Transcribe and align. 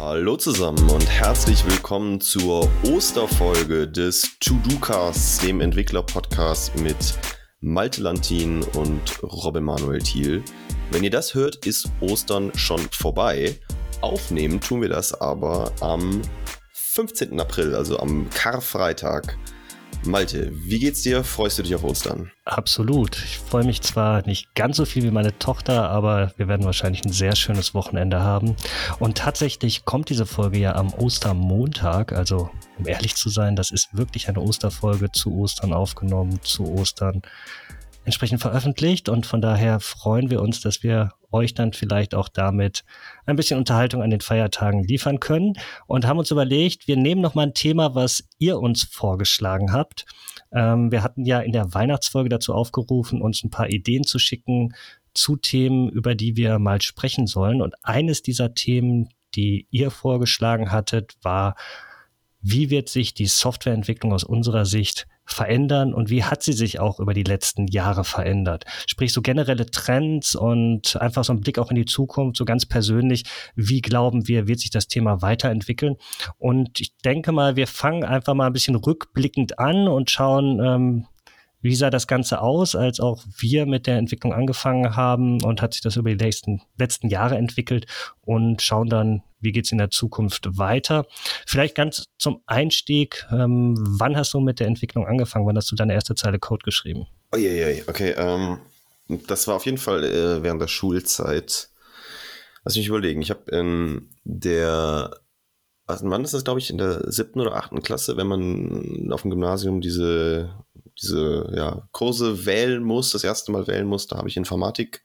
Hallo 0.00 0.36
zusammen 0.36 0.88
und 0.90 1.10
herzlich 1.10 1.66
willkommen 1.66 2.20
zur 2.20 2.70
Osterfolge 2.84 3.88
des 3.88 4.38
To-Do-Casts, 4.38 5.38
dem 5.40 5.60
Entwickler-Podcast 5.60 6.78
mit 6.78 7.18
Malte 7.60 8.02
Lantin 8.02 8.62
und 8.76 9.20
Robin 9.24 9.64
Manuel 9.64 10.00
Thiel. 10.00 10.44
Wenn 10.92 11.02
ihr 11.02 11.10
das 11.10 11.34
hört, 11.34 11.66
ist 11.66 11.90
Ostern 12.00 12.52
schon 12.54 12.78
vorbei. 12.92 13.58
Aufnehmen 14.00 14.60
tun 14.60 14.82
wir 14.82 14.88
das 14.88 15.20
aber 15.20 15.72
am 15.80 16.22
15. 16.74 17.40
April, 17.40 17.74
also 17.74 17.98
am 17.98 18.30
Karfreitag. 18.30 19.36
Malte, 20.04 20.50
wie 20.52 20.78
geht's 20.78 21.02
dir? 21.02 21.24
Freust 21.24 21.58
du 21.58 21.62
dich 21.62 21.74
auf 21.74 21.84
Ostern? 21.84 22.30
Absolut. 22.44 23.22
Ich 23.24 23.38
freue 23.38 23.64
mich 23.64 23.82
zwar 23.82 24.26
nicht 24.26 24.54
ganz 24.54 24.76
so 24.76 24.84
viel 24.84 25.02
wie 25.02 25.10
meine 25.10 25.38
Tochter, 25.38 25.90
aber 25.90 26.32
wir 26.36 26.48
werden 26.48 26.64
wahrscheinlich 26.64 27.04
ein 27.04 27.12
sehr 27.12 27.36
schönes 27.36 27.74
Wochenende 27.74 28.20
haben. 28.20 28.56
Und 28.98 29.18
tatsächlich 29.18 29.84
kommt 29.84 30.08
diese 30.08 30.24
Folge 30.24 30.58
ja 30.58 30.74
am 30.76 30.94
Ostermontag. 30.94 32.12
Also, 32.12 32.50
um 32.78 32.86
ehrlich 32.86 33.16
zu 33.16 33.28
sein, 33.28 33.56
das 33.56 33.70
ist 33.70 33.88
wirklich 33.92 34.28
eine 34.28 34.40
Osterfolge 34.40 35.12
zu 35.12 35.34
Ostern 35.34 35.72
aufgenommen, 35.72 36.40
zu 36.42 36.66
Ostern 36.66 37.22
entsprechend 38.08 38.40
veröffentlicht. 38.40 39.08
Und 39.10 39.26
von 39.26 39.42
daher 39.42 39.80
freuen 39.80 40.30
wir 40.30 40.40
uns, 40.40 40.62
dass 40.62 40.82
wir 40.82 41.10
euch 41.30 41.52
dann 41.52 41.74
vielleicht 41.74 42.14
auch 42.14 42.28
damit 42.28 42.84
ein 43.26 43.36
bisschen 43.36 43.58
Unterhaltung 43.58 44.02
an 44.02 44.08
den 44.08 44.22
Feiertagen 44.22 44.82
liefern 44.82 45.20
können 45.20 45.52
und 45.86 46.06
haben 46.06 46.18
uns 46.18 46.30
überlegt, 46.30 46.88
wir 46.88 46.96
nehmen 46.96 47.20
noch 47.20 47.34
mal 47.34 47.42
ein 47.42 47.54
Thema, 47.54 47.94
was 47.94 48.24
ihr 48.38 48.58
uns 48.58 48.84
vorgeschlagen 48.84 49.72
habt. 49.74 50.06
Ähm, 50.52 50.90
wir 50.90 51.02
hatten 51.02 51.26
ja 51.26 51.40
in 51.40 51.52
der 51.52 51.74
Weihnachtsfolge 51.74 52.30
dazu 52.30 52.54
aufgerufen, 52.54 53.20
uns 53.20 53.44
ein 53.44 53.50
paar 53.50 53.68
Ideen 53.68 54.04
zu 54.04 54.18
schicken 54.18 54.74
zu 55.12 55.36
Themen, 55.36 55.90
über 55.90 56.14
die 56.14 56.36
wir 56.36 56.58
mal 56.58 56.80
sprechen 56.80 57.26
sollen. 57.26 57.60
Und 57.60 57.74
eines 57.82 58.22
dieser 58.22 58.54
Themen, 58.54 59.10
die 59.34 59.66
ihr 59.70 59.90
vorgeschlagen 59.90 60.72
hattet, 60.72 61.16
war, 61.22 61.56
wie 62.40 62.70
wird 62.70 62.88
sich 62.88 63.12
die 63.12 63.26
Softwareentwicklung 63.26 64.14
aus 64.14 64.24
unserer 64.24 64.64
Sicht 64.64 65.06
verändern 65.28 65.94
und 65.94 66.10
wie 66.10 66.24
hat 66.24 66.42
sie 66.42 66.52
sich 66.52 66.80
auch 66.80 66.98
über 67.00 67.14
die 67.14 67.22
letzten 67.22 67.66
Jahre 67.68 68.04
verändert? 68.04 68.64
Sprich, 68.86 69.12
so 69.12 69.22
generelle 69.22 69.66
Trends 69.66 70.34
und 70.34 70.96
einfach 71.00 71.24
so 71.24 71.32
ein 71.32 71.40
Blick 71.40 71.58
auch 71.58 71.70
in 71.70 71.76
die 71.76 71.84
Zukunft, 71.84 72.36
so 72.36 72.44
ganz 72.44 72.66
persönlich, 72.66 73.24
wie 73.54 73.80
glauben 73.80 74.26
wir, 74.26 74.48
wird 74.48 74.60
sich 74.60 74.70
das 74.70 74.88
Thema 74.88 75.22
weiterentwickeln? 75.22 75.96
Und 76.38 76.80
ich 76.80 76.96
denke 77.04 77.32
mal, 77.32 77.56
wir 77.56 77.66
fangen 77.66 78.04
einfach 78.04 78.34
mal 78.34 78.46
ein 78.46 78.52
bisschen 78.52 78.76
rückblickend 78.76 79.58
an 79.58 79.86
und 79.88 80.10
schauen, 80.10 80.60
ähm, 80.64 81.06
wie 81.60 81.74
sah 81.74 81.90
das 81.90 82.06
Ganze 82.06 82.40
aus, 82.40 82.74
als 82.74 83.00
auch 83.00 83.24
wir 83.38 83.66
mit 83.66 83.86
der 83.86 83.98
Entwicklung 83.98 84.32
angefangen 84.32 84.96
haben 84.96 85.42
und 85.42 85.60
hat 85.60 85.74
sich 85.74 85.82
das 85.82 85.96
über 85.96 86.10
die 86.10 86.24
letzten, 86.24 86.62
letzten 86.78 87.08
Jahre 87.08 87.36
entwickelt 87.36 87.86
und 88.20 88.62
schauen 88.62 88.88
dann, 88.88 89.22
wie 89.40 89.52
geht's 89.52 89.72
in 89.72 89.78
der 89.78 89.90
Zukunft 89.90 90.58
weiter. 90.58 91.06
Vielleicht 91.46 91.74
ganz 91.74 92.06
zum 92.18 92.42
Einstieg, 92.46 93.26
ähm, 93.30 93.74
wann 93.78 94.16
hast 94.16 94.34
du 94.34 94.40
mit 94.40 94.60
der 94.60 94.66
Entwicklung 94.66 95.06
angefangen? 95.06 95.46
Wann 95.46 95.56
hast 95.56 95.70
du 95.70 95.76
deine 95.76 95.94
erste 95.94 96.14
Zeile 96.14 96.38
Code 96.38 96.64
geschrieben? 96.64 97.06
Je. 97.36 97.82
okay. 97.86 98.14
Ähm, 98.16 98.58
das 99.26 99.46
war 99.48 99.56
auf 99.56 99.64
jeden 99.64 99.78
Fall 99.78 100.04
äh, 100.04 100.42
während 100.42 100.60
der 100.60 100.68
Schulzeit. 100.68 101.70
Lass 102.64 102.76
mich 102.76 102.88
überlegen. 102.88 103.22
Ich 103.22 103.30
habe 103.30 103.50
in 103.50 104.10
der 104.24 105.18
also 105.88 106.08
wann 106.10 106.22
ist 106.22 106.34
das, 106.34 106.44
glaube 106.44 106.60
ich, 106.60 106.68
in 106.68 106.76
der 106.76 107.10
siebten 107.10 107.40
oder 107.40 107.56
achten 107.56 107.80
Klasse, 107.80 108.18
wenn 108.18 108.26
man 108.26 109.10
auf 109.10 109.22
dem 109.22 109.30
Gymnasium 109.30 109.80
diese 109.80 110.50
diese 111.00 111.52
ja, 111.54 111.88
Kurse 111.92 112.46
wählen 112.46 112.82
muss, 112.82 113.10
das 113.10 113.24
erste 113.24 113.52
Mal 113.52 113.66
wählen 113.66 113.86
muss, 113.86 114.06
da 114.06 114.16
habe 114.16 114.28
ich 114.28 114.36
Informatik 114.36 115.02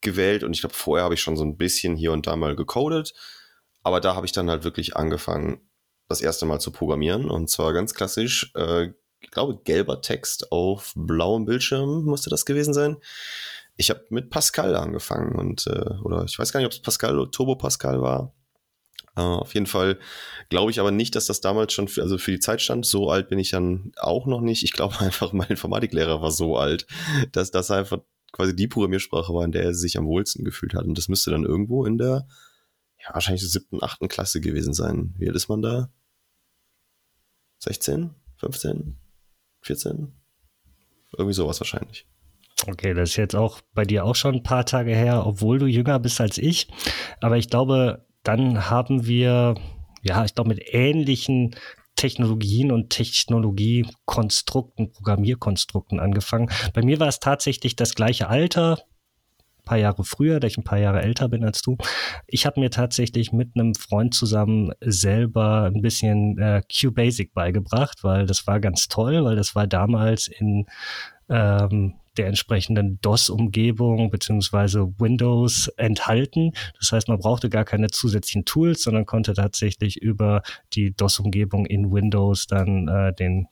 gewählt 0.00 0.44
und 0.44 0.54
ich 0.54 0.60
glaube, 0.60 0.74
vorher 0.74 1.04
habe 1.04 1.14
ich 1.14 1.20
schon 1.20 1.36
so 1.36 1.44
ein 1.44 1.56
bisschen 1.56 1.96
hier 1.96 2.12
und 2.12 2.26
da 2.26 2.36
mal 2.36 2.56
gecodet, 2.56 3.14
aber 3.82 4.00
da 4.00 4.14
habe 4.14 4.26
ich 4.26 4.32
dann 4.32 4.50
halt 4.50 4.64
wirklich 4.64 4.96
angefangen, 4.96 5.60
das 6.08 6.20
erste 6.20 6.46
Mal 6.46 6.60
zu 6.60 6.72
programmieren 6.72 7.30
und 7.30 7.48
zwar 7.50 7.72
ganz 7.72 7.94
klassisch, 7.94 8.52
äh, 8.56 8.90
ich 9.20 9.30
glaube, 9.30 9.60
gelber 9.64 10.00
Text 10.00 10.50
auf 10.50 10.92
blauem 10.96 11.44
Bildschirm 11.44 12.04
musste 12.04 12.30
das 12.30 12.46
gewesen 12.46 12.72
sein. 12.72 12.96
Ich 13.76 13.90
habe 13.90 14.04
mit 14.10 14.30
Pascal 14.30 14.74
angefangen 14.74 15.38
und 15.38 15.66
äh, 15.66 15.94
oder 16.02 16.24
ich 16.24 16.38
weiß 16.38 16.52
gar 16.52 16.60
nicht, 16.60 16.66
ob 16.66 16.72
es 16.72 16.80
Pascal 16.80 17.18
oder 17.18 17.30
Turbo 17.30 17.56
Pascal 17.56 18.00
war. 18.00 18.34
Auf 19.22 19.54
jeden 19.54 19.66
Fall 19.66 19.98
glaube 20.48 20.70
ich 20.70 20.80
aber 20.80 20.90
nicht, 20.90 21.14
dass 21.14 21.26
das 21.26 21.40
damals 21.40 21.72
schon 21.72 21.88
für, 21.88 22.02
also 22.02 22.18
für 22.18 22.32
die 22.32 22.40
Zeit 22.40 22.60
stand. 22.60 22.86
So 22.86 23.10
alt 23.10 23.28
bin 23.28 23.38
ich 23.38 23.50
dann 23.50 23.92
auch 23.96 24.26
noch 24.26 24.40
nicht. 24.40 24.62
Ich 24.64 24.72
glaube 24.72 24.98
einfach, 25.00 25.32
mein 25.32 25.48
Informatiklehrer 25.48 26.20
war 26.22 26.30
so 26.30 26.56
alt, 26.56 26.86
dass 27.32 27.50
das 27.50 27.70
einfach 27.70 27.98
quasi 28.32 28.54
die 28.54 28.68
Programmiersprache 28.68 29.32
war, 29.32 29.44
in 29.44 29.52
der 29.52 29.64
er 29.64 29.74
sich 29.74 29.98
am 29.98 30.06
wohlsten 30.06 30.44
gefühlt 30.44 30.74
hat. 30.74 30.84
Und 30.84 30.96
das 30.96 31.08
müsste 31.08 31.30
dann 31.30 31.44
irgendwo 31.44 31.84
in 31.84 31.98
der, 31.98 32.26
ja, 32.98 33.14
wahrscheinlich 33.14 33.48
siebten, 33.48 33.82
achten 33.82 34.08
Klasse 34.08 34.40
gewesen 34.40 34.74
sein. 34.74 35.14
Wie 35.18 35.26
alt 35.26 35.36
ist 35.36 35.48
man 35.48 35.62
da? 35.62 35.92
16? 37.58 38.10
15? 38.36 38.98
14? 39.62 40.12
Irgendwie 41.16 41.34
sowas 41.34 41.60
wahrscheinlich. 41.60 42.06
Okay, 42.66 42.94
das 42.94 43.10
ist 43.10 43.16
jetzt 43.16 43.36
auch 43.36 43.60
bei 43.74 43.84
dir 43.84 44.04
auch 44.04 44.14
schon 44.14 44.36
ein 44.36 44.42
paar 44.42 44.66
Tage 44.66 44.94
her, 44.94 45.26
obwohl 45.26 45.58
du 45.58 45.66
jünger 45.66 45.98
bist 45.98 46.20
als 46.20 46.38
ich. 46.38 46.68
Aber 47.20 47.38
ich 47.38 47.48
glaube, 47.48 48.06
dann 48.22 48.70
haben 48.70 49.06
wir, 49.06 49.54
ja, 50.02 50.24
ich 50.24 50.34
glaube, 50.34 50.48
mit 50.48 50.62
ähnlichen 50.72 51.54
Technologien 51.96 52.72
und 52.72 52.90
Technologiekonstrukten, 52.90 54.90
Programmierkonstrukten 54.90 56.00
angefangen. 56.00 56.50
Bei 56.72 56.82
mir 56.82 56.98
war 56.98 57.08
es 57.08 57.20
tatsächlich 57.20 57.76
das 57.76 57.94
gleiche 57.94 58.28
Alter, 58.28 58.78
ein 59.58 59.64
paar 59.64 59.76
Jahre 59.76 60.04
früher, 60.04 60.40
da 60.40 60.46
ich 60.46 60.56
ein 60.56 60.64
paar 60.64 60.78
Jahre 60.78 61.02
älter 61.02 61.28
bin 61.28 61.44
als 61.44 61.60
du. 61.60 61.76
Ich 62.26 62.46
habe 62.46 62.60
mir 62.60 62.70
tatsächlich 62.70 63.32
mit 63.32 63.50
einem 63.54 63.74
Freund 63.74 64.14
zusammen 64.14 64.72
selber 64.80 65.64
ein 65.64 65.82
bisschen 65.82 66.38
äh, 66.38 66.62
QBasic 66.72 67.34
beigebracht, 67.34 68.02
weil 68.02 68.24
das 68.24 68.46
war 68.46 68.60
ganz 68.60 68.88
toll, 68.88 69.22
weil 69.24 69.36
das 69.36 69.54
war 69.54 69.66
damals 69.66 70.28
in 70.28 70.64
ähm, 71.28 71.99
der 72.16 72.26
entsprechenden 72.26 73.00
DOS-Umgebung 73.00 74.10
beziehungsweise 74.10 74.92
Windows 74.98 75.68
enthalten. 75.76 76.52
Das 76.78 76.92
heißt, 76.92 77.08
man 77.08 77.18
brauchte 77.18 77.48
gar 77.48 77.64
keine 77.64 77.88
zusätzlichen 77.88 78.44
Tools, 78.44 78.82
sondern 78.82 79.06
konnte 79.06 79.34
tatsächlich 79.34 80.00
über 80.00 80.42
die 80.72 80.94
DOS-Umgebung 80.94 81.66
in 81.66 81.92
Windows 81.92 82.46
dann 82.46 82.88
äh, 82.88 83.14
den 83.14 83.46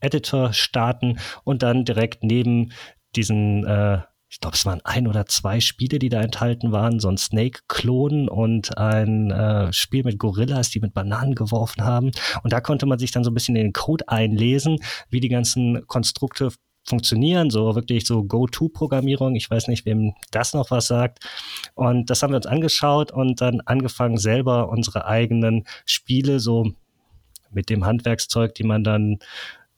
Editor 0.00 0.52
starten 0.52 1.18
und 1.44 1.62
dann 1.62 1.84
direkt 1.84 2.24
neben 2.24 2.72
diesen 3.14 3.64
äh, 3.64 4.00
ich 4.32 4.40
glaube, 4.40 4.56
es 4.56 4.64
waren 4.64 4.80
ein 4.84 5.06
oder 5.08 5.26
zwei 5.26 5.60
Spiele, 5.60 5.98
die 5.98 6.08
da 6.08 6.22
enthalten 6.22 6.72
waren, 6.72 7.00
so 7.00 7.08
ein 7.10 7.18
Snake-Klon 7.18 8.30
und 8.30 8.78
ein 8.78 9.30
äh, 9.30 9.70
Spiel 9.74 10.04
mit 10.04 10.18
Gorillas, 10.18 10.70
die 10.70 10.80
mit 10.80 10.94
Bananen 10.94 11.34
geworfen 11.34 11.84
haben. 11.84 12.12
Und 12.42 12.50
da 12.50 12.62
konnte 12.62 12.86
man 12.86 12.98
sich 12.98 13.10
dann 13.10 13.24
so 13.24 13.30
ein 13.30 13.34
bisschen 13.34 13.56
in 13.56 13.64
den 13.64 13.72
Code 13.74 14.08
einlesen, 14.08 14.78
wie 15.10 15.20
die 15.20 15.28
ganzen 15.28 15.86
Konstrukte 15.86 16.50
funktionieren, 16.84 17.50
so 17.50 17.74
wirklich 17.74 18.06
so 18.06 18.24
Go-To-Programmierung. 18.24 19.34
Ich 19.36 19.50
weiß 19.50 19.68
nicht, 19.68 19.86
wem 19.86 20.14
das 20.30 20.54
noch 20.54 20.70
was 20.70 20.86
sagt. 20.86 21.20
Und 21.74 22.10
das 22.10 22.22
haben 22.22 22.32
wir 22.32 22.36
uns 22.36 22.46
angeschaut 22.46 23.12
und 23.12 23.40
dann 23.40 23.60
angefangen, 23.60 24.18
selber 24.18 24.68
unsere 24.68 25.06
eigenen 25.06 25.64
Spiele 25.86 26.40
so 26.40 26.72
mit 27.50 27.70
dem 27.70 27.84
Handwerkszeug, 27.84 28.54
die 28.54 28.64
man 28.64 28.82
dann 28.82 29.18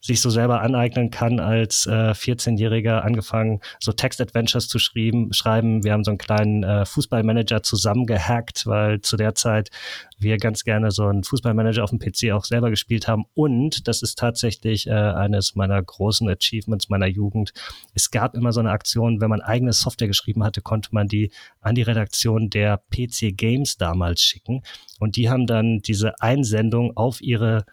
sich 0.05 0.21
so 0.21 0.29
selber 0.29 0.61
aneignen 0.61 1.11
kann 1.11 1.41
als 1.41 1.87
äh, 1.87 2.11
14-Jähriger 2.11 2.99
angefangen, 3.01 3.61
so 3.81 3.91
Text-Adventures 3.91 4.69
zu 4.69 4.79
schreiben. 4.79 5.33
schreiben. 5.33 5.83
Wir 5.83 5.95
haben 5.95 6.05
so 6.05 6.11
einen 6.11 6.19
kleinen 6.19 6.63
äh, 6.63 6.85
Fußballmanager 6.85 7.63
zusammengehackt, 7.63 8.67
weil 8.67 9.01
zu 9.01 9.17
der 9.17 9.35
Zeit 9.35 9.71
wir 10.19 10.37
ganz 10.37 10.65
gerne 10.65 10.91
so 10.91 11.07
einen 11.07 11.25
Fußballmanager 11.25 11.83
auf 11.83 11.89
dem 11.89 12.01
PC 12.01 12.33
auch 12.33 12.45
selber 12.45 12.69
gespielt 12.69 13.09
haben. 13.09 13.25
Und 13.33 13.89
das 13.89 14.03
ist 14.03 14.19
tatsächlich 14.19 14.87
äh, 14.87 14.93
eines 14.93 15.55
meiner 15.55 15.83
großen 15.83 16.29
Achievements 16.29 16.91
meiner 16.91 17.07
Jugend. 17.07 17.55
Es 17.95 18.11
gab 18.11 18.35
immer 18.35 18.53
so 18.53 18.61
eine 18.61 18.73
Aktion, 18.73 19.23
wenn 19.23 19.31
man 19.31 19.41
eigene 19.41 19.73
Software 19.73 20.09
geschrieben 20.09 20.45
hatte, 20.45 20.61
konnte 20.61 20.91
man 20.93 21.09
die 21.09 21.31
an 21.63 21.75
die 21.75 21.83
Redaktion 21.83 22.51
der 22.51 22.83
PC 22.95 23.35
Games 23.35 23.79
damals 23.79 24.21
schicken. 24.21 24.63
Und 25.01 25.17
die 25.17 25.31
haben 25.31 25.47
dann 25.47 25.79
diese 25.79 26.21
Einsendung 26.21 26.95
auf 26.95 27.23
ihre 27.23 27.65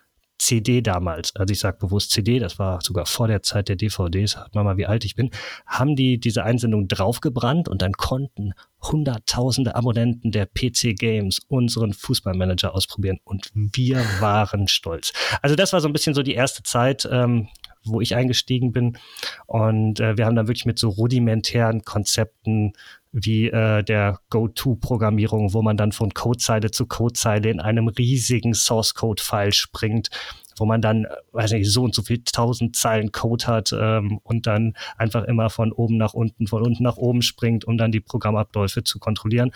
CD 0.41 0.81
damals, 0.81 1.35
also 1.35 1.51
ich 1.51 1.59
sage 1.59 1.77
bewusst 1.77 2.09
CD, 2.09 2.39
das 2.39 2.57
war 2.57 2.81
sogar 2.81 3.05
vor 3.05 3.27
der 3.27 3.43
Zeit 3.43 3.69
der 3.69 3.75
DVDs, 3.75 4.37
hört 4.37 4.55
man 4.55 4.65
mal, 4.65 4.75
wie 4.75 4.87
alt 4.87 5.05
ich 5.05 5.15
bin, 5.15 5.29
haben 5.67 5.95
die 5.95 6.19
diese 6.19 6.43
Einsendung 6.43 6.87
draufgebrannt 6.87 7.69
und 7.69 7.83
dann 7.83 7.93
konnten 7.93 8.53
hunderttausende 8.81 9.75
Abonnenten 9.75 10.31
der 10.31 10.47
PC 10.47 10.95
Games 10.97 11.39
unseren 11.47 11.93
Fußballmanager 11.93 12.73
ausprobieren 12.73 13.19
und 13.23 13.51
wir 13.53 14.03
waren 14.19 14.67
stolz. 14.67 15.13
Also 15.43 15.55
das 15.55 15.73
war 15.73 15.81
so 15.81 15.87
ein 15.87 15.93
bisschen 15.93 16.15
so 16.15 16.23
die 16.23 16.33
erste 16.33 16.63
Zeit, 16.63 17.07
ähm, 17.11 17.47
wo 17.83 18.01
ich 18.01 18.15
eingestiegen 18.15 18.71
bin 18.71 18.97
und 19.45 19.99
äh, 19.99 20.17
wir 20.17 20.25
haben 20.25 20.35
dann 20.35 20.47
wirklich 20.47 20.65
mit 20.65 20.79
so 20.79 20.89
rudimentären 20.89 21.83
Konzepten 21.83 22.73
wie 23.11 23.47
äh, 23.47 23.83
der 23.83 24.19
Go-To-Programmierung, 24.29 25.53
wo 25.53 25.61
man 25.61 25.77
dann 25.77 25.91
von 25.91 26.13
Codezeile 26.13 26.71
zu 26.71 26.85
Codezeile 26.85 27.49
in 27.49 27.59
einem 27.59 27.87
riesigen 27.89 28.53
Source-Code-File 28.53 29.53
springt, 29.53 30.09
wo 30.57 30.65
man 30.65 30.81
dann, 30.81 31.05
äh, 31.05 31.09
weiß 31.33 31.51
nicht, 31.51 31.69
so 31.69 31.83
und 31.83 31.93
so 31.93 32.03
viel 32.03 32.23
tausend 32.23 32.75
Zeilen 32.75 33.11
Code 33.11 33.47
hat 33.47 33.73
ähm, 33.77 34.19
und 34.23 34.47
dann 34.47 34.75
einfach 34.97 35.25
immer 35.25 35.49
von 35.49 35.73
oben 35.73 35.97
nach 35.97 36.13
unten, 36.13 36.47
von 36.47 36.63
unten 36.63 36.83
nach 36.83 36.97
oben 36.97 37.21
springt, 37.21 37.65
um 37.65 37.77
dann 37.77 37.91
die 37.91 37.99
Programmabläufe 37.99 38.83
zu 38.83 38.99
kontrollieren. 38.99 39.51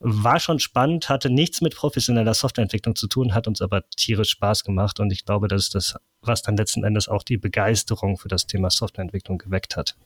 war 0.00 0.40
schon 0.40 0.58
spannend, 0.58 1.08
hatte 1.08 1.30
nichts 1.30 1.60
mit 1.60 1.76
professioneller 1.76 2.34
Softwareentwicklung 2.34 2.96
zu 2.96 3.06
tun, 3.06 3.34
hat 3.34 3.46
uns 3.46 3.62
aber 3.62 3.88
tierisch 3.90 4.30
Spaß 4.30 4.64
gemacht 4.64 4.98
und 4.98 5.12
ich 5.12 5.24
glaube, 5.24 5.46
das 5.46 5.64
ist 5.64 5.74
das, 5.76 5.94
was 6.22 6.42
dann 6.42 6.56
letzten 6.56 6.82
Endes 6.82 7.08
auch 7.08 7.22
die 7.22 7.36
Begeisterung 7.36 8.18
für 8.18 8.28
das 8.28 8.46
Thema 8.48 8.70
Softwareentwicklung 8.70 9.38
geweckt 9.38 9.76
hat. 9.76 9.96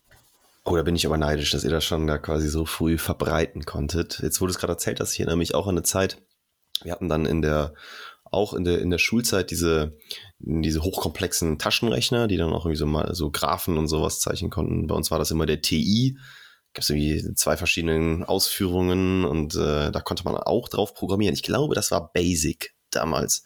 Oh, 0.68 0.74
da 0.74 0.82
bin 0.82 0.96
ich 0.96 1.06
aber 1.06 1.16
neidisch, 1.16 1.52
dass 1.52 1.62
ihr 1.62 1.70
das 1.70 1.84
schon 1.84 2.08
da 2.08 2.18
quasi 2.18 2.48
so 2.48 2.64
früh 2.64 2.98
verbreiten 2.98 3.64
konntet. 3.64 4.18
Jetzt 4.20 4.40
wurde 4.40 4.50
es 4.50 4.58
gerade 4.58 4.72
erzählt, 4.72 4.98
dass 4.98 5.12
ich 5.12 5.20
erinnere 5.20 5.36
mich 5.36 5.54
auch 5.54 5.68
eine 5.68 5.84
Zeit, 5.84 6.20
wir 6.82 6.90
hatten 6.90 7.08
dann 7.08 7.24
in 7.24 7.40
der, 7.40 7.72
auch 8.24 8.52
in 8.52 8.64
der, 8.64 8.80
in 8.80 8.90
der 8.90 8.98
Schulzeit 8.98 9.52
diese, 9.52 9.96
diese 10.40 10.82
hochkomplexen 10.82 11.60
Taschenrechner, 11.60 12.26
die 12.26 12.36
dann 12.36 12.52
auch 12.52 12.64
irgendwie 12.64 12.80
so 12.80 12.86
mal 12.86 13.14
so 13.14 13.30
Graphen 13.30 13.78
und 13.78 13.86
sowas 13.86 14.18
zeichnen 14.18 14.50
konnten. 14.50 14.88
Bei 14.88 14.96
uns 14.96 15.12
war 15.12 15.20
das 15.20 15.30
immer 15.30 15.46
der 15.46 15.62
TI. 15.62 16.18
Gab 16.74 16.82
es 16.82 16.90
irgendwie 16.90 17.32
zwei 17.34 17.56
verschiedene 17.56 18.28
Ausführungen 18.28 19.24
und 19.24 19.54
äh, 19.54 19.92
da 19.92 20.00
konnte 20.00 20.24
man 20.24 20.34
auch 20.34 20.68
drauf 20.68 20.94
programmieren. 20.94 21.34
Ich 21.34 21.44
glaube, 21.44 21.76
das 21.76 21.92
war 21.92 22.12
Basic 22.12 22.74
damals. 22.90 23.44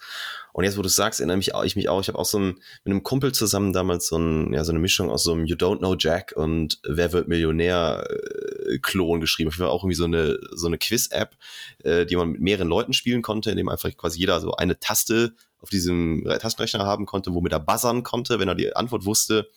Und 0.53 0.65
jetzt, 0.65 0.77
wo 0.77 0.83
du 0.83 0.89
sagst, 0.89 1.21
erinnere 1.21 1.37
mich 1.37 1.55
auch, 1.55 1.65
ich 1.65 1.77
mich 1.77 1.89
auch. 1.89 2.01
Ich 2.01 2.09
habe 2.09 2.19
auch 2.19 2.25
so 2.25 2.39
ein, 2.39 2.47
mit 2.85 2.93
einem 2.93 3.03
Kumpel 3.03 3.33
zusammen 3.33 3.73
damals 3.73 4.09
so, 4.09 4.17
ein, 4.17 4.53
ja, 4.53 4.65
so 4.65 4.73
eine 4.73 4.79
Mischung 4.79 5.11
aus 5.11 5.25
so 5.25 5.33
einem 5.33 5.47
You 5.47 5.57
Don't 5.57 5.79
Know 5.79 5.95
Jack 5.99 6.33
und 6.37 6.79
Wer 6.87 7.13
wird 7.13 7.29
Millionär 7.29 8.07
äh, 8.09 8.79
geschrieben. 8.79 9.51
Ich 9.53 9.59
war 9.59 9.71
auch 9.71 9.85
irgendwie 9.85 9.97
so 9.97 10.05
eine, 10.05 10.39
so 10.53 10.67
eine 10.67 10.79
Quiz-App, 10.79 11.37
äh, 11.85 12.07
die 12.07 12.17
man 12.17 12.31
mit 12.31 12.41
mehreren 12.41 12.69
Leuten 12.69 12.93
spielen 12.93 13.23
konnte, 13.23 13.51
in 13.51 13.57
dem 13.57 13.69
einfach 13.69 13.95
quasi 13.97 14.19
jeder 14.19 14.41
so 14.41 14.53
eine 14.53 14.79
Taste 14.79 15.35
auf 15.61 15.69
diesem 15.69 16.25
Tastenrechner 16.41 16.87
haben 16.87 17.07
konnte, 17.07 17.35
womit 17.35 17.53
er 17.53 17.61
buzzern 17.61 18.03
konnte, 18.03 18.39
wenn 18.39 18.49
er 18.49 18.55
die 18.55 18.75
Antwort 18.75 19.05
wusste. 19.05 19.49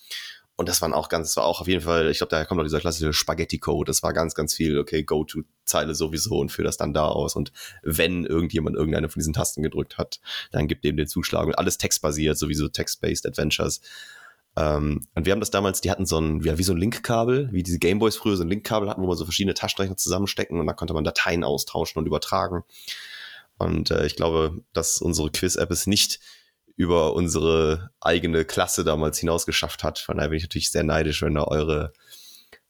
Und 0.55 0.69
das 0.69 0.81
waren 0.81 0.93
auch 0.93 1.09
ganz, 1.09 1.29
das 1.29 1.37
war 1.37 1.45
auch 1.45 1.61
auf 1.61 1.67
jeden 1.67 1.81
Fall, 1.81 2.11
ich 2.11 2.19
glaube, 2.19 2.29
daher 2.29 2.45
kommt 2.45 2.59
auch 2.59 2.65
dieser 2.65 2.79
klassische 2.79 3.11
Spaghetti-Code. 3.11 3.89
Das 3.89 4.03
war 4.03 4.13
ganz, 4.13 4.35
ganz 4.35 4.53
viel, 4.53 4.77
okay, 4.77 5.03
Go-To-Zeile 5.03 5.95
sowieso 5.95 6.37
und 6.37 6.51
führe 6.51 6.67
das 6.67 6.77
dann 6.77 6.93
da 6.93 7.07
aus. 7.07 7.35
Und 7.35 7.51
wenn 7.81 8.23
irgendjemand 8.23 8.75
irgendeine 8.75 9.09
von 9.09 9.19
diesen 9.19 9.33
Tasten 9.33 9.63
gedrückt 9.63 9.97
hat, 9.97 10.19
dann 10.51 10.67
gibt 10.67 10.83
dem 10.83 10.95
den 10.95 11.07
Zuschlag. 11.07 11.47
Und 11.47 11.57
alles 11.57 11.79
textbasiert, 11.79 12.37
sowieso 12.37 12.67
Text-Based 12.67 13.25
Adventures. 13.25 13.81
Ähm, 14.55 15.01
und 15.15 15.25
wir 15.25 15.31
haben 15.31 15.39
das 15.39 15.49
damals, 15.49 15.81
die 15.81 15.89
hatten 15.89 16.05
so 16.05 16.19
ein, 16.19 16.41
ja, 16.41 16.59
wie 16.59 16.63
so 16.63 16.73
ein 16.73 16.77
Linkkabel, 16.77 17.49
wie 17.51 17.63
diese 17.63 17.79
Gameboys 17.79 18.15
früher 18.15 18.37
so 18.37 18.43
ein 18.43 18.49
Linkkabel 18.49 18.89
hatten, 18.89 19.01
wo 19.01 19.07
man 19.07 19.17
so 19.17 19.25
verschiedene 19.25 19.55
Taschenrechner 19.55 19.97
zusammenstecken 19.97 20.59
und 20.59 20.67
da 20.67 20.73
konnte 20.73 20.93
man 20.93 21.03
Dateien 21.03 21.43
austauschen 21.43 21.99
und 21.99 22.05
übertragen. 22.05 22.63
Und 23.57 23.89
äh, 23.89 24.05
ich 24.05 24.15
glaube, 24.15 24.61
dass 24.73 24.99
unsere 24.99 25.31
Quiz-App 25.31 25.71
es 25.71 25.87
nicht 25.87 26.19
über 26.75 27.13
unsere 27.13 27.91
eigene 28.01 28.45
Klasse 28.45 28.83
damals 28.83 29.19
hinaus 29.19 29.45
geschafft 29.45 29.83
hat. 29.83 29.99
Von 29.99 30.17
daher 30.17 30.29
bin 30.29 30.37
ich 30.37 30.43
natürlich 30.43 30.71
sehr 30.71 30.83
neidisch, 30.83 31.21
wenn 31.21 31.35
da 31.35 31.43
eure, 31.43 31.93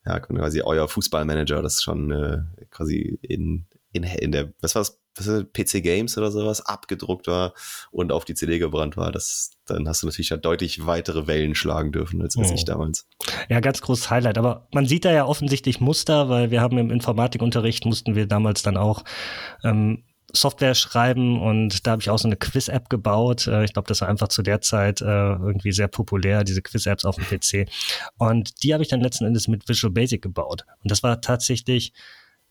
ja, 0.04 0.20
quasi 0.20 0.62
euer 0.62 0.88
Fußballmanager 0.88 1.62
das 1.62 1.82
schon 1.82 2.10
äh, 2.10 2.38
quasi 2.70 3.18
in, 3.22 3.66
in, 3.92 4.02
in 4.02 4.32
der, 4.32 4.52
was 4.60 4.74
war 4.74 4.80
das, 4.82 5.00
was 5.16 5.26
ist, 5.26 5.52
PC 5.52 5.82
Games 5.82 6.18
oder 6.18 6.30
sowas 6.30 6.60
abgedruckt 6.60 7.28
war 7.28 7.54
und 7.92 8.12
auf 8.12 8.24
die 8.24 8.34
CD 8.34 8.58
gebrannt 8.58 8.96
war. 8.96 9.12
Das, 9.12 9.52
dann 9.64 9.88
hast 9.88 10.02
du 10.02 10.06
natürlich 10.06 10.30
ja 10.30 10.36
deutlich 10.36 10.86
weitere 10.86 11.26
Wellen 11.26 11.54
schlagen 11.54 11.92
dürfen 11.92 12.20
als, 12.20 12.36
als 12.36 12.50
oh. 12.50 12.54
ich 12.54 12.64
damals. 12.64 13.06
Ja, 13.48 13.60
ganz 13.60 13.80
großes 13.80 14.10
Highlight. 14.10 14.36
Aber 14.36 14.68
man 14.72 14.86
sieht 14.86 15.04
da 15.04 15.12
ja 15.12 15.24
offensichtlich 15.24 15.80
Muster, 15.80 16.28
weil 16.28 16.50
wir 16.50 16.60
haben 16.60 16.76
im 16.78 16.90
Informatikunterricht 16.90 17.86
mussten 17.86 18.16
wir 18.16 18.26
damals 18.26 18.62
dann 18.62 18.76
auch 18.76 19.04
ähm, 19.62 20.04
Software 20.36 20.74
schreiben 20.74 21.40
und 21.40 21.86
da 21.86 21.92
habe 21.92 22.02
ich 22.02 22.10
auch 22.10 22.18
so 22.18 22.28
eine 22.28 22.36
Quiz-App 22.36 22.90
gebaut. 22.90 23.46
Äh, 23.46 23.64
ich 23.64 23.72
glaube, 23.72 23.88
das 23.88 24.00
war 24.00 24.08
einfach 24.08 24.28
zu 24.28 24.42
der 24.42 24.60
Zeit 24.60 25.00
äh, 25.00 25.04
irgendwie 25.04 25.72
sehr 25.72 25.88
populär, 25.88 26.44
diese 26.44 26.62
Quiz-Apps 26.62 27.04
auf 27.04 27.16
dem 27.16 27.24
PC. 27.24 27.68
Und 28.18 28.62
die 28.62 28.72
habe 28.72 28.82
ich 28.82 28.88
dann 28.88 29.00
letzten 29.00 29.24
Endes 29.24 29.48
mit 29.48 29.68
Visual 29.68 29.92
Basic 29.92 30.20
gebaut. 30.22 30.64
Und 30.82 30.90
das 30.90 31.02
war 31.02 31.20
tatsächlich 31.20 31.92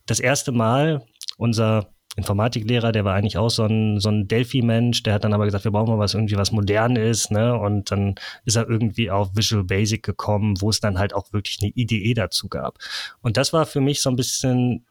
das 0.06 0.20
erste 0.20 0.52
Mal, 0.52 1.06
unser 1.38 1.94
Informatiklehrer, 2.16 2.92
der 2.92 3.06
war 3.06 3.16
eigentlich 3.16 3.38
auch 3.38 3.50
so 3.50 3.66
ein, 3.66 4.00
so 4.00 4.10
ein 4.10 4.28
Delphi-Mensch, 4.28 5.02
der 5.02 5.16
hat 5.16 5.24
dann 5.24 5.34
aber 5.34 5.46
gesagt, 5.46 5.64
wir 5.64 5.72
brauchen 5.72 5.90
mal 5.90 5.98
was 5.98 6.14
irgendwie 6.14 6.38
was 6.38 6.52
modern 6.52 6.96
ist, 6.96 7.32
ne? 7.32 7.58
Und 7.58 7.90
dann 7.90 8.16
ist 8.46 8.56
er 8.56 8.70
irgendwie 8.70 9.10
auf 9.10 9.36
Visual 9.36 9.64
Basic 9.64 10.04
gekommen, 10.04 10.62
wo 10.62 10.70
es 10.70 10.80
dann 10.80 11.00
halt 11.00 11.16
auch 11.16 11.34
wirklich 11.34 11.58
eine 11.62 11.72
IDE 11.74 12.14
dazu 12.14 12.50
gab. 12.50 12.78
Und 13.22 13.38
das 13.38 13.52
war 13.52 13.66
für 13.66 13.82
mich 13.82 14.02
so 14.02 14.12
ein 14.12 14.16
bisschen 14.16 14.86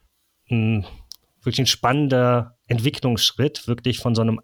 ein, 0.50 0.84
wirklich 1.42 1.60
ein 1.60 1.66
spannender 1.66 2.56
Entwicklungsschritt, 2.72 3.68
wirklich 3.68 3.98
von 3.98 4.14
so 4.14 4.22
einem 4.22 4.40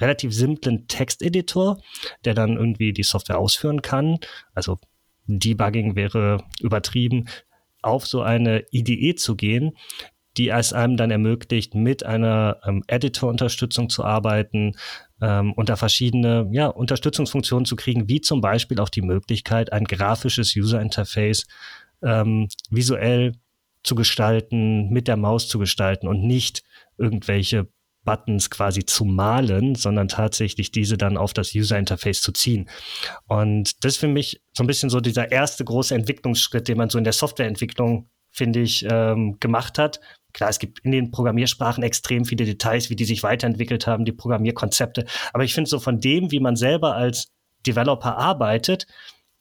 relativ 0.00 0.34
simplen 0.34 0.88
Texteditor, 0.88 1.80
der 2.24 2.34
dann 2.34 2.56
irgendwie 2.56 2.92
die 2.92 3.02
Software 3.02 3.38
ausführen 3.38 3.82
kann. 3.82 4.18
Also 4.54 4.78
Debugging 5.26 5.96
wäre 5.96 6.44
übertrieben, 6.60 7.28
auf 7.82 8.06
so 8.06 8.22
eine 8.22 8.64
IDE 8.70 9.14
zu 9.14 9.36
gehen, 9.36 9.76
die 10.36 10.48
es 10.48 10.72
einem 10.72 10.96
dann 10.96 11.10
ermöglicht, 11.10 11.74
mit 11.74 12.04
einer 12.04 12.58
ähm, 12.64 12.82
Editor-Unterstützung 12.86 13.90
zu 13.90 14.04
arbeiten 14.04 14.76
ähm, 15.20 15.52
und 15.52 15.68
da 15.68 15.76
verschiedene 15.76 16.48
ja, 16.52 16.68
Unterstützungsfunktionen 16.68 17.66
zu 17.66 17.76
kriegen, 17.76 18.08
wie 18.08 18.20
zum 18.20 18.40
Beispiel 18.40 18.80
auch 18.80 18.88
die 18.88 19.02
Möglichkeit, 19.02 19.72
ein 19.72 19.84
grafisches 19.84 20.56
User-Interface 20.56 21.46
ähm, 22.02 22.48
visuell 22.70 23.32
zu 23.82 23.94
gestalten, 23.94 24.88
mit 24.90 25.08
der 25.08 25.16
Maus 25.16 25.48
zu 25.48 25.58
gestalten 25.58 26.08
und 26.08 26.22
nicht 26.22 26.62
irgendwelche 26.98 27.68
Buttons 28.04 28.50
quasi 28.50 28.84
zu 28.84 29.04
malen, 29.04 29.74
sondern 29.74 30.08
tatsächlich 30.08 30.72
diese 30.72 30.96
dann 30.96 31.16
auf 31.16 31.32
das 31.32 31.54
User 31.54 31.78
Interface 31.78 32.20
zu 32.20 32.32
ziehen. 32.32 32.68
Und 33.26 33.84
das 33.84 33.94
ist 33.94 33.98
für 33.98 34.08
mich 34.08 34.42
so 34.52 34.64
ein 34.64 34.66
bisschen 34.66 34.90
so 34.90 35.00
dieser 35.00 35.30
erste 35.30 35.64
große 35.64 35.94
Entwicklungsschritt, 35.94 36.68
den 36.68 36.78
man 36.78 36.90
so 36.90 36.98
in 36.98 37.04
der 37.04 37.12
Softwareentwicklung, 37.12 38.08
finde 38.30 38.60
ich, 38.60 38.84
ähm, 38.90 39.36
gemacht 39.38 39.78
hat. 39.78 40.00
Klar, 40.32 40.50
es 40.50 40.58
gibt 40.58 40.80
in 40.80 40.90
den 40.90 41.10
Programmiersprachen 41.10 41.84
extrem 41.84 42.24
viele 42.24 42.44
Details, 42.44 42.90
wie 42.90 42.96
die 42.96 43.04
sich 43.04 43.22
weiterentwickelt 43.22 43.86
haben, 43.86 44.04
die 44.04 44.12
Programmierkonzepte. 44.12 45.04
Aber 45.32 45.44
ich 45.44 45.54
finde 45.54 45.68
so 45.68 45.78
von 45.78 46.00
dem, 46.00 46.30
wie 46.32 46.40
man 46.40 46.56
selber 46.56 46.96
als 46.96 47.28
Developer 47.66 48.16
arbeitet, 48.16 48.86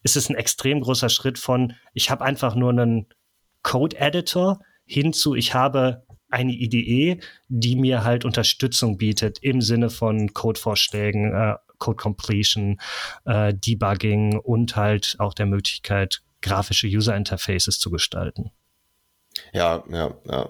ist 0.03 0.17
es 0.17 0.29
ein 0.29 0.35
extrem 0.35 0.81
großer 0.81 1.09
Schritt 1.09 1.39
von, 1.39 1.73
ich 1.93 2.09
habe 2.11 2.25
einfach 2.25 2.55
nur 2.55 2.71
einen 2.71 3.07
Code-Editor 3.63 4.59
hinzu, 4.85 5.35
ich 5.35 5.53
habe 5.53 6.03
eine 6.31 6.53
IDE, 6.53 7.19
die 7.49 7.75
mir 7.75 8.03
halt 8.03 8.25
Unterstützung 8.25 8.97
bietet 8.97 9.39
im 9.41 9.61
Sinne 9.61 9.89
von 9.89 10.33
Codevorschlägen, 10.33 11.33
äh, 11.33 11.55
Code 11.77 11.97
Completion, 11.97 12.79
äh, 13.25 13.53
Debugging 13.53 14.37
und 14.37 14.75
halt 14.75 15.15
auch 15.19 15.33
der 15.33 15.47
Möglichkeit, 15.47 16.21
grafische 16.41 16.87
User 16.87 17.15
Interfaces 17.15 17.79
zu 17.79 17.91
gestalten. 17.91 18.51
Ja, 19.53 19.83
ja, 19.89 20.13
ja, 20.27 20.49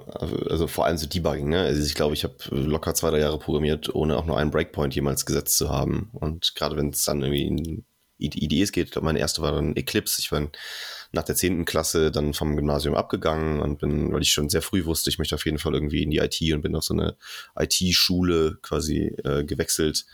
also 0.49 0.67
vor 0.67 0.85
allem 0.85 0.97
so 0.97 1.07
Debugging, 1.07 1.49
ne? 1.49 1.61
Also 1.61 1.83
ich 1.85 1.93
glaube, 1.93 2.13
ich 2.13 2.23
habe 2.23 2.35
locker 2.49 2.93
zwei, 2.93 3.11
drei 3.11 3.19
Jahre 3.19 3.37
programmiert, 3.37 3.93
ohne 3.93 4.17
auch 4.17 4.25
nur 4.25 4.37
einen 4.37 4.51
Breakpoint 4.51 4.95
jemals 4.95 5.25
gesetzt 5.25 5.57
zu 5.57 5.69
haben. 5.69 6.09
Und 6.13 6.55
gerade 6.55 6.75
wenn 6.77 6.89
es 6.89 7.03
dann 7.05 7.21
irgendwie 7.21 7.45
in 7.45 7.85
IDEs 8.23 8.71
geht, 8.71 9.01
meine 9.01 9.19
erste 9.19 9.41
war 9.41 9.51
dann 9.51 9.75
Eclipse. 9.75 10.19
Ich 10.19 10.31
war 10.31 10.47
nach 11.11 11.23
der 11.23 11.35
zehnten 11.35 11.65
Klasse 11.65 12.11
dann 12.11 12.33
vom 12.33 12.55
Gymnasium 12.55 12.95
abgegangen 12.95 13.59
und 13.59 13.79
bin, 13.79 14.13
weil 14.13 14.21
ich 14.21 14.31
schon 14.31 14.49
sehr 14.49 14.61
früh 14.61 14.85
wusste, 14.85 15.09
ich 15.09 15.19
möchte 15.19 15.35
auf 15.35 15.45
jeden 15.45 15.57
Fall 15.57 15.73
irgendwie 15.73 16.03
in 16.03 16.09
die 16.09 16.19
IT 16.19 16.39
und 16.53 16.61
bin 16.61 16.75
auf 16.75 16.83
so 16.83 16.93
eine 16.93 17.17
IT-Schule 17.57 18.59
quasi 18.61 19.13
äh, 19.23 19.43
gewechselt. 19.43 20.05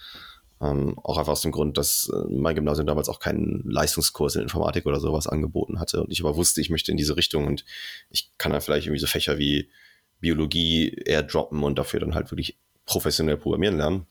Ähm, 0.59 0.97
auch 1.03 1.19
einfach 1.19 1.33
aus 1.33 1.41
dem 1.41 1.51
Grund, 1.51 1.77
dass 1.77 2.09
äh, 2.11 2.33
mein 2.33 2.55
Gymnasium 2.55 2.87
damals 2.87 3.09
auch 3.09 3.19
keinen 3.19 3.61
Leistungskurs 3.69 4.35
in 4.35 4.41
Informatik 4.41 4.87
oder 4.87 4.99
sowas 4.99 5.27
angeboten 5.27 5.79
hatte 5.79 6.01
und 6.01 6.11
ich 6.11 6.21
aber 6.21 6.35
wusste, 6.35 6.61
ich 6.61 6.71
möchte 6.71 6.91
in 6.91 6.97
diese 6.97 7.15
Richtung 7.15 7.45
und 7.45 7.63
ich 8.09 8.31
kann 8.39 8.51
dann 8.51 8.61
vielleicht 8.61 8.87
irgendwie 8.87 8.99
so 8.99 9.05
Fächer 9.05 9.37
wie 9.37 9.69
Biologie 10.19 10.89
eher 11.05 11.21
droppen 11.21 11.63
und 11.63 11.77
dafür 11.77 11.99
dann 11.99 12.15
halt 12.15 12.31
wirklich 12.31 12.57
professionell 12.85 13.37
programmieren 13.37 13.77
lernen. 13.77 14.07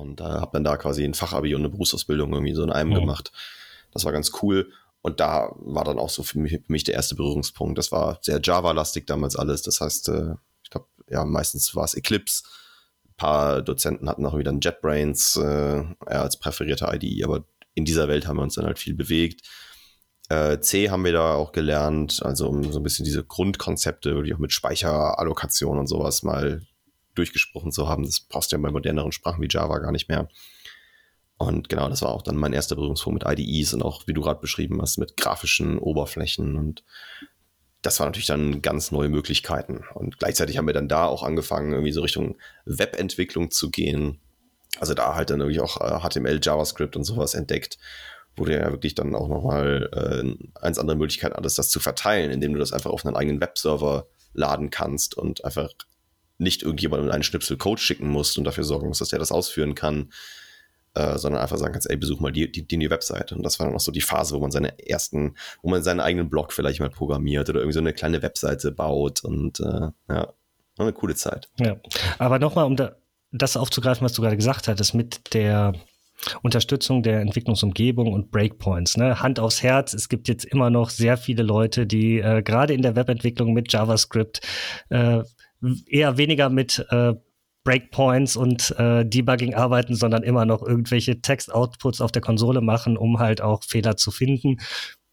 Und 0.00 0.20
äh, 0.20 0.24
habe 0.24 0.50
dann 0.52 0.64
da 0.64 0.76
quasi 0.76 1.04
ein 1.04 1.14
Fachabi 1.14 1.54
und 1.54 1.62
eine 1.62 1.70
Berufsausbildung 1.70 2.32
irgendwie 2.32 2.54
so 2.54 2.62
in 2.62 2.72
einem 2.72 2.92
oh. 2.92 3.00
gemacht. 3.00 3.32
Das 3.92 4.04
war 4.04 4.12
ganz 4.12 4.32
cool. 4.42 4.70
Und 5.02 5.20
da 5.20 5.54
war 5.56 5.84
dann 5.84 5.98
auch 5.98 6.10
so 6.10 6.22
für 6.22 6.38
mich, 6.38 6.52
für 6.52 6.72
mich 6.72 6.84
der 6.84 6.94
erste 6.94 7.14
Berührungspunkt. 7.14 7.78
Das 7.78 7.90
war 7.90 8.18
sehr 8.22 8.40
Java-lastig 8.42 9.06
damals 9.06 9.36
alles. 9.36 9.62
Das 9.62 9.80
heißt, 9.80 10.08
äh, 10.10 10.34
ich 10.62 10.70
glaube, 10.70 10.86
ja, 11.08 11.24
meistens 11.24 11.74
war 11.74 11.84
es 11.84 11.94
Eclipse. 11.94 12.44
Ein 13.06 13.14
paar 13.16 13.62
Dozenten 13.62 14.08
hatten 14.08 14.26
auch 14.26 14.36
wieder 14.36 14.52
ein 14.52 14.60
JetBrains 14.60 15.36
äh, 15.36 15.84
als 16.06 16.38
präferierte 16.38 16.88
IDE, 16.92 17.24
aber 17.24 17.44
in 17.74 17.84
dieser 17.84 18.08
Welt 18.08 18.26
haben 18.26 18.36
wir 18.36 18.42
uns 18.42 18.54
dann 18.54 18.66
halt 18.66 18.78
viel 18.78 18.94
bewegt. 18.94 19.48
Äh, 20.28 20.60
C 20.60 20.90
haben 20.90 21.04
wir 21.04 21.12
da 21.12 21.34
auch 21.34 21.52
gelernt, 21.52 22.22
also 22.24 22.48
um 22.48 22.70
so 22.72 22.78
ein 22.78 22.82
bisschen 22.82 23.04
diese 23.04 23.24
Grundkonzepte, 23.24 24.14
wirklich 24.14 24.34
auch 24.34 24.38
mit 24.38 24.52
Speicherallokation 24.52 25.78
und 25.78 25.86
sowas 25.86 26.22
mal 26.22 26.62
durchgesprochen 27.14 27.72
zu 27.72 27.88
haben. 27.88 28.04
Das 28.04 28.20
du 28.52 28.56
ja 28.56 28.62
bei 28.62 28.70
moderneren 28.70 29.12
Sprachen 29.12 29.42
wie 29.42 29.48
Java 29.50 29.78
gar 29.78 29.92
nicht 29.92 30.08
mehr. 30.08 30.28
Und 31.40 31.70
genau, 31.70 31.88
das 31.88 32.02
war 32.02 32.10
auch 32.10 32.20
dann 32.20 32.36
mein 32.36 32.52
erster 32.52 32.76
Berührungspunkt 32.76 33.24
mit 33.24 33.38
IDEs 33.38 33.72
und 33.72 33.82
auch, 33.82 34.06
wie 34.06 34.12
du 34.12 34.20
gerade 34.20 34.40
beschrieben 34.40 34.82
hast, 34.82 34.98
mit 34.98 35.16
grafischen 35.16 35.78
Oberflächen. 35.78 36.56
Und 36.56 36.84
das 37.80 37.98
waren 37.98 38.08
natürlich 38.08 38.26
dann 38.26 38.60
ganz 38.60 38.90
neue 38.90 39.08
Möglichkeiten. 39.08 39.82
Und 39.94 40.18
gleichzeitig 40.18 40.58
haben 40.58 40.66
wir 40.66 40.74
dann 40.74 40.88
da 40.88 41.06
auch 41.06 41.22
angefangen, 41.22 41.72
irgendwie 41.72 41.92
so 41.92 42.02
Richtung 42.02 42.36
Webentwicklung 42.66 43.50
zu 43.50 43.70
gehen. 43.70 44.20
Also 44.78 44.92
da 44.92 45.14
halt 45.14 45.30
dann 45.30 45.40
irgendwie 45.40 45.60
auch 45.60 45.78
HTML, 45.78 46.36
äh, 46.36 46.40
JavaScript 46.42 46.94
und 46.94 47.04
sowas 47.04 47.32
entdeckt, 47.32 47.78
wo 48.36 48.44
du 48.44 48.54
ja 48.54 48.70
wirklich 48.70 48.94
dann 48.94 49.14
auch 49.14 49.28
nochmal 49.28 49.88
äh, 49.94 50.60
eins 50.60 50.78
andere 50.78 50.98
Möglichkeit 50.98 51.32
hattest, 51.34 51.58
das 51.58 51.70
zu 51.70 51.80
verteilen, 51.80 52.30
indem 52.30 52.52
du 52.52 52.58
das 52.58 52.74
einfach 52.74 52.90
auf 52.90 53.06
einen 53.06 53.16
eigenen 53.16 53.40
Webserver 53.40 54.08
laden 54.34 54.68
kannst 54.68 55.16
und 55.16 55.42
einfach 55.44 55.70
nicht 56.40 56.62
irgendjemandem 56.62 57.10
einen 57.10 57.22
Schnipsel 57.22 57.56
Code 57.56 57.80
schicken 57.80 58.08
musst 58.08 58.38
und 58.38 58.44
dafür 58.44 58.64
sorgen 58.64 58.88
musst, 58.88 59.00
dass 59.00 59.10
der 59.10 59.18
das 59.18 59.32
ausführen 59.32 59.74
kann, 59.74 60.10
äh, 60.94 61.18
sondern 61.18 61.40
einfach 61.40 61.58
sagen 61.58 61.72
kannst, 61.72 61.88
ey, 61.88 61.96
besuch 61.96 62.20
mal 62.20 62.32
die, 62.32 62.50
die, 62.50 62.66
die 62.66 62.90
Webseite. 62.90 63.34
Und 63.34 63.42
das 63.42 63.58
war 63.58 63.66
dann 63.66 63.76
auch 63.76 63.80
so 63.80 63.92
die 63.92 64.00
Phase, 64.00 64.34
wo 64.34 64.40
man 64.40 64.50
seine 64.50 64.88
ersten, 64.88 65.36
wo 65.62 65.70
man 65.70 65.82
seinen 65.82 66.00
eigenen 66.00 66.30
Blog 66.30 66.52
vielleicht 66.52 66.80
mal 66.80 66.90
programmiert 66.90 67.48
oder 67.48 67.60
irgendwie 67.60 67.74
so 67.74 67.80
eine 67.80 67.92
kleine 67.92 68.22
Webseite 68.22 68.72
baut 68.72 69.22
und 69.22 69.60
äh, 69.60 69.88
ja, 70.08 70.32
eine 70.78 70.92
coole 70.92 71.14
Zeit. 71.14 71.48
Ja, 71.58 71.76
aber 72.18 72.38
nochmal, 72.38 72.64
um 72.64 72.76
da, 72.76 72.96
das 73.32 73.56
aufzugreifen, 73.56 74.04
was 74.04 74.14
du 74.14 74.22
gerade 74.22 74.36
gesagt 74.36 74.66
hattest, 74.66 74.94
mit 74.94 75.34
der 75.34 75.74
Unterstützung 76.42 77.02
der 77.02 77.20
Entwicklungsumgebung 77.20 78.12
und 78.12 78.30
Breakpoints. 78.30 78.96
Ne? 78.96 79.20
Hand 79.20 79.40
aufs 79.40 79.62
Herz, 79.62 79.94
es 79.94 80.08
gibt 80.08 80.28
jetzt 80.28 80.44
immer 80.44 80.70
noch 80.70 80.90
sehr 80.90 81.16
viele 81.16 81.42
Leute, 81.42 81.86
die 81.86 82.18
äh, 82.18 82.42
gerade 82.42 82.74
in 82.74 82.82
der 82.82 82.96
Webentwicklung 82.96 83.52
mit 83.52 83.72
JavaScript 83.72 84.40
äh, 84.90 85.22
eher 85.86 86.16
weniger 86.16 86.48
mit 86.48 86.84
äh, 86.90 87.14
Breakpoints 87.64 88.36
und 88.36 88.74
äh, 88.78 89.04
Debugging 89.04 89.54
arbeiten, 89.54 89.94
sondern 89.94 90.22
immer 90.22 90.46
noch 90.46 90.62
irgendwelche 90.62 91.20
Text-Outputs 91.20 92.00
auf 92.00 92.12
der 92.12 92.22
Konsole 92.22 92.60
machen, 92.60 92.96
um 92.96 93.18
halt 93.18 93.42
auch 93.42 93.62
Fehler 93.62 93.96
zu 93.96 94.10
finden. 94.10 94.58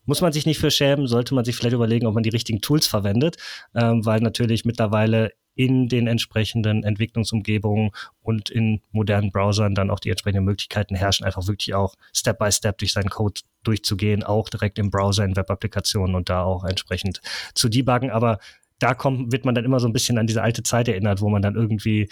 Muss 0.06 0.22
man 0.22 0.32
sich 0.32 0.46
nicht 0.46 0.60
für 0.60 0.72
schämen, 0.72 1.08
sollte 1.08 1.36
man 1.36 1.44
sich 1.44 1.58
vielleicht 1.58 1.76
überlegen, 1.76 2.08
ob 2.08 2.14
man 2.14 2.24
die 2.24 2.30
richtigen 2.30 2.62
Tools 2.62 2.88
verwendet, 2.88 3.36
ähm, 3.76 4.06
weil 4.06 4.22
natürlich 4.22 4.64
mittlerweile 4.64 5.34
in 5.58 5.90
den 5.90 6.08
entsprechenden 6.08 6.84
Entwicklungsumgebungen 6.84 7.90
und 8.22 8.50
in 8.50 8.82
modernen 8.92 9.32
Browsern 9.32 9.76
dann 9.76 9.90
auch 9.90 10.00
die 10.00 10.12
entsprechenden 10.12 10.46
Möglichkeiten 10.46 10.96
herrschen, 10.96 11.26
einfach 11.26 11.48
wirklich 11.48 11.74
auch 11.74 11.96
Step 12.14 12.38
by 12.38 12.52
Step 12.52 12.78
durch 12.78 12.94
seinen 12.94 13.10
Code 13.10 13.42
durchzugehen, 13.64 14.24
auch 14.24 14.50
direkt 14.50 14.80
im 14.80 14.92
Browser, 14.92 15.26
in 15.26 15.36
Web-Applikationen 15.36 16.16
und 16.16 16.30
da 16.30 16.44
auch 16.44 16.64
entsprechend 16.64 17.22
zu 17.56 17.68
debuggen. 17.68 18.12
Aber 18.12 18.38
da 18.80 18.94
kommt, 18.94 19.32
wird 19.32 19.46
man 19.46 19.56
dann 19.56 19.66
immer 19.66 19.80
so 19.80 19.88
ein 19.88 19.94
bisschen 19.94 20.18
an 20.18 20.28
diese 20.28 20.42
alte 20.42 20.64
Zeit 20.64 20.88
erinnert, 20.88 21.22
wo 21.22 21.30
man 21.30 21.42
dann 21.42 21.56
irgendwie 21.56 22.10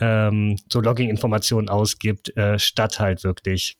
ähm, 0.00 0.56
so 0.70 0.80
Logging-Informationen 0.80 1.68
ausgibt, 1.68 2.36
äh, 2.36 2.58
statt 2.58 2.98
halt 2.98 3.24
wirklich 3.24 3.76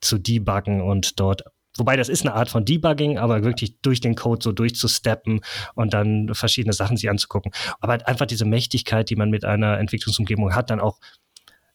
zu 0.00 0.18
debuggen 0.18 0.80
und 0.80 1.18
dort 1.20 1.44
Wobei 1.78 1.96
das 1.96 2.08
ist 2.08 2.24
eine 2.24 2.34
Art 2.34 2.48
von 2.48 2.64
Debugging, 2.64 3.18
aber 3.18 3.44
wirklich 3.44 3.78
durch 3.82 4.00
den 4.00 4.14
Code 4.14 4.42
so 4.42 4.52
durchzusteppen 4.52 5.40
und 5.74 5.92
dann 5.92 6.30
verschiedene 6.32 6.72
Sachen 6.72 6.96
sich 6.96 7.10
anzugucken. 7.10 7.52
Aber 7.80 7.92
halt 7.92 8.06
einfach 8.06 8.26
diese 8.26 8.46
Mächtigkeit, 8.46 9.10
die 9.10 9.16
man 9.16 9.30
mit 9.30 9.44
einer 9.44 9.78
Entwicklungsumgebung 9.78 10.54
hat, 10.54 10.70
dann 10.70 10.80
auch 10.80 10.98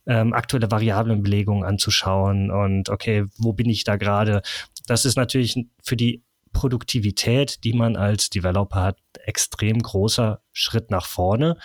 ähm, 0.07 0.33
aktuelle 0.33 0.71
Variablenbelegungen 0.71 1.63
anzuschauen 1.63 2.49
und 2.49 2.89
okay, 2.89 3.25
wo 3.37 3.53
bin 3.53 3.69
ich 3.69 3.83
da 3.83 3.97
gerade? 3.97 4.41
Das 4.87 5.05
ist 5.05 5.17
natürlich 5.17 5.55
für 5.83 5.95
die 5.95 6.23
Produktivität, 6.53 7.63
die 7.63 7.73
man 7.73 7.95
als 7.95 8.29
Developer 8.29 8.81
hat, 8.81 8.99
extrem 9.25 9.79
großer 9.79 10.41
Schritt 10.51 10.91
nach 10.91 11.05
vorne. 11.05 11.57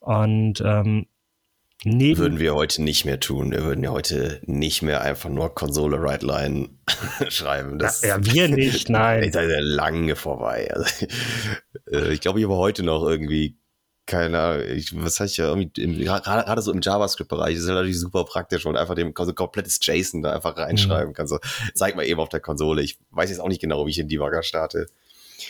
Und 0.00 0.62
ähm, 0.64 1.06
Neben 1.82 2.18
würden 2.18 2.38
wir 2.38 2.54
heute 2.54 2.82
nicht 2.82 3.06
mehr 3.06 3.20
tun. 3.20 3.52
Wir 3.52 3.64
würden 3.64 3.82
ja 3.82 3.90
heute 3.90 4.42
nicht 4.44 4.82
mehr 4.82 5.00
einfach 5.00 5.30
nur 5.30 5.54
Konsole 5.54 6.02
Write 6.02 6.26
Line 6.26 6.68
schreiben. 7.28 7.78
Das, 7.78 8.02
ja, 8.02 8.22
wir 8.22 8.48
nicht, 8.48 8.90
nein. 8.90 9.22
Ist 9.24 9.34
ja 9.34 9.44
lange 9.60 10.14
vorbei. 10.14 10.70
Also, 10.74 11.06
äh, 11.90 12.12
ich 12.12 12.20
glaube, 12.20 12.38
ich 12.38 12.44
habe 12.44 12.56
heute 12.56 12.82
noch 12.82 13.02
irgendwie 13.06 13.59
keine 14.10 14.38
Ahnung, 14.38 14.66
ich, 14.66 14.92
was 14.94 15.20
heißt 15.20 15.36
ja 15.36 15.46
irgendwie, 15.46 16.04
gerade 16.04 16.62
so 16.62 16.72
im 16.72 16.80
JavaScript-Bereich 16.82 17.54
ist 17.54 17.62
es 17.62 17.68
natürlich 17.68 17.98
super 17.98 18.24
praktisch 18.24 18.66
und 18.66 18.76
einfach 18.76 18.96
dem 18.96 19.14
so 19.16 19.32
komplettes 19.32 19.78
JSON 19.80 20.22
da 20.22 20.34
einfach 20.34 20.56
reinschreiben 20.56 21.10
mhm. 21.10 21.14
kannst. 21.14 21.32
So, 21.32 21.38
zeig 21.74 21.94
mal 21.94 22.04
eben 22.04 22.18
auf 22.18 22.28
der 22.28 22.40
Konsole. 22.40 22.82
Ich 22.82 22.98
weiß 23.12 23.30
jetzt 23.30 23.38
auch 23.38 23.48
nicht 23.48 23.60
genau, 23.60 23.86
wie 23.86 23.90
ich 23.90 23.96
den 23.96 24.08
Debugger 24.08 24.42
starte. 24.42 24.88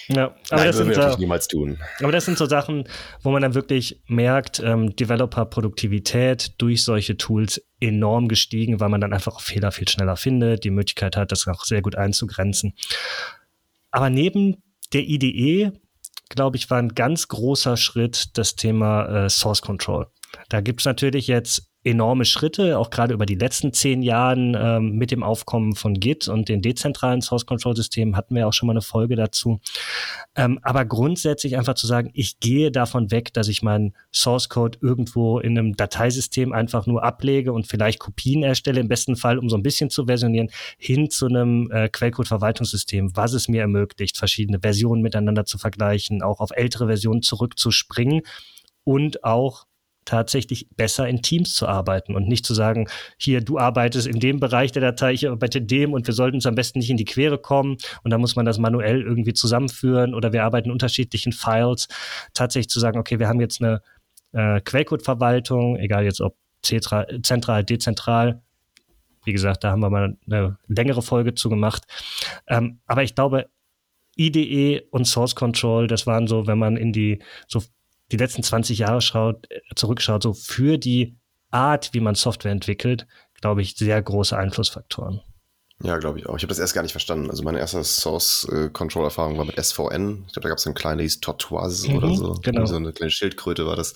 Ja, 0.08 0.26
aber 0.26 0.36
Nein, 0.50 0.66
das 0.66 0.76
sind 0.76 0.88
wir 0.90 0.96
natürlich 0.96 1.18
niemals 1.18 1.48
tun. 1.48 1.78
Aber 2.00 2.12
das 2.12 2.26
sind 2.26 2.36
so 2.36 2.46
Sachen, 2.46 2.84
wo 3.22 3.30
man 3.30 3.42
dann 3.42 3.54
wirklich 3.54 4.02
merkt, 4.06 4.60
ähm, 4.60 4.94
Developer-Produktivität 4.94 6.52
durch 6.58 6.84
solche 6.84 7.16
Tools 7.16 7.62
enorm 7.80 8.28
gestiegen, 8.28 8.78
weil 8.78 8.90
man 8.90 9.00
dann 9.00 9.14
einfach 9.14 9.40
Fehler 9.40 9.72
viel 9.72 9.88
schneller 9.88 10.16
findet, 10.16 10.64
die 10.64 10.70
Möglichkeit 10.70 11.16
hat, 11.16 11.32
das 11.32 11.48
auch 11.48 11.64
sehr 11.64 11.80
gut 11.80 11.96
einzugrenzen. 11.96 12.74
Aber 13.90 14.10
neben 14.10 14.62
der 14.92 15.02
IDE, 15.02 15.72
glaube 16.30 16.56
ich, 16.56 16.70
war 16.70 16.78
ein 16.78 16.94
ganz 16.94 17.28
großer 17.28 17.76
Schritt 17.76 18.38
das 18.38 18.56
Thema 18.56 19.26
äh, 19.26 19.28
Source 19.28 19.60
Control. 19.60 20.06
Da 20.48 20.60
gibt 20.60 20.80
es 20.80 20.86
natürlich 20.86 21.26
jetzt 21.26 21.69
enorme 21.82 22.26
Schritte, 22.26 22.78
auch 22.78 22.90
gerade 22.90 23.14
über 23.14 23.24
die 23.24 23.36
letzten 23.36 23.72
zehn 23.72 24.02
Jahren 24.02 24.54
ähm, 24.58 24.96
mit 24.96 25.10
dem 25.10 25.22
Aufkommen 25.22 25.74
von 25.74 25.94
Git 25.94 26.28
und 26.28 26.48
den 26.50 26.60
dezentralen 26.60 27.22
Source 27.22 27.46
Control 27.46 27.74
Systemen 27.74 28.16
hatten 28.16 28.34
wir 28.34 28.46
auch 28.46 28.52
schon 28.52 28.66
mal 28.66 28.74
eine 28.74 28.82
Folge 28.82 29.16
dazu. 29.16 29.60
Ähm, 30.36 30.58
aber 30.62 30.84
grundsätzlich 30.84 31.56
einfach 31.56 31.74
zu 31.74 31.86
sagen, 31.86 32.10
ich 32.12 32.38
gehe 32.38 32.70
davon 32.70 33.10
weg, 33.10 33.32
dass 33.32 33.48
ich 33.48 33.62
meinen 33.62 33.94
Source 34.12 34.50
Code 34.50 34.78
irgendwo 34.82 35.38
in 35.38 35.58
einem 35.58 35.74
Dateisystem 35.74 36.52
einfach 36.52 36.86
nur 36.86 37.02
ablege 37.02 37.52
und 37.52 37.66
vielleicht 37.66 37.98
Kopien 37.98 38.42
erstelle, 38.42 38.80
im 38.80 38.88
besten 38.88 39.16
Fall, 39.16 39.38
um 39.38 39.48
so 39.48 39.56
ein 39.56 39.62
bisschen 39.62 39.88
zu 39.88 40.04
versionieren, 40.04 40.50
hin 40.76 41.08
zu 41.08 41.26
einem 41.26 41.70
äh, 41.70 41.88
Quellcode-Verwaltungssystem, 41.88 43.16
was 43.16 43.32
es 43.32 43.48
mir 43.48 43.62
ermöglicht, 43.62 44.18
verschiedene 44.18 44.60
Versionen 44.60 45.00
miteinander 45.00 45.46
zu 45.46 45.56
vergleichen, 45.56 46.22
auch 46.22 46.40
auf 46.40 46.50
ältere 46.50 46.88
Versionen 46.88 47.22
zurückzuspringen 47.22 48.20
und 48.84 49.24
auch 49.24 49.66
tatsächlich 50.10 50.68
besser 50.76 51.08
in 51.08 51.22
Teams 51.22 51.54
zu 51.54 51.68
arbeiten 51.68 52.16
und 52.16 52.26
nicht 52.26 52.44
zu 52.44 52.52
sagen, 52.52 52.88
hier, 53.16 53.40
du 53.40 53.58
arbeitest 53.58 54.08
in 54.08 54.18
dem 54.18 54.40
Bereich 54.40 54.72
der 54.72 54.82
Datei, 54.82 55.12
ich 55.12 55.28
arbeite 55.28 55.58
in 55.58 55.68
dem 55.68 55.92
und 55.92 56.04
wir 56.08 56.14
sollten 56.14 56.36
uns 56.36 56.46
am 56.46 56.56
besten 56.56 56.80
nicht 56.80 56.90
in 56.90 56.96
die 56.96 57.04
Quere 57.04 57.38
kommen 57.38 57.76
und 58.02 58.10
dann 58.10 58.20
muss 58.20 58.34
man 58.34 58.44
das 58.44 58.58
manuell 58.58 59.02
irgendwie 59.02 59.34
zusammenführen 59.34 60.12
oder 60.12 60.32
wir 60.32 60.42
arbeiten 60.42 60.66
in 60.66 60.72
unterschiedlichen 60.72 61.30
Files. 61.30 61.86
Tatsächlich 62.34 62.70
zu 62.70 62.80
sagen, 62.80 62.98
okay, 62.98 63.20
wir 63.20 63.28
haben 63.28 63.40
jetzt 63.40 63.62
eine 63.62 63.82
äh, 64.32 64.60
Quellcode-Verwaltung, 64.60 65.76
egal 65.76 66.02
jetzt 66.02 66.20
ob 66.20 66.36
zentral, 66.60 67.64
dezentral, 67.64 68.42
wie 69.24 69.32
gesagt, 69.32 69.62
da 69.62 69.70
haben 69.70 69.80
wir 69.80 69.90
mal 69.90 70.16
eine 70.28 70.58
längere 70.66 71.02
Folge 71.02 71.34
zu 71.34 71.48
gemacht. 71.48 71.84
Ähm, 72.48 72.80
aber 72.86 73.04
ich 73.04 73.14
glaube, 73.14 73.48
IDE 74.16 74.82
und 74.90 75.04
Source 75.04 75.36
Control, 75.36 75.86
das 75.86 76.08
waren 76.08 76.26
so, 76.26 76.48
wenn 76.48 76.58
man 76.58 76.76
in 76.76 76.92
die 76.92 77.22
so 77.46 77.62
die 78.12 78.16
letzten 78.16 78.42
20 78.42 78.78
Jahre 78.78 79.00
schaut, 79.00 79.48
zurückschaut, 79.76 80.22
so 80.22 80.32
für 80.32 80.78
die 80.78 81.16
Art, 81.50 81.90
wie 81.92 82.00
man 82.00 82.14
Software 82.14 82.52
entwickelt, 82.52 83.06
glaube 83.40 83.62
ich, 83.62 83.76
sehr 83.76 84.00
große 84.00 84.36
Einflussfaktoren. 84.36 85.20
Ja, 85.82 85.96
glaube 85.96 86.18
ich 86.18 86.26
auch. 86.26 86.36
Ich 86.36 86.42
habe 86.42 86.50
das 86.50 86.58
erst 86.58 86.74
gar 86.74 86.82
nicht 86.82 86.92
verstanden. 86.92 87.30
Also 87.30 87.42
meine 87.42 87.58
erste 87.58 87.82
Source-Control-Erfahrung 87.82 89.38
war 89.38 89.46
mit 89.46 89.58
SVN. 89.58 90.24
Ich 90.26 90.34
glaube, 90.34 90.42
da 90.42 90.48
gab 90.50 90.58
es 90.58 90.64
so 90.64 90.70
ein 90.70 90.74
kleines 90.74 91.20
Tortoise 91.20 91.88
mhm, 91.88 91.96
oder 91.96 92.14
so. 92.14 92.34
Genau. 92.42 92.66
So 92.66 92.76
eine 92.76 92.92
kleine 92.92 93.10
Schildkröte 93.10 93.66
war 93.66 93.76
das. 93.76 93.94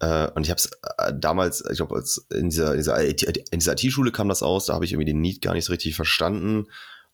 Äh, 0.00 0.30
und 0.32 0.44
ich 0.44 0.50
habe 0.50 0.58
es 0.58 0.70
äh, 0.98 1.14
damals, 1.16 1.64
ich 1.70 1.78
glaube, 1.78 2.02
in 2.34 2.50
dieser, 2.50 2.74
in 2.74 3.58
dieser 3.58 3.72
IT-Schule 3.72 4.12
kam 4.12 4.28
das 4.28 4.42
aus, 4.42 4.66
da 4.66 4.74
habe 4.74 4.84
ich 4.84 4.92
irgendwie 4.92 5.10
den 5.10 5.22
Need 5.22 5.40
gar 5.40 5.54
nicht 5.54 5.64
so 5.64 5.72
richtig 5.72 5.96
verstanden. 5.96 6.66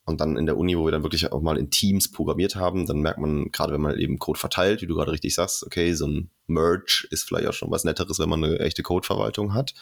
Und 0.09 0.23
dann 0.23 0.39
in 0.39 0.47
der 0.47 0.57
Uni, 0.57 0.77
wo 0.77 0.87
wir 0.87 0.91
dann 0.91 1.03
wirklich 1.03 1.31
auch 1.31 1.43
mal 1.43 1.59
in 1.59 1.71
Teams 1.71 2.11
programmiert 2.11 2.57
haben, 2.57 2.87
dann 2.87 3.01
merkt 3.01 3.19
man, 3.19 3.53
gerade 3.53 3.75
wenn 3.75 3.83
man 3.83 3.99
eben 3.99 4.19
Code 4.19 4.39
verteilt, 4.39 4.81
wie 4.81 4.87
du 4.87 4.95
gerade 4.95 5.13
richtig 5.13 5.35
sagst, 5.35 5.67
okay, 5.67 5.93
so 5.93 6.07
ein 6.07 6.31
Merge 6.47 7.07
ist 7.11 7.25
vielleicht 7.25 7.47
auch 7.47 7.53
schon 7.53 7.71
was 7.71 7.85
Netteres, 7.85 8.19
wenn 8.19 8.31
man 8.31 8.43
eine 8.43 8.59
echte 8.59 8.83
Codeverwaltung 8.83 9.53
hat. 9.53 9.75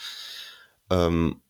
Ähm, 0.90 1.42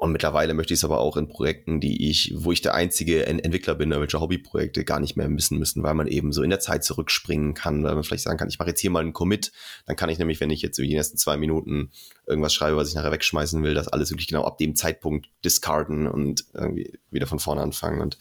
und 0.00 0.12
mittlerweile 0.12 0.54
möchte 0.54 0.72
ich 0.72 0.80
es 0.80 0.84
aber 0.84 0.98
auch 0.98 1.18
in 1.18 1.28
Projekten, 1.28 1.78
die 1.78 2.08
ich, 2.08 2.32
wo 2.34 2.52
ich 2.52 2.62
der 2.62 2.72
einzige 2.72 3.26
Entwickler 3.26 3.74
bin, 3.74 3.90
welche 3.90 4.18
Hobbyprojekte 4.18 4.82
gar 4.82 4.98
nicht 4.98 5.14
mehr 5.14 5.28
missen 5.28 5.58
müssen, 5.58 5.82
weil 5.82 5.92
man 5.92 6.06
eben 6.06 6.32
so 6.32 6.42
in 6.42 6.48
der 6.48 6.58
Zeit 6.58 6.84
zurückspringen 6.84 7.52
kann, 7.52 7.84
weil 7.84 7.94
man 7.94 8.02
vielleicht 8.02 8.22
sagen 8.22 8.38
kann, 8.38 8.48
ich 8.48 8.58
mache 8.58 8.70
jetzt 8.70 8.80
hier 8.80 8.90
mal 8.90 9.00
einen 9.00 9.12
Commit, 9.12 9.52
dann 9.84 9.96
kann 9.96 10.08
ich 10.08 10.18
nämlich, 10.18 10.40
wenn 10.40 10.48
ich 10.48 10.62
jetzt 10.62 10.78
in 10.78 10.88
den 10.88 10.96
ersten 10.96 11.18
zwei 11.18 11.36
Minuten 11.36 11.90
irgendwas 12.26 12.54
schreibe, 12.54 12.78
was 12.78 12.88
ich 12.88 12.94
nachher 12.94 13.12
wegschmeißen 13.12 13.62
will, 13.62 13.74
das 13.74 13.88
alles 13.88 14.10
wirklich 14.10 14.28
genau 14.28 14.44
ab 14.44 14.56
dem 14.56 14.74
Zeitpunkt 14.74 15.28
discarden 15.44 16.06
und 16.06 16.46
irgendwie 16.54 16.98
wieder 17.10 17.26
von 17.26 17.38
vorne 17.38 17.60
anfangen. 17.60 18.00
Und 18.00 18.16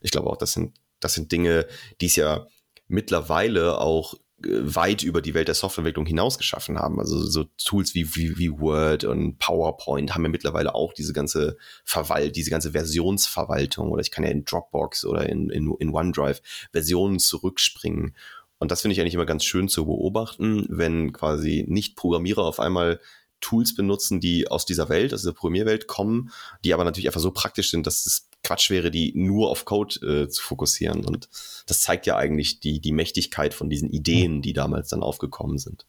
ich 0.00 0.12
glaube 0.12 0.30
auch, 0.30 0.38
das 0.38 0.54
sind, 0.54 0.76
das 0.98 1.12
sind 1.12 1.30
Dinge, 1.30 1.66
die 2.00 2.06
es 2.06 2.16
ja 2.16 2.46
mittlerweile 2.86 3.82
auch 3.82 4.14
weit 4.40 5.02
über 5.02 5.20
die 5.20 5.34
Welt 5.34 5.48
der 5.48 5.54
Softwareentwicklung 5.54 6.06
hinaus 6.06 6.38
geschaffen 6.38 6.78
haben. 6.78 7.00
Also 7.00 7.24
so 7.24 7.44
Tools 7.62 7.94
wie, 7.94 8.14
wie, 8.14 8.38
wie 8.38 8.52
Word 8.52 9.04
und 9.04 9.38
PowerPoint 9.38 10.14
haben 10.14 10.22
ja 10.22 10.28
mittlerweile 10.28 10.74
auch 10.74 10.92
diese 10.92 11.12
ganze 11.12 11.56
Verwalt, 11.84 12.36
diese 12.36 12.50
ganze 12.50 12.72
Versionsverwaltung 12.72 13.90
oder 13.90 14.00
ich 14.00 14.12
kann 14.12 14.24
ja 14.24 14.30
in 14.30 14.44
Dropbox 14.44 15.04
oder 15.04 15.28
in, 15.28 15.50
in, 15.50 15.74
in 15.80 15.90
OneDrive 15.90 16.40
Versionen 16.72 17.18
zurückspringen. 17.18 18.14
Und 18.58 18.70
das 18.70 18.82
finde 18.82 18.92
ich 18.92 19.00
eigentlich 19.00 19.14
immer 19.14 19.26
ganz 19.26 19.44
schön 19.44 19.68
zu 19.68 19.86
beobachten, 19.86 20.66
wenn 20.68 21.12
quasi 21.12 21.64
Nicht-Programmierer 21.68 22.44
auf 22.44 22.60
einmal 22.60 23.00
Tools 23.40 23.74
benutzen, 23.74 24.20
die 24.20 24.48
aus 24.48 24.66
dieser 24.66 24.88
Welt, 24.88 25.14
aus 25.14 25.20
dieser 25.20 25.32
Programmierwelt 25.32 25.86
kommen, 25.86 26.30
die 26.64 26.74
aber 26.74 26.84
natürlich 26.84 27.08
einfach 27.08 27.20
so 27.20 27.30
praktisch 27.30 27.70
sind, 27.70 27.86
dass 27.86 28.06
es 28.06 28.28
Quatsch 28.44 28.70
wäre, 28.70 28.90
die 28.90 29.12
nur 29.14 29.50
auf 29.50 29.64
Code 29.64 29.94
äh, 30.06 30.28
zu 30.28 30.42
fokussieren. 30.42 31.04
Und 31.04 31.28
das 31.66 31.80
zeigt 31.80 32.06
ja 32.06 32.16
eigentlich 32.16 32.60
die, 32.60 32.80
die 32.80 32.92
Mächtigkeit 32.92 33.54
von 33.54 33.68
diesen 33.68 33.90
Ideen, 33.90 34.42
die 34.42 34.52
damals 34.52 34.88
dann 34.88 35.02
aufgekommen 35.02 35.58
sind. 35.58 35.86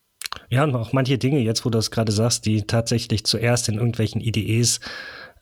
Ja, 0.50 0.64
und 0.64 0.76
auch 0.76 0.94
manche 0.94 1.18
Dinge, 1.18 1.40
jetzt 1.40 1.66
wo 1.66 1.70
du 1.70 1.78
es 1.78 1.92
gerade 1.92 2.12
sagst, 2.12 2.46
die 2.46 2.64
tatsächlich 2.64 3.24
zuerst 3.24 3.70
in 3.70 3.76
irgendwelchen 3.76 4.22
IDEs 4.22 4.80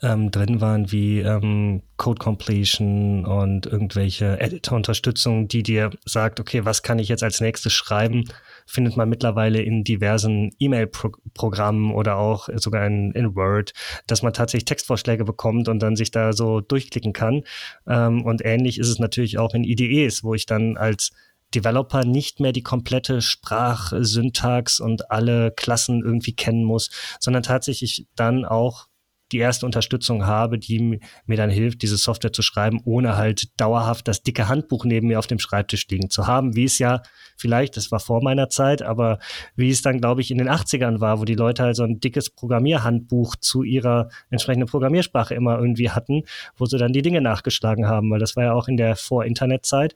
ähm, 0.01 0.31
drin 0.31 0.61
waren, 0.61 0.91
wie 0.91 1.19
ähm, 1.19 1.81
Code 1.97 2.19
Completion 2.19 3.25
und 3.25 3.65
irgendwelche 3.65 4.39
Editor-Unterstützung, 4.39 5.47
die 5.47 5.63
dir 5.63 5.89
sagt, 6.05 6.39
okay, 6.39 6.65
was 6.65 6.83
kann 6.83 6.99
ich 6.99 7.09
jetzt 7.09 7.23
als 7.23 7.41
nächstes 7.41 7.73
schreiben, 7.73 8.25
findet 8.67 8.95
man 8.95 9.09
mittlerweile 9.09 9.61
in 9.61 9.83
diversen 9.83 10.51
E-Mail-Programmen 10.59 11.91
oder 11.93 12.17
auch 12.17 12.49
sogar 12.55 12.85
in, 12.85 13.11
in, 13.13 13.35
Word, 13.35 13.73
dass 14.05 14.21
man 14.21 14.33
tatsächlich 14.33 14.65
Textvorschläge 14.65 15.25
bekommt 15.25 15.67
und 15.67 15.79
dann 15.79 15.95
sich 15.95 16.11
da 16.11 16.33
so 16.33 16.61
durchklicken 16.61 17.13
kann. 17.13 17.43
Ähm, 17.87 18.23
und 18.23 18.45
ähnlich 18.45 18.79
ist 18.79 18.89
es 18.89 18.99
natürlich 18.99 19.39
auch 19.39 19.53
in 19.53 19.63
IDEs, 19.63 20.23
wo 20.23 20.33
ich 20.35 20.45
dann 20.45 20.77
als 20.77 21.11
Developer 21.55 22.03
nicht 22.03 22.39
mehr 22.39 22.51
die 22.51 22.63
komplette 22.63 23.21
Sprachsyntax 23.21 24.79
und 24.79 25.09
alle 25.11 25.51
Klassen 25.51 26.03
irgendwie 26.03 26.33
kennen 26.33 26.63
muss, 26.63 26.89
sondern 27.19 27.43
tatsächlich 27.43 28.05
dann 28.15 28.45
auch 28.45 28.86
die 29.31 29.39
erste 29.39 29.65
Unterstützung 29.65 30.25
habe, 30.25 30.57
die 30.57 30.99
mir 31.25 31.37
dann 31.37 31.49
hilft, 31.49 31.81
diese 31.81 31.97
Software 31.97 32.33
zu 32.33 32.41
schreiben, 32.41 32.81
ohne 32.85 33.17
halt 33.17 33.59
dauerhaft 33.59 34.07
das 34.07 34.23
dicke 34.23 34.47
Handbuch 34.47 34.85
neben 34.85 35.07
mir 35.07 35.19
auf 35.19 35.27
dem 35.27 35.39
Schreibtisch 35.39 35.87
liegen 35.89 36.09
zu 36.09 36.27
haben, 36.27 36.55
wie 36.55 36.63
es 36.63 36.79
ja 36.79 37.01
vielleicht, 37.35 37.77
das 37.77 37.91
war 37.91 37.99
vor 37.99 38.23
meiner 38.23 38.49
Zeit, 38.49 38.81
aber 38.81 39.19
wie 39.55 39.69
es 39.69 39.81
dann, 39.81 39.99
glaube 39.99 40.21
ich, 40.21 40.31
in 40.31 40.37
den 40.37 40.49
80ern 40.49 41.01
war, 41.01 41.19
wo 41.19 41.25
die 41.25 41.35
Leute 41.35 41.63
halt 41.63 41.75
so 41.75 41.83
ein 41.83 41.99
dickes 41.99 42.29
Programmierhandbuch 42.29 43.35
zu 43.35 43.63
ihrer 43.63 44.09
entsprechenden 44.29 44.67
Programmiersprache 44.67 45.35
immer 45.35 45.57
irgendwie 45.59 45.89
hatten, 45.89 46.23
wo 46.55 46.65
sie 46.65 46.77
dann 46.77 46.93
die 46.93 47.01
Dinge 47.01 47.21
nachgeschlagen 47.21 47.87
haben, 47.87 48.09
weil 48.09 48.19
das 48.19 48.35
war 48.35 48.45
ja 48.45 48.53
auch 48.53 48.67
in 48.67 48.77
der 48.77 48.95
Vor-Internet-Zeit. 48.95 49.95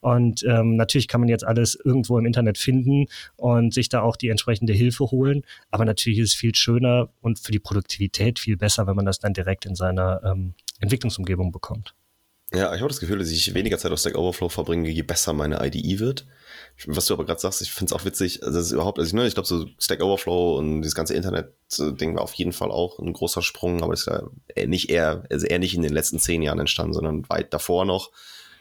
Und 0.00 0.42
ähm, 0.44 0.76
natürlich 0.76 1.08
kann 1.08 1.20
man 1.20 1.28
jetzt 1.28 1.44
alles 1.44 1.78
irgendwo 1.82 2.18
im 2.18 2.26
Internet 2.26 2.58
finden 2.58 3.06
und 3.36 3.72
sich 3.72 3.88
da 3.88 4.02
auch 4.02 4.16
die 4.16 4.28
entsprechende 4.28 4.72
Hilfe 4.72 5.04
holen, 5.10 5.42
aber 5.70 5.84
natürlich 5.84 6.18
ist 6.18 6.28
es 6.30 6.34
viel 6.34 6.54
schöner 6.54 7.08
und 7.20 7.38
für 7.38 7.52
die 7.52 7.58
Produktivität 7.58 8.38
viel 8.38 8.56
besser 8.56 8.71
besser, 8.72 8.86
wenn 8.86 8.96
man 8.96 9.06
das 9.06 9.18
dann 9.18 9.34
direkt 9.34 9.66
in 9.66 9.74
seiner 9.74 10.22
ähm, 10.24 10.54
Entwicklungsumgebung 10.80 11.52
bekommt. 11.52 11.94
Ja, 12.54 12.74
ich 12.74 12.80
habe 12.80 12.88
das 12.88 13.00
Gefühl, 13.00 13.18
dass 13.18 13.30
ich 13.30 13.54
weniger 13.54 13.78
Zeit 13.78 13.92
auf 13.92 13.98
Stack 13.98 14.14
Overflow 14.14 14.50
verbringe, 14.50 14.90
je 14.90 15.02
besser 15.02 15.32
meine 15.32 15.64
IDE 15.66 16.00
wird. 16.00 16.26
Was 16.86 17.06
du 17.06 17.14
aber 17.14 17.24
gerade 17.24 17.40
sagst, 17.40 17.62
ich 17.62 17.72
finde 17.72 17.94
es 17.94 17.98
auch 17.98 18.04
witzig, 18.04 18.42
also 18.42 18.58
das 18.58 18.72
überhaupt, 18.72 18.98
also 18.98 19.08
ich, 19.08 19.14
ne, 19.14 19.26
ich 19.26 19.32
glaube, 19.32 19.46
so 19.46 19.66
Stack 19.78 20.02
Overflow 20.02 20.58
und 20.58 20.82
dieses 20.82 20.94
ganze 20.94 21.14
Internet-Ding 21.14 22.14
war 22.14 22.22
auf 22.22 22.34
jeden 22.34 22.52
Fall 22.52 22.70
auch 22.70 22.98
ein 22.98 23.14
großer 23.14 23.40
Sprung, 23.40 23.82
aber 23.82 23.94
ist 23.94 24.06
ja 24.06 24.22
nicht 24.66 24.90
eher, 24.90 25.24
also 25.30 25.46
eher 25.46 25.58
nicht 25.60 25.74
in 25.74 25.82
den 25.82 25.94
letzten 25.94 26.18
zehn 26.18 26.42
Jahren 26.42 26.58
entstanden, 26.58 26.92
sondern 26.92 27.26
weit 27.30 27.54
davor 27.54 27.86
noch, 27.86 28.10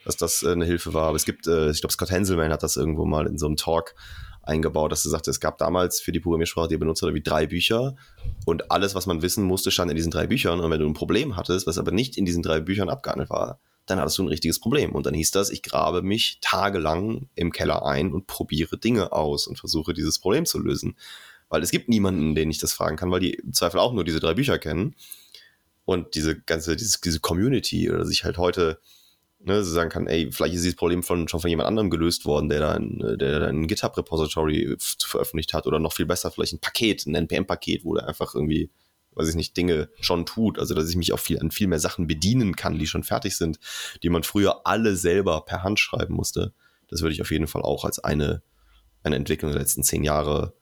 dass 0.05 0.15
das 0.15 0.41
äh, 0.43 0.53
eine 0.53 0.65
Hilfe 0.65 0.93
war. 0.93 1.07
Aber 1.07 1.17
es 1.17 1.25
gibt, 1.25 1.47
äh, 1.47 1.69
ich 1.69 1.81
glaube, 1.81 1.91
Scott 1.91 2.11
Henselman 2.11 2.53
hat 2.53 2.63
das 2.63 2.77
irgendwo 2.77 3.03
mal 3.03 3.27
in 3.27 3.37
so 3.37 3.45
einem 3.45 3.57
Talk 3.57 3.93
eingebaut, 4.43 4.91
dass 4.91 5.03
du 5.03 5.09
sagst, 5.09 5.27
es 5.27 5.39
gab 5.39 5.57
damals 5.57 5.99
für 5.99 6.11
die 6.11 6.19
Programmiersprache, 6.19 6.67
die 6.69 6.75
er 6.75 6.79
benutzt 6.79 7.01
hat, 7.01 7.13
wie 7.13 7.21
drei 7.21 7.45
Bücher 7.45 7.95
und 8.45 8.71
alles, 8.71 8.95
was 8.95 9.05
man 9.05 9.21
wissen 9.21 9.43
musste, 9.43 9.71
stand 9.71 9.91
in 9.91 9.97
diesen 9.97 10.11
drei 10.11 10.27
Büchern. 10.27 10.59
Und 10.59 10.71
wenn 10.71 10.79
du 10.79 10.87
ein 10.87 10.93
Problem 10.93 11.37
hattest, 11.37 11.67
was 11.67 11.77
aber 11.77 11.91
nicht 11.91 12.17
in 12.17 12.25
diesen 12.25 12.43
drei 12.43 12.59
Büchern 12.59 12.89
abgehandelt 12.89 13.29
war, 13.29 13.59
dann 13.85 13.99
hattest 13.99 14.17
du 14.17 14.23
ein 14.23 14.29
richtiges 14.29 14.59
Problem. 14.59 14.93
Und 14.93 15.05
dann 15.05 15.13
hieß 15.13 15.31
das, 15.31 15.49
ich 15.49 15.63
grabe 15.63 16.01
mich 16.01 16.39
tagelang 16.41 17.29
im 17.35 17.51
Keller 17.51 17.85
ein 17.85 18.11
und 18.11 18.27
probiere 18.27 18.77
Dinge 18.77 19.11
aus 19.11 19.47
und 19.47 19.59
versuche 19.59 19.93
dieses 19.93 20.19
Problem 20.19 20.45
zu 20.45 20.59
lösen. 20.59 20.95
Weil 21.49 21.63
es 21.63 21.71
gibt 21.71 21.89
niemanden, 21.89 22.33
den 22.35 22.49
ich 22.49 22.59
das 22.59 22.73
fragen 22.73 22.95
kann, 22.95 23.11
weil 23.11 23.19
die 23.19 23.33
im 23.33 23.53
Zweifel 23.53 23.79
auch 23.79 23.93
nur 23.93 24.03
diese 24.03 24.19
drei 24.19 24.33
Bücher 24.33 24.57
kennen. 24.57 24.95
Und 25.85 26.15
diese 26.15 26.39
ganze, 26.39 26.75
diese, 26.75 26.99
diese 27.03 27.19
Community 27.19 27.91
oder 27.91 28.05
sich 28.05 28.23
halt 28.23 28.37
heute 28.37 28.79
ne, 29.43 29.63
so 29.63 29.71
sagen 29.71 29.89
kann, 29.89 30.07
ey, 30.07 30.31
vielleicht 30.31 30.55
ist 30.55 30.63
dieses 30.63 30.75
Problem 30.75 31.03
von, 31.03 31.27
schon 31.27 31.39
von 31.39 31.49
jemand 31.49 31.67
anderem 31.67 31.89
gelöst 31.89 32.25
worden, 32.25 32.49
der 32.49 32.59
da 32.59 32.73
ein, 32.73 32.99
der 33.17 33.39
da 33.39 33.47
ein 33.47 33.67
GitHub-Repository 33.67 34.75
veröffentlicht 34.79 35.53
hat 35.53 35.67
oder 35.67 35.79
noch 35.79 35.93
viel 35.93 36.05
besser 36.05 36.31
vielleicht 36.31 36.53
ein 36.53 36.59
Paket, 36.59 37.05
ein 37.05 37.15
NPM-Paket, 37.15 37.83
wo 37.83 37.95
der 37.95 38.07
einfach 38.07 38.35
irgendwie, 38.35 38.69
weiß 39.15 39.29
ich 39.29 39.35
nicht, 39.35 39.55
Dinge 39.57 39.89
schon 39.99 40.25
tut. 40.25 40.59
Also, 40.59 40.73
dass 40.73 40.89
ich 40.89 40.95
mich 40.95 41.13
auch 41.13 41.19
viel, 41.19 41.39
an 41.39 41.51
viel 41.51 41.67
mehr 41.67 41.79
Sachen 41.79 42.07
bedienen 42.07 42.55
kann, 42.55 42.79
die 42.79 42.87
schon 42.87 43.03
fertig 43.03 43.35
sind, 43.35 43.59
die 44.03 44.09
man 44.09 44.23
früher 44.23 44.65
alle 44.65 44.95
selber 44.95 45.45
per 45.45 45.63
Hand 45.63 45.79
schreiben 45.79 46.13
musste. 46.13 46.53
Das 46.87 47.01
würde 47.01 47.13
ich 47.13 47.21
auf 47.21 47.31
jeden 47.31 47.47
Fall 47.47 47.61
auch 47.61 47.85
als 47.85 47.99
eine, 47.99 48.41
eine 49.03 49.15
Entwicklung 49.15 49.51
der 49.51 49.61
letzten 49.61 49.83
zehn 49.83 50.03
Jahre 50.03 50.53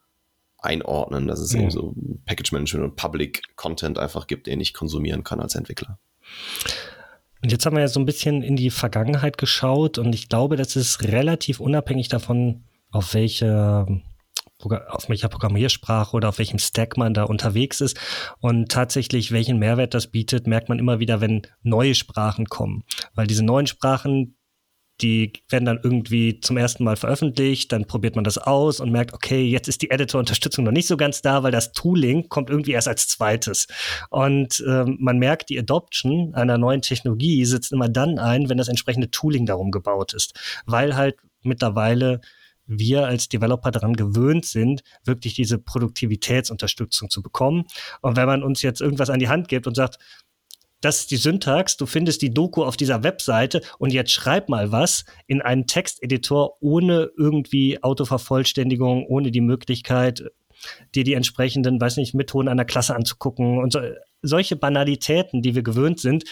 einordnen, 0.62 1.28
dass 1.28 1.40
es 1.40 1.54
mhm. 1.54 1.62
eben 1.62 1.72
so 1.72 1.96
Package 2.26 2.52
Management 2.52 2.86
und 2.86 2.96
Public 2.96 3.56
Content 3.56 3.98
einfach 3.98 4.28
gibt, 4.28 4.48
den 4.48 4.60
ich 4.60 4.74
konsumieren 4.74 5.24
kann 5.24 5.40
als 5.40 5.56
Entwickler. 5.56 6.00
Und 7.42 7.52
jetzt 7.52 7.66
haben 7.66 7.76
wir 7.76 7.82
ja 7.82 7.88
so 7.88 8.00
ein 8.00 8.06
bisschen 8.06 8.42
in 8.42 8.56
die 8.56 8.70
Vergangenheit 8.70 9.38
geschaut 9.38 9.98
und 9.98 10.14
ich 10.14 10.30
glaube, 10.30 10.56
das 10.58 10.76
ist 10.76 11.04
relativ 11.04 11.60
unabhängig 11.60 12.10
davon, 12.10 12.64
auf 12.92 13.14
welche 13.14 14.02
auf 14.62 15.08
welcher 15.08 15.30
Programmiersprache 15.30 16.16
oder 16.16 16.30
auf 16.30 16.38
welchem 16.38 16.60
Stack 16.60 16.98
man 16.98 17.14
da 17.14 17.24
unterwegs 17.24 17.80
ist. 17.80 17.98
Und 18.40 18.70
tatsächlich, 18.70 19.32
welchen 19.32 19.58
Mehrwert 19.58 19.94
das 19.94 20.08
bietet, 20.08 20.48
merkt 20.48 20.68
man 20.68 20.80
immer 20.80 21.00
wieder, 21.00 21.22
wenn 21.22 21.44
neue 21.64 21.96
Sprachen 21.96 22.48
kommen. 22.48 22.84
Weil 23.16 23.28
diese 23.28 23.46
neuen 23.46 23.68
Sprachen, 23.68 24.36
die 25.02 25.34
werden 25.48 25.66
dann 25.66 25.80
irgendwie 25.82 26.40
zum 26.40 26.58
ersten 26.58 26.84
Mal 26.84 26.96
veröffentlicht, 26.96 27.72
dann 27.72 27.86
probiert 27.86 28.16
man 28.16 28.24
das 28.24 28.38
aus 28.38 28.80
und 28.80 28.92
merkt, 28.92 29.14
okay, 29.14 29.44
jetzt 29.44 29.68
ist 29.68 29.82
die 29.82 29.92
Editor-Unterstützung 29.92 30.66
noch 30.66 30.72
nicht 30.72 30.88
so 30.88 30.98
ganz 30.98 31.22
da, 31.22 31.44
weil 31.44 31.52
das 31.52 31.72
Tooling 31.72 32.28
kommt 32.30 32.50
irgendwie 32.50 32.72
erst 32.72 32.88
als 32.88 33.08
zweites. 33.08 33.68
Und 34.10 34.64
ähm, 34.68 34.98
man 35.00 35.18
merkt, 35.18 35.50
die 35.50 35.60
Adoption 35.60 36.34
einer 36.36 36.58
neuen 36.58 36.82
Technologie 36.82 37.46
sitzt 37.46 37.72
immer 37.72 37.90
dann 37.90 38.20
ein, 38.20 38.50
wenn 38.50 38.58
das 38.58 38.68
entsprechende 38.68 39.10
Tooling 39.10 39.46
darum 39.46 39.72
gebaut 39.72 40.14
ist, 40.14 40.62
weil 40.66 40.96
halt 40.96 41.16
mittlerweile 41.44 42.22
wir 42.70 43.08
als 43.08 43.30
Developer 43.30 43.72
daran 43.72 43.94
gewöhnt 43.94 44.46
sind, 44.46 44.84
wirklich 45.04 45.34
diese 45.34 45.58
Produktivitätsunterstützung 45.58 47.10
zu 47.10 47.24
bekommen. 47.24 47.66
Und 48.02 48.16
wenn 48.16 48.28
man 48.28 48.44
uns 48.44 48.62
jetzt 48.62 48.80
irgendwas 48.80 49.10
an 49.10 49.20
die 49.20 49.28
Hand 49.28 49.48
gibt 49.48 49.66
und 49.66 49.76
sagt, 49.76 49.98
das 50.82 51.02
ist 51.02 51.12
die 51.12 51.18
Syntax, 51.18 51.78
du 51.78 51.86
findest 51.86 52.22
die 52.22 52.34
Doku 52.34 52.64
auf 52.64 52.78
dieser 52.78 53.04
Webseite 53.04 53.62
und 53.78 53.92
jetzt 53.92 54.12
schreib 54.12 54.50
mal 54.50 54.72
was 54.72 55.06
in 55.28 55.42
einen 55.42 55.68
Texteditor 55.68 56.58
ohne 56.62 57.10
irgendwie 57.18 57.84
Autovervollständigung, 57.84 59.06
ohne 59.06 59.32
die 59.32 59.42
Möglichkeit, 59.42 60.24
dir 60.96 61.04
die 61.04 61.14
entsprechenden, 61.14 61.80
weiß 61.80 61.98
nicht, 61.98 62.14
Methoden 62.14 62.48
einer 62.48 62.66
Klasse 62.66 62.96
anzugucken 62.96 63.60
und 63.60 63.74
so, 63.74 63.80
solche 64.22 64.56
Banalitäten, 64.56 65.42
die 65.42 65.56
wir 65.56 65.64
gewöhnt 65.64 66.00
sind, 66.00 66.26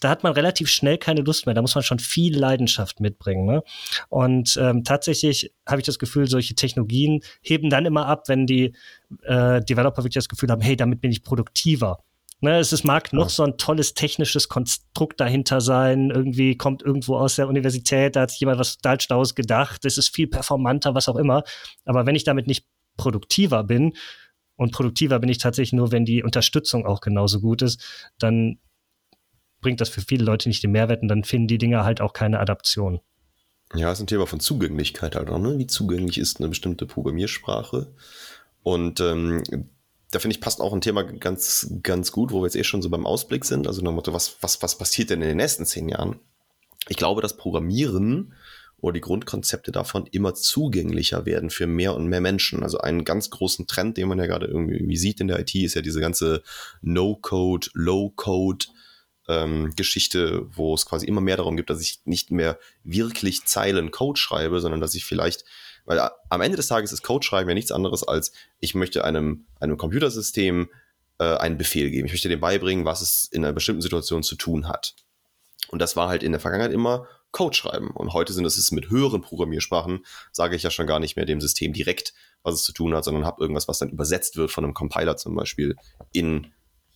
da 0.00 0.10
hat 0.10 0.22
man 0.22 0.32
relativ 0.32 0.68
schnell 0.68 0.98
keine 0.98 1.22
Lust 1.22 1.46
mehr. 1.46 1.54
Da 1.54 1.62
muss 1.62 1.74
man 1.74 1.84
schon 1.84 1.98
viel 1.98 2.38
Leidenschaft 2.38 3.00
mitbringen. 3.00 3.46
Ne? 3.46 3.62
Und 4.08 4.58
ähm, 4.60 4.84
tatsächlich 4.84 5.52
habe 5.66 5.80
ich 5.80 5.86
das 5.86 5.98
Gefühl, 5.98 6.28
solche 6.28 6.54
Technologien 6.54 7.20
heben 7.40 7.70
dann 7.70 7.86
immer 7.86 8.06
ab, 8.06 8.24
wenn 8.28 8.46
die 8.46 8.74
äh, 9.22 9.60
Developer 9.62 9.98
wirklich 9.98 10.14
das 10.14 10.28
Gefühl 10.28 10.50
haben, 10.50 10.60
hey, 10.60 10.76
damit 10.76 11.00
bin 11.00 11.12
ich 11.12 11.22
produktiver. 11.22 12.00
Ne, 12.46 12.60
es 12.60 12.72
ist, 12.72 12.84
mag 12.84 13.12
noch 13.12 13.28
so 13.28 13.42
ein 13.42 13.58
tolles 13.58 13.94
technisches 13.94 14.48
Konstrukt 14.48 15.18
dahinter 15.18 15.60
sein. 15.60 16.10
Irgendwie 16.10 16.56
kommt 16.56 16.80
irgendwo 16.80 17.16
aus 17.16 17.34
der 17.34 17.48
Universität, 17.48 18.14
da 18.14 18.20
hat 18.20 18.30
sich 18.30 18.38
jemand 18.38 18.60
was 18.60 18.76
total 18.76 19.00
Schlaues 19.00 19.34
gedacht. 19.34 19.84
Es 19.84 19.98
ist 19.98 20.14
viel 20.14 20.28
performanter, 20.28 20.94
was 20.94 21.08
auch 21.08 21.16
immer. 21.16 21.42
Aber 21.86 22.06
wenn 22.06 22.14
ich 22.14 22.22
damit 22.22 22.46
nicht 22.46 22.64
produktiver 22.96 23.64
bin, 23.64 23.94
und 24.54 24.70
produktiver 24.72 25.18
bin 25.18 25.28
ich 25.28 25.38
tatsächlich 25.38 25.72
nur, 25.72 25.90
wenn 25.90 26.04
die 26.04 26.22
Unterstützung 26.22 26.86
auch 26.86 27.00
genauso 27.00 27.40
gut 27.40 27.62
ist, 27.62 27.84
dann 28.20 28.60
bringt 29.60 29.80
das 29.80 29.88
für 29.88 30.00
viele 30.00 30.24
Leute 30.24 30.48
nicht 30.48 30.62
den 30.62 30.70
Mehrwert 30.70 31.02
und 31.02 31.08
dann 31.08 31.24
finden 31.24 31.48
die 31.48 31.58
Dinge 31.58 31.82
halt 31.82 32.00
auch 32.00 32.12
keine 32.12 32.38
Adaption. 32.38 33.00
Ja, 33.74 33.90
es 33.90 33.98
ist 33.98 34.04
ein 34.04 34.06
Thema 34.06 34.26
von 34.26 34.38
Zugänglichkeit 34.38 35.16
halt 35.16 35.30
auch, 35.30 35.40
ne? 35.40 35.58
Wie 35.58 35.66
zugänglich 35.66 36.18
ist 36.18 36.38
eine 36.38 36.48
bestimmte 36.48 36.86
Programmiersprache? 36.86 37.88
Und 38.62 39.00
ähm, 39.00 39.42
da 40.16 40.20
finde 40.20 40.34
ich, 40.34 40.40
passt 40.40 40.62
auch 40.62 40.72
ein 40.72 40.80
Thema 40.80 41.02
ganz, 41.02 41.70
ganz 41.82 42.10
gut, 42.10 42.32
wo 42.32 42.40
wir 42.40 42.46
jetzt 42.46 42.56
eh 42.56 42.64
schon 42.64 42.80
so 42.80 42.88
beim 42.88 43.04
Ausblick 43.04 43.44
sind. 43.44 43.66
Also 43.66 43.82
nach 43.82 43.92
Motto, 43.92 44.14
was, 44.14 44.38
was, 44.40 44.62
was 44.62 44.78
passiert 44.78 45.10
denn 45.10 45.20
in 45.20 45.28
den 45.28 45.36
nächsten 45.36 45.66
zehn 45.66 45.90
Jahren? 45.90 46.20
Ich 46.88 46.96
glaube, 46.96 47.20
dass 47.20 47.36
Programmieren 47.36 48.32
oder 48.78 48.94
die 48.94 49.02
Grundkonzepte 49.02 49.72
davon 49.72 50.06
immer 50.06 50.32
zugänglicher 50.32 51.26
werden 51.26 51.50
für 51.50 51.66
mehr 51.66 51.94
und 51.94 52.06
mehr 52.06 52.22
Menschen. 52.22 52.62
Also 52.62 52.78
einen 52.78 53.04
ganz 53.04 53.28
großen 53.28 53.66
Trend, 53.66 53.98
den 53.98 54.08
man 54.08 54.18
ja 54.18 54.24
gerade 54.24 54.46
irgendwie 54.46 54.96
sieht 54.96 55.20
in 55.20 55.28
der 55.28 55.38
IT, 55.38 55.54
ist 55.54 55.74
ja 55.74 55.82
diese 55.82 56.00
ganze 56.00 56.42
No-Code, 56.80 57.68
Low-Code 57.74 58.64
ähm, 59.28 59.74
Geschichte, 59.76 60.46
wo 60.48 60.72
es 60.72 60.86
quasi 60.86 61.04
immer 61.04 61.20
mehr 61.20 61.36
darum 61.36 61.58
geht, 61.58 61.68
dass 61.68 61.82
ich 61.82 62.00
nicht 62.06 62.30
mehr 62.30 62.58
wirklich 62.84 63.44
Zeilen 63.44 63.90
Code 63.90 64.18
schreibe, 64.18 64.60
sondern 64.60 64.80
dass 64.80 64.94
ich 64.94 65.04
vielleicht 65.04 65.44
weil 65.86 66.10
am 66.28 66.40
Ende 66.40 66.56
des 66.56 66.68
Tages 66.68 66.92
ist 66.92 67.02
Code 67.02 67.24
schreiben 67.24 67.48
ja 67.48 67.54
nichts 67.54 67.72
anderes 67.72 68.06
als, 68.06 68.32
ich 68.60 68.74
möchte 68.74 69.04
einem, 69.04 69.46
einem 69.60 69.78
Computersystem 69.78 70.68
äh, 71.18 71.36
einen 71.36 71.56
Befehl 71.56 71.90
geben. 71.90 72.06
Ich 72.06 72.12
möchte 72.12 72.28
dem 72.28 72.40
beibringen, 72.40 72.84
was 72.84 73.00
es 73.00 73.28
in 73.30 73.44
einer 73.44 73.54
bestimmten 73.54 73.82
Situation 73.82 74.22
zu 74.22 74.36
tun 74.36 74.68
hat. 74.68 74.94
Und 75.68 75.80
das 75.80 75.96
war 75.96 76.08
halt 76.08 76.22
in 76.22 76.32
der 76.32 76.40
Vergangenheit 76.40 76.72
immer 76.72 77.06
Code 77.32 77.56
schreiben. 77.56 77.90
Und 77.90 78.12
heute 78.12 78.32
sind 78.32 78.44
es 78.44 78.72
mit 78.72 78.90
höheren 78.90 79.20
Programmiersprachen, 79.20 80.04
sage 80.32 80.56
ich 80.56 80.62
ja 80.62 80.70
schon 80.70 80.86
gar 80.86 81.00
nicht 81.00 81.16
mehr 81.16 81.26
dem 81.26 81.40
System 81.40 81.72
direkt, 81.72 82.14
was 82.42 82.54
es 82.54 82.62
zu 82.62 82.72
tun 82.72 82.94
hat, 82.94 83.04
sondern 83.04 83.24
habe 83.24 83.42
irgendwas, 83.42 83.68
was 83.68 83.78
dann 83.78 83.90
übersetzt 83.90 84.36
wird 84.36 84.50
von 84.50 84.64
einem 84.64 84.74
Compiler 84.74 85.16
zum 85.16 85.34
Beispiel 85.34 85.76
in, 86.12 86.52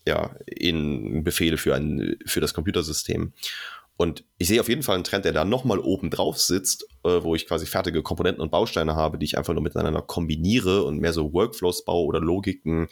ja, 0.07 0.35
in 0.47 1.25
Befehle 1.25 1.59
für, 1.59 1.75
ein, 1.75 2.17
für 2.27 2.41
das 2.41 2.55
Computersystem. 2.55 3.33
Und 4.01 4.25
ich 4.39 4.49
sehe 4.49 4.63
auf 4.63 4.71
jeden 4.71 4.83
Fall 4.83 4.95
einen 4.95 5.05
Trend, 5.05 5.27
der 5.27 5.35
da 5.35 5.45
nochmal 5.45 5.79
oben 5.79 6.09
drauf 6.09 6.39
sitzt, 6.39 6.87
äh, 7.05 7.23
wo 7.23 7.35
ich 7.35 7.47
quasi 7.47 7.67
fertige 7.67 8.03
Komponenten 8.03 8.41
und 8.41 8.51
Bausteine 8.51 8.95
habe, 8.95 9.19
die 9.19 9.27
ich 9.27 9.37
einfach 9.37 9.53
nur 9.53 9.63
miteinander 9.63 10.01
kombiniere 10.01 10.85
und 10.85 11.01
mehr 11.01 11.13
so 11.13 11.35
Workflows 11.35 11.85
baue 11.85 12.07
oder 12.07 12.19
Logiken 12.19 12.89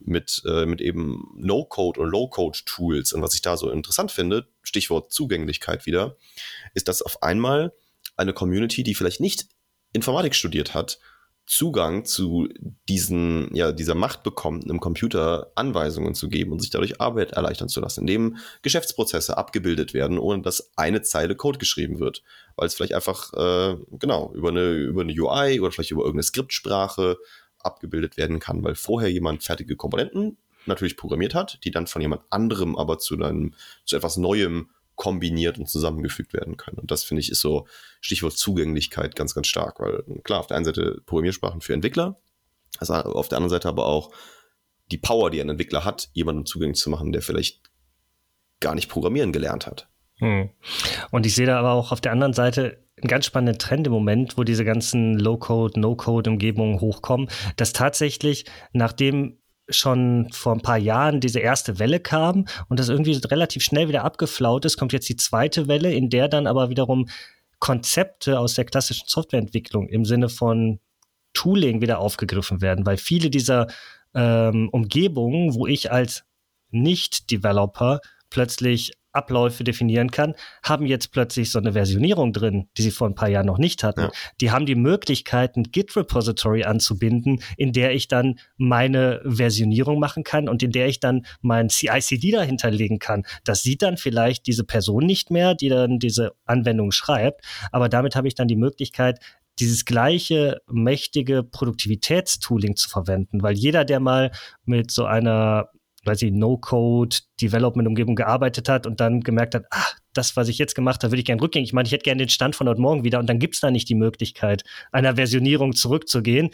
mit, 0.00 0.42
äh, 0.48 0.66
mit 0.66 0.80
eben 0.80 1.28
No-Code 1.36 2.00
und 2.00 2.08
Low-Code-Tools. 2.08 3.12
Und 3.12 3.22
was 3.22 3.34
ich 3.34 3.42
da 3.42 3.56
so 3.56 3.70
interessant 3.70 4.10
finde, 4.10 4.48
Stichwort 4.64 5.12
Zugänglichkeit 5.12 5.86
wieder, 5.86 6.16
ist, 6.74 6.88
dass 6.88 7.02
auf 7.02 7.22
einmal 7.22 7.72
eine 8.16 8.32
Community, 8.32 8.82
die 8.82 8.96
vielleicht 8.96 9.20
nicht 9.20 9.46
Informatik 9.92 10.34
studiert 10.34 10.74
hat, 10.74 10.98
Zugang 11.48 12.04
zu 12.04 12.46
diesen, 12.90 13.54
ja, 13.54 13.72
dieser 13.72 13.94
Macht 13.94 14.22
bekommt, 14.22 14.64
einem 14.64 14.80
Computer 14.80 15.50
Anweisungen 15.54 16.14
zu 16.14 16.28
geben 16.28 16.52
und 16.52 16.60
sich 16.60 16.68
dadurch 16.68 17.00
Arbeit 17.00 17.32
erleichtern 17.32 17.70
zu 17.70 17.80
lassen, 17.80 18.02
indem 18.02 18.36
Geschäftsprozesse 18.60 19.38
abgebildet 19.38 19.94
werden, 19.94 20.18
ohne 20.18 20.42
dass 20.42 20.70
eine 20.76 21.00
Zeile 21.00 21.36
Code 21.36 21.58
geschrieben 21.58 22.00
wird. 22.00 22.22
Weil 22.54 22.66
es 22.66 22.74
vielleicht 22.74 22.92
einfach, 22.92 23.32
äh, 23.32 23.78
genau, 23.98 24.30
über 24.34 24.50
eine, 24.50 24.72
über 24.72 25.00
eine 25.00 25.12
UI 25.12 25.58
oder 25.60 25.72
vielleicht 25.72 25.90
über 25.90 26.02
irgendeine 26.02 26.24
Skriptsprache 26.24 27.16
abgebildet 27.60 28.18
werden 28.18 28.40
kann, 28.40 28.62
weil 28.62 28.74
vorher 28.74 29.10
jemand 29.10 29.42
fertige 29.42 29.74
Komponenten 29.74 30.36
natürlich 30.66 30.98
programmiert 30.98 31.34
hat, 31.34 31.60
die 31.64 31.70
dann 31.70 31.86
von 31.86 32.02
jemand 32.02 32.24
anderem 32.28 32.76
aber 32.76 32.98
zu 32.98 33.14
einem, 33.14 33.54
zu 33.86 33.96
etwas 33.96 34.18
Neuem 34.18 34.68
kombiniert 34.98 35.58
und 35.58 35.68
zusammengefügt 35.68 36.34
werden 36.34 36.56
können. 36.56 36.78
Und 36.78 36.90
das 36.90 37.04
finde 37.04 37.20
ich 37.20 37.30
ist 37.30 37.40
so 37.40 37.66
Stichwort 38.00 38.36
Zugänglichkeit 38.36 39.14
ganz, 39.14 39.32
ganz 39.32 39.46
stark, 39.46 39.78
weil 39.78 40.02
klar, 40.24 40.40
auf 40.40 40.48
der 40.48 40.56
einen 40.56 40.66
Seite 40.66 41.00
Programmiersprachen 41.06 41.60
für 41.60 41.72
Entwickler, 41.72 42.20
also 42.78 42.94
auf 42.94 43.28
der 43.28 43.38
anderen 43.38 43.50
Seite 43.50 43.68
aber 43.68 43.86
auch 43.86 44.10
die 44.90 44.98
Power, 44.98 45.30
die 45.30 45.40
ein 45.40 45.48
Entwickler 45.48 45.84
hat, 45.84 46.10
jemanden 46.14 46.46
zugänglich 46.46 46.80
zu 46.80 46.90
machen, 46.90 47.12
der 47.12 47.22
vielleicht 47.22 47.70
gar 48.58 48.74
nicht 48.74 48.88
programmieren 48.88 49.32
gelernt 49.32 49.68
hat. 49.68 49.88
Hm. 50.16 50.50
Und 51.12 51.26
ich 51.26 51.34
sehe 51.36 51.46
da 51.46 51.60
aber 51.60 51.72
auch 51.72 51.92
auf 51.92 52.00
der 52.00 52.10
anderen 52.10 52.32
Seite 52.32 52.84
einen 52.96 53.06
ganz 53.06 53.26
spannenden 53.26 53.60
Trend 53.60 53.86
im 53.86 53.92
Moment, 53.92 54.36
wo 54.36 54.42
diese 54.42 54.64
ganzen 54.64 55.16
Low-Code, 55.16 55.78
No-Code-Umgebungen 55.78 56.80
hochkommen, 56.80 57.28
dass 57.56 57.72
tatsächlich, 57.72 58.46
nachdem 58.72 59.38
schon 59.68 60.28
vor 60.32 60.54
ein 60.54 60.60
paar 60.60 60.78
Jahren 60.78 61.20
diese 61.20 61.40
erste 61.40 61.78
Welle 61.78 62.00
kam 62.00 62.46
und 62.68 62.78
das 62.80 62.88
irgendwie 62.88 63.12
relativ 63.12 63.62
schnell 63.62 63.88
wieder 63.88 64.04
abgeflaut 64.04 64.64
ist, 64.64 64.76
kommt 64.76 64.92
jetzt 64.92 65.08
die 65.08 65.16
zweite 65.16 65.68
Welle, 65.68 65.92
in 65.92 66.10
der 66.10 66.28
dann 66.28 66.46
aber 66.46 66.70
wiederum 66.70 67.08
Konzepte 67.58 68.38
aus 68.38 68.54
der 68.54 68.64
klassischen 68.64 69.08
Softwareentwicklung 69.08 69.88
im 69.88 70.04
Sinne 70.04 70.28
von 70.28 70.80
Tooling 71.34 71.80
wieder 71.80 71.98
aufgegriffen 71.98 72.60
werden, 72.60 72.86
weil 72.86 72.96
viele 72.96 73.30
dieser 73.30 73.66
ähm, 74.14 74.68
Umgebungen, 74.70 75.54
wo 75.54 75.66
ich 75.66 75.92
als 75.92 76.24
Nicht-Developer 76.70 78.00
plötzlich 78.30 78.92
Abläufe 79.18 79.64
definieren 79.64 80.10
kann, 80.10 80.34
haben 80.62 80.86
jetzt 80.86 81.12
plötzlich 81.12 81.50
so 81.50 81.58
eine 81.58 81.72
Versionierung 81.72 82.32
drin, 82.32 82.68
die 82.76 82.82
sie 82.82 82.90
vor 82.90 83.08
ein 83.08 83.14
paar 83.14 83.28
Jahren 83.28 83.46
noch 83.46 83.58
nicht 83.58 83.82
hatten. 83.82 84.02
Ja. 84.02 84.10
Die 84.40 84.50
haben 84.50 84.64
die 84.64 84.74
Möglichkeit, 84.74 85.56
ein 85.56 85.64
Git-Repository 85.64 86.64
anzubinden, 86.64 87.42
in 87.56 87.72
der 87.72 87.92
ich 87.94 88.08
dann 88.08 88.38
meine 88.56 89.20
Versionierung 89.24 89.98
machen 89.98 90.24
kann 90.24 90.48
und 90.48 90.62
in 90.62 90.72
der 90.72 90.86
ich 90.86 91.00
dann 91.00 91.26
mein 91.42 91.68
CI/CD 91.68 92.30
dahinterlegen 92.30 92.98
kann. 92.98 93.24
Das 93.44 93.62
sieht 93.62 93.82
dann 93.82 93.96
vielleicht 93.96 94.46
diese 94.46 94.64
Person 94.64 95.04
nicht 95.04 95.30
mehr, 95.30 95.54
die 95.54 95.68
dann 95.68 95.98
diese 95.98 96.32
Anwendung 96.44 96.92
schreibt, 96.92 97.44
aber 97.72 97.88
damit 97.88 98.16
habe 98.16 98.28
ich 98.28 98.34
dann 98.34 98.48
die 98.48 98.56
Möglichkeit, 98.56 99.18
dieses 99.58 99.84
gleiche 99.84 100.60
mächtige 100.70 101.42
Produktivitätstooling 101.42 102.76
zu 102.76 102.88
verwenden, 102.88 103.42
weil 103.42 103.56
jeder, 103.56 103.84
der 103.84 104.00
mal 104.00 104.30
mit 104.64 104.90
so 104.90 105.04
einer 105.04 105.68
weiß 106.08 106.22
ich, 106.22 106.32
No-Code-Development-Umgebung 106.32 108.16
gearbeitet 108.16 108.68
hat 108.68 108.86
und 108.86 108.98
dann 108.98 109.20
gemerkt 109.20 109.54
hat, 109.54 109.66
ach, 109.70 109.94
das, 110.12 110.36
was 110.36 110.48
ich 110.48 110.58
jetzt 110.58 110.74
gemacht 110.74 111.02
habe, 111.04 111.12
würde 111.12 111.20
ich 111.20 111.26
gerne 111.26 111.40
rückgängig 111.40 111.72
machen. 111.72 111.86
Ich 111.86 111.92
hätte 111.92 112.02
gerne 112.02 112.24
den 112.24 112.28
Stand 112.28 112.56
von 112.56 112.68
heute 112.68 112.80
Morgen 112.80 113.04
wieder 113.04 113.20
und 113.20 113.28
dann 113.28 113.38
gibt 113.38 113.54
es 113.54 113.60
da 113.60 113.70
nicht 113.70 113.88
die 113.88 113.94
Möglichkeit, 113.94 114.64
einer 114.90 115.14
Versionierung 115.14 115.74
zurückzugehen. 115.74 116.50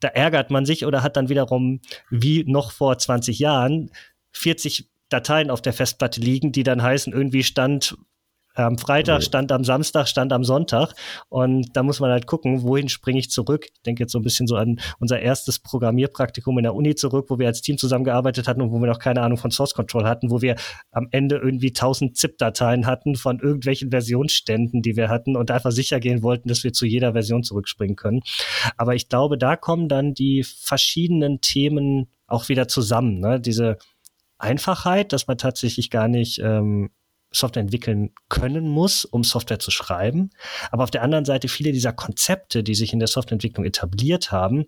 Da 0.00 0.08
ärgert 0.08 0.50
man 0.50 0.64
sich 0.64 0.86
oder 0.86 1.02
hat 1.02 1.16
dann 1.16 1.28
wiederum, 1.28 1.80
wie 2.08 2.44
noch 2.44 2.70
vor 2.70 2.96
20 2.96 3.38
Jahren, 3.38 3.90
40 4.32 4.88
Dateien 5.08 5.50
auf 5.50 5.60
der 5.60 5.72
Festplatte 5.72 6.20
liegen, 6.20 6.52
die 6.52 6.62
dann 6.62 6.82
heißen, 6.82 7.12
irgendwie 7.12 7.42
stand 7.42 7.96
am 8.58 8.78
Freitag, 8.78 9.22
stand 9.22 9.52
am 9.52 9.64
Samstag, 9.64 10.08
stand 10.08 10.32
am 10.32 10.44
Sonntag. 10.44 10.94
Und 11.28 11.76
da 11.76 11.82
muss 11.82 12.00
man 12.00 12.10
halt 12.10 12.26
gucken, 12.26 12.62
wohin 12.62 12.88
springe 12.88 13.18
ich 13.18 13.30
zurück. 13.30 13.66
Ich 13.72 13.82
denke 13.82 14.02
jetzt 14.02 14.12
so 14.12 14.18
ein 14.18 14.22
bisschen 14.22 14.46
so 14.46 14.56
an 14.56 14.80
unser 14.98 15.20
erstes 15.20 15.58
Programmierpraktikum 15.58 16.58
in 16.58 16.64
der 16.64 16.74
Uni 16.74 16.94
zurück, 16.94 17.26
wo 17.28 17.38
wir 17.38 17.46
als 17.46 17.62
Team 17.62 17.78
zusammengearbeitet 17.78 18.48
hatten 18.48 18.62
und 18.62 18.70
wo 18.70 18.80
wir 18.80 18.88
noch 18.88 18.98
keine 18.98 19.22
Ahnung 19.22 19.38
von 19.38 19.50
Source 19.50 19.74
Control 19.74 20.04
hatten, 20.04 20.30
wo 20.30 20.42
wir 20.42 20.56
am 20.90 21.08
Ende 21.10 21.36
irgendwie 21.36 21.68
1000 21.68 22.16
ZIP-Dateien 22.16 22.86
hatten 22.86 23.16
von 23.16 23.40
irgendwelchen 23.40 23.90
Versionsständen, 23.90 24.82
die 24.82 24.96
wir 24.96 25.08
hatten 25.08 25.36
und 25.36 25.50
einfach 25.50 25.72
sicher 25.72 26.00
gehen 26.00 26.22
wollten, 26.22 26.48
dass 26.48 26.64
wir 26.64 26.72
zu 26.72 26.86
jeder 26.86 27.12
Version 27.12 27.42
zurückspringen 27.42 27.96
können. 27.96 28.20
Aber 28.76 28.94
ich 28.94 29.08
glaube, 29.08 29.38
da 29.38 29.56
kommen 29.56 29.88
dann 29.88 30.14
die 30.14 30.42
verschiedenen 30.44 31.40
Themen 31.40 32.08
auch 32.26 32.48
wieder 32.48 32.68
zusammen. 32.68 33.20
Ne? 33.20 33.40
Diese 33.40 33.78
Einfachheit, 34.38 35.12
dass 35.12 35.26
man 35.26 35.38
tatsächlich 35.38 35.90
gar 35.90 36.08
nicht 36.08 36.38
ähm, 36.38 36.90
Software 37.30 37.62
entwickeln 37.62 38.12
können 38.28 38.68
muss, 38.68 39.04
um 39.04 39.24
Software 39.24 39.58
zu 39.58 39.70
schreiben. 39.70 40.30
Aber 40.70 40.84
auf 40.84 40.90
der 40.90 41.02
anderen 41.02 41.24
Seite 41.24 41.48
viele 41.48 41.72
dieser 41.72 41.92
Konzepte, 41.92 42.62
die 42.62 42.74
sich 42.74 42.92
in 42.92 42.98
der 42.98 43.08
Softwareentwicklung 43.08 43.66
etabliert 43.66 44.32
haben, 44.32 44.66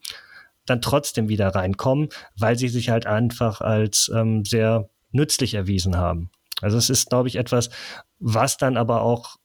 dann 0.66 0.80
trotzdem 0.80 1.28
wieder 1.28 1.48
reinkommen, 1.48 2.08
weil 2.36 2.58
sie 2.58 2.68
sich 2.68 2.90
halt 2.90 3.06
einfach 3.06 3.60
als 3.60 4.10
ähm, 4.14 4.44
sehr 4.44 4.90
nützlich 5.10 5.54
erwiesen 5.54 5.96
haben. 5.96 6.30
Also 6.60 6.76
es 6.76 6.90
ist, 6.90 7.08
glaube 7.08 7.28
ich, 7.28 7.36
etwas, 7.36 7.70
was 8.18 8.56
dann 8.56 8.76
aber 8.76 9.02
auch 9.02 9.36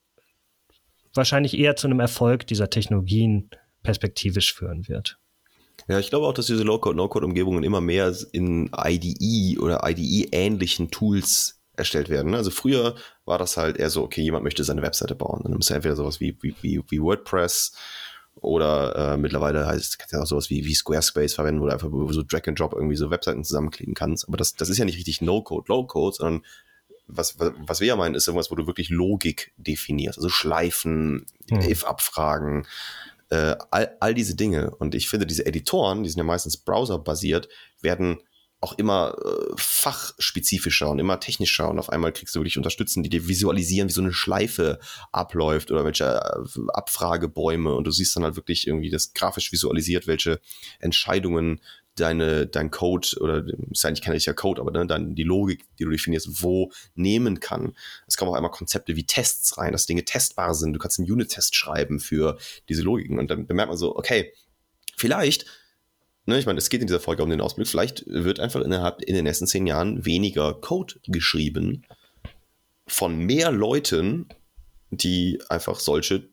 wahrscheinlich 1.13 1.58
eher 1.58 1.75
zu 1.75 1.88
einem 1.88 2.01
Erfolg 2.01 2.45
dieser 2.47 2.69
Technologien 2.69 3.49
perspektivisch 3.84 4.54
führen 4.54 4.88
wird. 4.88 5.17
Ja, 5.88 5.99
ich 5.99 6.10
glaube 6.10 6.25
auch, 6.25 6.34
dass 6.34 6.47
diese 6.47 6.63
Low-Code, 6.63 6.97
No-Code-Umgebungen 6.97 7.63
immer 7.63 7.82
mehr 7.82 8.13
in 8.32 8.71
IDE 8.75 9.58
oder 9.60 9.88
IDE-ähnlichen 9.88 10.89
Tools 10.89 11.62
erstellt 11.77 12.09
werden. 12.09 12.31
Ne? 12.31 12.38
Also 12.38 12.51
früher 12.51 12.95
war 13.25 13.38
das 13.38 13.57
halt 13.57 13.77
eher 13.77 13.89
so, 13.89 14.03
okay, 14.03 14.21
jemand 14.21 14.43
möchte 14.43 14.63
seine 14.63 14.81
Webseite 14.81 15.15
bauen. 15.15 15.41
Dann 15.43 15.59
ist 15.59 15.69
ja 15.69 15.75
entweder 15.75 15.95
sowas 15.95 16.19
wie, 16.19 16.38
wie, 16.41 16.55
wie, 16.61 16.81
wie 16.89 17.01
WordPress 17.01 17.73
oder 18.35 19.13
äh, 19.13 19.17
mittlerweile 19.17 19.65
heißt 19.65 19.97
kannst 19.97 20.13
ja 20.13 20.21
auch 20.21 20.27
sowas 20.27 20.49
wie, 20.49 20.65
wie 20.65 20.73
Squarespace 20.73 21.35
verwenden, 21.35 21.61
wo 21.61 21.67
du 21.67 21.73
einfach 21.73 21.89
so 22.09 22.21
Drag 22.23 22.47
and 22.47 22.59
Drop 22.59 22.73
irgendwie 22.73 22.97
so 22.97 23.09
Webseiten 23.09 23.43
zusammenklicken 23.43 23.93
kannst. 23.93 24.27
Aber 24.27 24.38
das, 24.38 24.55
das 24.55 24.69
ist 24.69 24.77
ja 24.77 24.85
nicht 24.85 24.97
richtig 24.97 25.21
No-Code, 25.21 25.65
Low-Code, 25.67 26.15
sondern 26.17 26.45
was, 27.07 27.38
was 27.39 27.79
wir 27.79 27.88
ja 27.88 27.95
meinen, 27.95 28.15
ist 28.15 28.27
irgendwas, 28.27 28.51
wo 28.51 28.55
du 28.55 28.67
wirklich 28.67 28.89
Logik 28.89 29.53
definierst. 29.57 30.17
Also 30.17 30.29
Schleifen, 30.29 31.25
hm. 31.49 31.61
if-Abfragen, 31.61 32.67
äh, 33.29 33.55
all, 33.71 33.95
all 33.99 34.13
diese 34.13 34.35
Dinge. 34.35 34.71
Und 34.71 34.95
ich 34.95 35.07
finde, 35.07 35.25
diese 35.25 35.45
Editoren, 35.45 36.03
die 36.03 36.09
sind 36.09 36.17
ja 36.17 36.23
meistens 36.23 36.57
browserbasiert, 36.57 37.47
werden 37.81 38.21
auch 38.65 38.78
immer 38.80 39.15
äh, 39.23 39.54
fachspezifischer 39.56 40.89
und 40.89 40.97
immer 40.97 41.19
technischer 41.19 41.69
und 41.69 41.78
auf 41.78 41.89
einmal 41.89 42.12
kriegst 42.12 42.36
du 42.36 42.39
wirklich 42.39 42.58
Unterstützen, 42.58 43.04
die 43.04 43.10
dir 43.10 43.28
visualisieren, 43.28 43.88
wie 43.88 43.93
so 43.93 44.01
eine 44.01 44.12
Schleife 44.12 44.80
abläuft 45.12 45.69
oder 45.71 45.86
welche 45.86 46.06
äh, 46.06 46.60
Abfragebäume 46.73 47.75
und 47.75 47.86
du 47.86 47.91
siehst 47.91 48.15
dann 48.15 48.23
halt 48.23 48.36
wirklich 48.36 48.65
irgendwie 48.65 48.89
das 48.89 49.13
grafisch 49.13 49.51
visualisiert, 49.51 50.08
welche 50.08 50.39
Entscheidungen 50.80 51.62
deine, 51.95 52.47
dein 52.47 52.71
Code 52.71 53.08
oder 53.19 53.45
ist 53.71 53.86
eigentlich 53.86 54.01
kein 54.01 54.13
richtiger 54.13 54.34
Code, 54.34 54.62
aber 54.62 54.71
ne, 54.71 54.88
dann 54.88 55.13
die 55.13 55.23
Logik, 55.23 55.63
die 55.78 55.86
du 55.86 55.91
definierst, 55.91 56.41
wo 56.43 56.71
nehmen 56.95 57.39
kann. 57.39 57.75
Es 58.08 58.17
kommen 58.17 58.32
auch 58.32 58.36
einmal 58.36 58.51
Konzepte 58.51 58.95
wie 58.95 59.06
Tests 59.06 59.58
rein, 59.60 59.71
dass 59.71 59.86
Dinge 59.86 60.04
testbar 60.04 60.56
sind. 60.56 60.73
Du 60.73 60.80
kannst 60.80 60.99
einen 60.99 61.10
Unit-Test 61.10 61.56
schreiben 61.56 61.99
für 61.99 62.38
diese 62.67 62.82
Logiken 62.82 63.19
und 63.19 63.30
dann 63.30 63.47
bemerkt 63.47 63.69
man 63.69 63.78
so, 63.78 63.95
okay, 63.95 64.34
vielleicht 64.97 65.45
ne, 66.25 66.39
ich 66.39 66.45
meine, 66.45 66.59
es 66.59 66.69
geht 66.69 66.81
in 66.81 66.88
dieser 66.88 66.99
Folge 66.99 67.23
um 67.23 67.29
den 67.29 67.41
Ausblick, 67.41 67.67
vielleicht 67.67 68.05
wird 68.07 68.39
einfach 68.39 68.61
innerhalb 68.61 69.01
in 69.01 69.15
den 69.15 69.25
nächsten 69.25 69.47
zehn 69.47 69.67
Jahren 69.67 70.05
weniger 70.05 70.53
Code 70.53 70.95
geschrieben 71.07 71.85
von 72.88 73.17
mehr 73.17 73.51
Leuten, 73.51 74.27
die 74.91 75.41
einfach 75.49 75.79
solche 75.79 76.29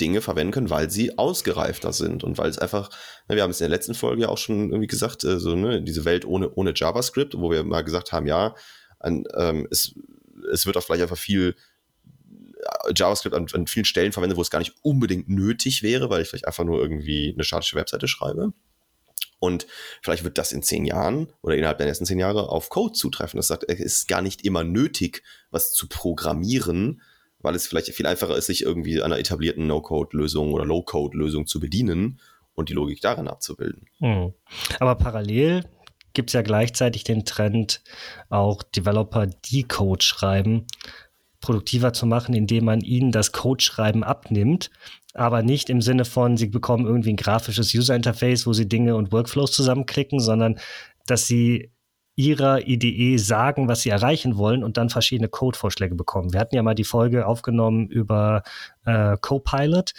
Dinge 0.00 0.20
verwenden 0.20 0.52
können, 0.52 0.70
weil 0.70 0.90
sie 0.90 1.16
ausgereifter 1.16 1.92
sind 1.92 2.22
und 2.22 2.36
weil 2.38 2.50
es 2.50 2.58
einfach, 2.58 2.90
ne, 3.28 3.36
wir 3.36 3.42
haben 3.42 3.50
es 3.50 3.60
in 3.60 3.64
der 3.64 3.76
letzten 3.76 3.94
Folge 3.94 4.22
ja 4.22 4.28
auch 4.28 4.38
schon 4.38 4.70
irgendwie 4.70 4.86
gesagt, 4.86 5.24
äh, 5.24 5.38
so, 5.38 5.56
ne, 5.56 5.82
diese 5.82 6.04
Welt 6.04 6.24
ohne, 6.24 6.50
ohne 6.54 6.72
JavaScript, 6.74 7.38
wo 7.38 7.50
wir 7.50 7.64
mal 7.64 7.82
gesagt 7.82 8.12
haben, 8.12 8.26
ja, 8.26 8.54
ein, 9.00 9.24
ähm, 9.36 9.66
es, 9.70 9.94
es 10.52 10.66
wird 10.66 10.76
auch 10.76 10.82
vielleicht 10.82 11.02
einfach 11.02 11.16
viel 11.16 11.56
äh, 12.34 12.92
JavaScript 12.94 13.34
an, 13.34 13.46
an 13.52 13.66
vielen 13.66 13.86
Stellen 13.86 14.12
verwendet, 14.12 14.36
wo 14.36 14.42
es 14.42 14.50
gar 14.50 14.58
nicht 14.58 14.74
unbedingt 14.82 15.28
nötig 15.28 15.82
wäre, 15.82 16.10
weil 16.10 16.22
ich 16.22 16.28
vielleicht 16.28 16.46
einfach 16.46 16.64
nur 16.64 16.80
irgendwie 16.80 17.32
eine 17.32 17.44
statische 17.44 17.76
Webseite 17.76 18.08
schreibe. 18.08 18.52
Und 19.38 19.66
vielleicht 20.02 20.24
wird 20.24 20.38
das 20.38 20.52
in 20.52 20.62
zehn 20.62 20.84
Jahren 20.84 21.28
oder 21.42 21.56
innerhalb 21.56 21.78
der 21.78 21.86
nächsten 21.86 22.06
zehn 22.06 22.18
Jahre 22.18 22.48
auf 22.48 22.70
Code 22.70 22.94
zutreffen. 22.94 23.36
Das 23.36 23.48
sagt, 23.48 23.64
es 23.68 23.80
ist 23.80 24.08
gar 24.08 24.22
nicht 24.22 24.44
immer 24.44 24.64
nötig, 24.64 25.22
was 25.50 25.72
zu 25.72 25.88
programmieren, 25.88 27.02
weil 27.40 27.54
es 27.54 27.66
vielleicht 27.66 27.88
viel 27.88 28.06
einfacher 28.06 28.36
ist, 28.36 28.46
sich 28.46 28.62
irgendwie 28.62 29.02
einer 29.02 29.18
etablierten 29.18 29.66
No-Code-Lösung 29.66 30.52
oder 30.52 30.64
Low-Code-Lösung 30.64 31.46
zu 31.46 31.60
bedienen 31.60 32.20
und 32.54 32.70
die 32.70 32.74
Logik 32.74 33.00
darin 33.02 33.28
abzubilden. 33.28 33.86
Hm. 33.98 34.32
Aber 34.80 34.94
parallel 34.94 35.64
gibt 36.14 36.30
es 36.30 36.34
ja 36.34 36.42
gleichzeitig 36.42 37.04
den 37.04 37.26
Trend, 37.26 37.82
auch 38.30 38.62
Developer, 38.62 39.26
die 39.26 39.64
Code 39.64 40.02
schreiben, 40.02 40.66
produktiver 41.40 41.92
zu 41.92 42.06
machen, 42.06 42.34
indem 42.34 42.64
man 42.64 42.80
ihnen 42.80 43.12
das 43.12 43.32
Code-Schreiben 43.32 44.02
abnimmt 44.02 44.70
aber 45.16 45.42
nicht 45.42 45.70
im 45.70 45.80
Sinne 45.80 46.04
von, 46.04 46.36
sie 46.36 46.46
bekommen 46.46 46.86
irgendwie 46.86 47.12
ein 47.12 47.16
grafisches 47.16 47.74
User-Interface, 47.74 48.46
wo 48.46 48.52
sie 48.52 48.68
Dinge 48.68 48.96
und 48.96 49.12
Workflows 49.12 49.52
zusammenklicken, 49.52 50.20
sondern 50.20 50.58
dass 51.06 51.26
sie 51.26 51.70
ihrer 52.16 52.66
IDE 52.66 53.18
sagen, 53.18 53.68
was 53.68 53.82
sie 53.82 53.90
erreichen 53.90 54.36
wollen 54.38 54.64
und 54.64 54.78
dann 54.78 54.88
verschiedene 54.88 55.28
Code-Vorschläge 55.28 55.94
bekommen. 55.94 56.32
Wir 56.32 56.40
hatten 56.40 56.54
ja 56.54 56.62
mal 56.62 56.74
die 56.74 56.84
Folge 56.84 57.26
aufgenommen 57.26 57.88
über 57.88 58.42
äh, 58.86 59.16
Copilot, 59.20 59.92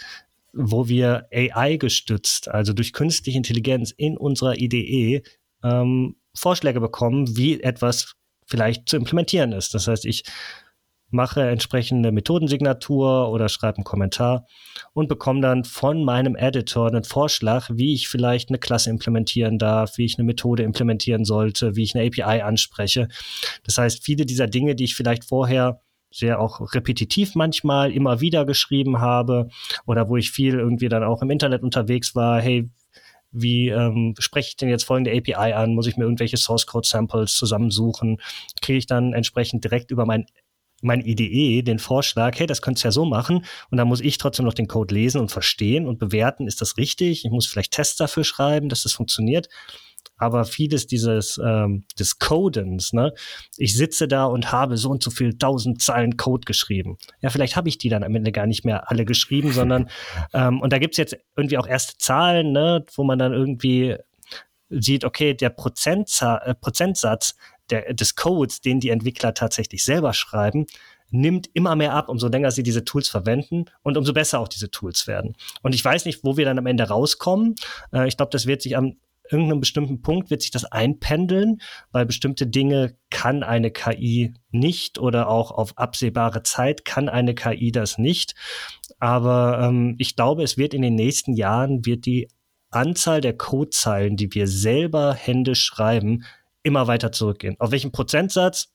wo 0.52 0.88
wir 0.88 1.28
AI 1.32 1.76
gestützt, 1.76 2.48
also 2.48 2.72
durch 2.72 2.92
künstliche 2.92 3.38
Intelligenz 3.38 3.92
in 3.96 4.16
unserer 4.16 4.58
IDE 4.58 5.22
ähm, 5.62 6.16
Vorschläge 6.34 6.80
bekommen, 6.80 7.36
wie 7.36 7.60
etwas 7.60 8.14
vielleicht 8.46 8.88
zu 8.88 8.96
implementieren 8.96 9.52
ist. 9.52 9.74
Das 9.74 9.86
heißt, 9.86 10.04
ich 10.04 10.24
mache 11.10 11.48
entsprechende 11.48 12.12
Methodensignatur 12.12 13.30
oder 13.30 13.48
schreibe 13.48 13.78
einen 13.78 13.84
Kommentar 13.84 14.46
und 14.92 15.08
bekomme 15.08 15.40
dann 15.40 15.64
von 15.64 16.04
meinem 16.04 16.36
Editor 16.36 16.88
einen 16.88 17.04
Vorschlag, 17.04 17.70
wie 17.72 17.94
ich 17.94 18.08
vielleicht 18.08 18.50
eine 18.50 18.58
Klasse 18.58 18.90
implementieren 18.90 19.58
darf, 19.58 19.96
wie 19.96 20.04
ich 20.04 20.18
eine 20.18 20.26
Methode 20.26 20.62
implementieren 20.62 21.24
sollte, 21.24 21.76
wie 21.76 21.84
ich 21.84 21.94
eine 21.94 22.06
API 22.06 22.42
anspreche. 22.42 23.08
Das 23.64 23.78
heißt, 23.78 24.04
viele 24.04 24.26
dieser 24.26 24.46
Dinge, 24.46 24.74
die 24.74 24.84
ich 24.84 24.94
vielleicht 24.94 25.24
vorher 25.24 25.80
sehr 26.10 26.40
auch 26.40 26.74
repetitiv 26.74 27.34
manchmal 27.34 27.92
immer 27.92 28.20
wieder 28.20 28.46
geschrieben 28.46 29.00
habe 29.00 29.48
oder 29.86 30.08
wo 30.08 30.16
ich 30.16 30.30
viel 30.30 30.54
irgendwie 30.54 30.88
dann 30.88 31.04
auch 31.04 31.22
im 31.22 31.30
Internet 31.30 31.62
unterwegs 31.62 32.14
war, 32.14 32.40
hey, 32.40 32.70
wie 33.30 33.68
ähm, 33.68 34.14
spreche 34.18 34.48
ich 34.48 34.56
denn 34.56 34.70
jetzt 34.70 34.84
folgende 34.84 35.12
API 35.12 35.52
an? 35.52 35.74
Muss 35.74 35.86
ich 35.86 35.96
mir 35.96 36.04
irgendwelche 36.04 36.38
Source 36.38 36.66
Code 36.66 36.88
Samples 36.88 37.34
zusammensuchen? 37.34 38.18
Kriege 38.62 38.78
ich 38.78 38.86
dann 38.86 39.12
entsprechend 39.12 39.64
direkt 39.64 39.90
über 39.90 40.06
mein 40.06 40.26
mein 40.82 41.00
IDE 41.00 41.62
den 41.62 41.78
Vorschlag, 41.78 42.38
hey, 42.38 42.46
das 42.46 42.62
könntest 42.62 42.84
du 42.84 42.88
ja 42.88 42.92
so 42.92 43.04
machen 43.04 43.44
und 43.70 43.78
dann 43.78 43.88
muss 43.88 44.00
ich 44.00 44.18
trotzdem 44.18 44.44
noch 44.44 44.54
den 44.54 44.68
Code 44.68 44.94
lesen 44.94 45.20
und 45.20 45.30
verstehen 45.30 45.86
und 45.86 45.98
bewerten, 45.98 46.46
ist 46.46 46.60
das 46.60 46.76
richtig? 46.76 47.24
Ich 47.24 47.30
muss 47.30 47.46
vielleicht 47.46 47.72
Tests 47.72 47.96
dafür 47.96 48.24
schreiben, 48.24 48.68
dass 48.68 48.82
das 48.82 48.92
funktioniert. 48.92 49.48
Aber 50.16 50.44
vieles 50.44 50.86
dieses 50.86 51.40
ähm, 51.44 51.84
des 51.98 52.18
Codens, 52.18 52.92
ne, 52.92 53.12
ich 53.56 53.76
sitze 53.76 54.08
da 54.08 54.24
und 54.24 54.50
habe 54.50 54.76
so 54.76 54.90
und 54.90 55.02
so 55.02 55.10
viel 55.10 55.38
tausend 55.38 55.80
Zeilen 55.80 56.16
Code 56.16 56.44
geschrieben. 56.44 56.98
Ja, 57.20 57.30
vielleicht 57.30 57.56
habe 57.56 57.68
ich 57.68 57.78
die 57.78 57.88
dann 57.88 58.02
am 58.02 58.14
Ende 58.14 58.32
gar 58.32 58.46
nicht 58.46 58.64
mehr 58.64 58.90
alle 58.90 59.04
geschrieben, 59.04 59.52
sondern 59.52 59.88
ähm, 60.32 60.60
und 60.60 60.72
da 60.72 60.78
gibt's 60.78 60.96
jetzt 60.96 61.16
irgendwie 61.36 61.58
auch 61.58 61.66
erste 61.66 61.98
Zahlen, 61.98 62.52
ne, 62.52 62.84
wo 62.94 63.04
man 63.04 63.18
dann 63.18 63.32
irgendwie 63.32 63.96
sieht, 64.70 65.04
okay, 65.04 65.34
der 65.34 65.50
Prozentza 65.50 66.38
äh, 66.38 66.54
Prozentsatz 66.54 67.36
der, 67.70 67.94
des 67.94 68.14
Codes, 68.16 68.60
den 68.60 68.80
die 68.80 68.90
Entwickler 68.90 69.34
tatsächlich 69.34 69.84
selber 69.84 70.12
schreiben, 70.14 70.66
nimmt 71.10 71.48
immer 71.54 71.74
mehr 71.76 71.94
ab, 71.94 72.08
umso 72.08 72.28
länger 72.28 72.50
sie 72.50 72.62
diese 72.62 72.84
Tools 72.84 73.08
verwenden 73.08 73.66
und 73.82 73.96
umso 73.96 74.12
besser 74.12 74.40
auch 74.40 74.48
diese 74.48 74.70
Tools 74.70 75.06
werden. 75.06 75.36
Und 75.62 75.74
ich 75.74 75.84
weiß 75.84 76.04
nicht, 76.04 76.22
wo 76.22 76.36
wir 76.36 76.44
dann 76.44 76.58
am 76.58 76.66
Ende 76.66 76.84
rauskommen. 76.84 77.54
Äh, 77.92 78.08
ich 78.08 78.16
glaube, 78.16 78.30
das 78.30 78.46
wird 78.46 78.62
sich 78.62 78.76
am 78.76 78.96
irgendeinem 79.30 79.60
bestimmten 79.60 80.00
Punkt 80.00 80.30
wird 80.30 80.42
sich 80.42 80.50
das 80.50 80.64
einpendeln, 80.64 81.60
weil 81.92 82.06
bestimmte 82.06 82.46
Dinge 82.46 82.96
kann 83.10 83.42
eine 83.42 83.70
KI 83.70 84.34
nicht 84.50 84.98
oder 84.98 85.28
auch 85.28 85.50
auf 85.50 85.76
absehbare 85.76 86.42
Zeit 86.42 86.84
kann 86.84 87.08
eine 87.08 87.34
KI 87.34 87.72
das 87.72 87.98
nicht. 87.98 88.34
Aber 88.98 89.60
ähm, 89.62 89.96
ich 89.98 90.16
glaube, 90.16 90.42
es 90.42 90.56
wird 90.56 90.74
in 90.74 90.82
den 90.82 90.94
nächsten 90.94 91.34
Jahren 91.34 91.84
wird 91.84 92.06
die 92.06 92.28
Anzahl 92.70 93.20
der 93.20 93.36
Codezeilen, 93.36 94.16
die 94.16 94.34
wir 94.34 94.46
selber 94.46 95.14
händisch 95.14 95.62
schreiben, 95.62 96.24
immer 96.62 96.86
weiter 96.86 97.12
zurückgehen. 97.12 97.56
Auf 97.58 97.70
welchen 97.70 97.92
Prozentsatz? 97.92 98.72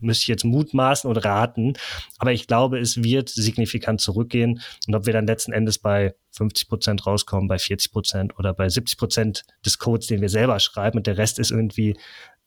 Müsste 0.00 0.22
ich 0.22 0.28
jetzt 0.28 0.44
mutmaßen 0.44 1.08
und 1.08 1.16
raten. 1.18 1.74
Aber 2.18 2.32
ich 2.32 2.46
glaube, 2.46 2.78
es 2.78 3.02
wird 3.02 3.28
signifikant 3.28 4.00
zurückgehen. 4.00 4.60
Und 4.86 4.94
ob 4.94 5.06
wir 5.06 5.12
dann 5.12 5.26
letzten 5.26 5.52
Endes 5.52 5.78
bei 5.78 6.14
50 6.32 6.68
Prozent 6.68 7.06
rauskommen, 7.06 7.48
bei 7.48 7.58
40 7.58 7.92
Prozent 7.92 8.38
oder 8.38 8.52
bei 8.52 8.68
70 8.68 8.98
Prozent 8.98 9.44
des 9.64 9.78
Codes, 9.78 10.08
den 10.08 10.20
wir 10.20 10.28
selber 10.28 10.58
schreiben 10.60 10.98
und 10.98 11.06
der 11.06 11.16
Rest 11.16 11.38
ist 11.38 11.52
irgendwie 11.52 11.96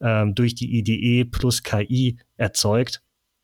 ähm, 0.02 0.36
durch 0.36 0.56
die 0.56 0.78
IDE 0.78 1.26
plus 1.26 1.63
KI 1.63 2.20
erzeugt, 2.36 3.02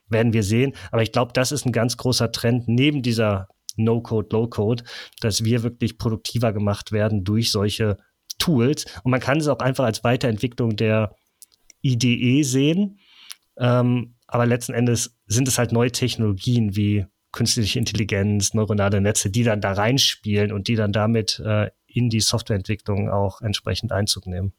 werden 0.09 0.33
wir 0.33 0.43
sehen. 0.43 0.73
Aber 0.91 1.01
ich 1.01 1.11
glaube, 1.11 1.31
das 1.33 1.51
ist 1.51 1.65
ein 1.65 1.71
ganz 1.71 1.97
großer 1.97 2.31
Trend 2.31 2.67
neben 2.67 3.01
dieser 3.01 3.47
No-Code, 3.75 4.29
Low-Code, 4.31 4.83
dass 5.19 5.43
wir 5.43 5.63
wirklich 5.63 5.97
produktiver 5.97 6.53
gemacht 6.53 6.91
werden 6.91 7.23
durch 7.23 7.51
solche 7.51 7.97
Tools. 8.43 8.85
Und 9.03 9.11
man 9.11 9.19
kann 9.19 9.37
es 9.37 9.47
auch 9.47 9.59
einfach 9.59 9.85
als 9.85 10.03
Weiterentwicklung 10.03 10.75
der 10.75 11.15
IDE 11.81 12.43
sehen. 12.43 12.99
Ähm, 13.57 14.15
aber 14.27 14.45
letzten 14.45 14.73
Endes 14.73 15.17
sind 15.27 15.47
es 15.47 15.57
halt 15.57 15.71
neue 15.71 15.91
Technologien 15.91 16.75
wie 16.75 17.05
künstliche 17.31 17.79
Intelligenz, 17.79 18.53
neuronale 18.53 19.01
Netze, 19.01 19.29
die 19.29 19.43
dann 19.43 19.61
da 19.61 19.73
reinspielen 19.73 20.51
und 20.51 20.67
die 20.67 20.75
dann 20.75 20.91
damit 20.91 21.41
äh, 21.43 21.69
in 21.87 22.09
die 22.09 22.19
Softwareentwicklung 22.19 23.09
auch 23.09 23.41
entsprechend 23.41 23.91
Einzug 23.91 24.27
nehmen. 24.27 24.53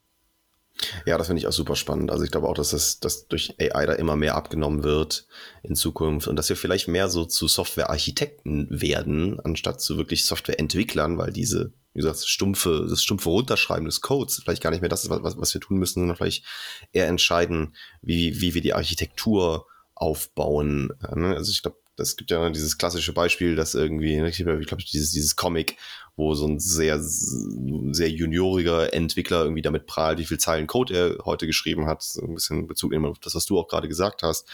Ja, 1.07 1.17
das 1.19 1.29
finde 1.29 1.41
ich 1.41 1.47
auch 1.47 1.53
super 1.53 1.77
spannend. 1.77 2.11
Also 2.11 2.25
ich 2.25 2.31
glaube 2.31 2.49
auch, 2.49 2.55
dass 2.55 2.71
das 2.71 3.01
dass 3.01 3.29
durch 3.29 3.55
AI 3.61 3.87
da 3.87 3.93
immer 3.93 4.17
mehr 4.17 4.35
abgenommen 4.35 4.83
wird 4.83 5.27
in 5.63 5.77
Zukunft 5.77 6.29
und 6.29 6.37
dass 6.37 6.49
wir 6.49 6.57
vielleicht 6.57 6.89
mehr 6.89 7.09
so 7.09 7.25
zu 7.25 7.49
Softwarearchitekten 7.49 8.69
werden, 8.71 9.41
anstatt 9.41 9.81
zu 9.81 9.97
wirklich 9.97 10.25
Softwareentwicklern, 10.25 11.17
weil 11.17 11.33
diese 11.33 11.73
wie 11.95 12.01
gesagt, 12.01 12.27
stumpfe, 12.27 12.87
das 12.91 13.05
stumpfe 13.05 13.29
Runterschreiben 13.29 13.85
des 13.85 14.01
Codes 14.01 14.41
vielleicht 14.43 14.63
gar 14.63 14.71
nicht 14.71 14.81
mehr 14.81 14.89
das 14.89 15.05
ist, 15.05 15.11
was, 15.11 15.39
was 15.39 15.55
wir 15.55 15.61
tun 15.61 15.79
müssen, 15.79 16.01
sondern 16.01 16.17
vielleicht 16.17 16.45
eher 16.93 17.07
entscheiden, 17.07 17.77
wie, 18.03 18.41
wie 18.41 18.55
wir 18.55 18.63
die 18.63 18.75
Architektur 18.75 19.67
aufbauen. 19.95 20.91
Ne? 21.15 21.37
Also 21.37 21.53
ich 21.53 21.63
glaube, 21.63 21.79
das 21.97 22.17
gibt 22.17 22.31
ja 22.31 22.51
dieses 22.51 22.79
klassische 22.79 23.13
Beispiel, 23.13 23.55
dass 23.57 23.75
irgendwie, 23.75 24.17
ne, 24.17 24.29
ich 24.29 24.37
glaube, 24.37 24.83
dieses, 24.83 25.13
dieses 25.13 25.37
Comic, 25.37 25.77
wo 26.17 26.35
so 26.35 26.47
ein 26.47 26.59
sehr, 26.59 26.99
sehr 27.01 28.11
junioriger 28.11 28.93
Entwickler 28.93 29.43
irgendwie 29.43 29.63
damit 29.63 29.87
prahlt, 29.87 30.19
wie 30.19 30.25
viel 30.25 30.39
Zeilen 30.39 30.67
Code 30.67 30.95
er 30.95 31.25
heute 31.25 31.47
geschrieben 31.47 31.87
hat, 31.87 32.03
so 32.03 32.23
ein 32.23 32.35
bisschen 32.35 32.67
Bezug 32.67 32.91
nehmen 32.91 33.07
auf 33.07 33.19
das, 33.19 33.35
was 33.35 33.47
du 33.47 33.59
auch 33.59 33.69
gerade 33.69 33.89
gesagt 33.89 34.23
hast. 34.23 34.49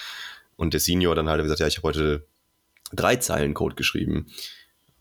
Und 0.57 0.75
der 0.75 0.81
Senior 0.81 1.15
dann 1.15 1.29
halt 1.29 1.43
gesagt, 1.43 1.61
ja, 1.61 1.67
ich 1.67 1.79
habe 1.79 1.89
heute 1.89 2.27
drei 2.93 3.17
Zeilen 3.17 3.55
Code 3.55 3.77
geschrieben 3.77 4.27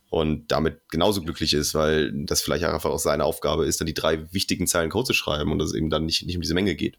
und 0.10 0.52
damit 0.52 0.82
genauso 0.90 1.22
glücklich 1.22 1.54
ist, 1.54 1.74
weil 1.74 2.12
das 2.26 2.42
vielleicht 2.42 2.64
einfach 2.64 2.90
auch 2.90 3.00
seine 3.00 3.26
Aufgabe 3.26 3.66
ist, 3.66 3.80
dann 3.80 3.88
die 3.88 3.94
drei 3.94 4.32
wichtigen 4.34 4.68
Zeilen 4.68 4.90
Code 4.90 5.08
zu 5.08 5.14
schreiben 5.14 5.52
und 5.52 5.62
es 5.62 5.74
eben 5.74 5.90
dann 5.90 6.06
nicht, 6.06 6.26
nicht 6.26 6.36
um 6.36 6.42
diese 6.42 6.54
Menge 6.54 6.76
geht. 6.76 6.98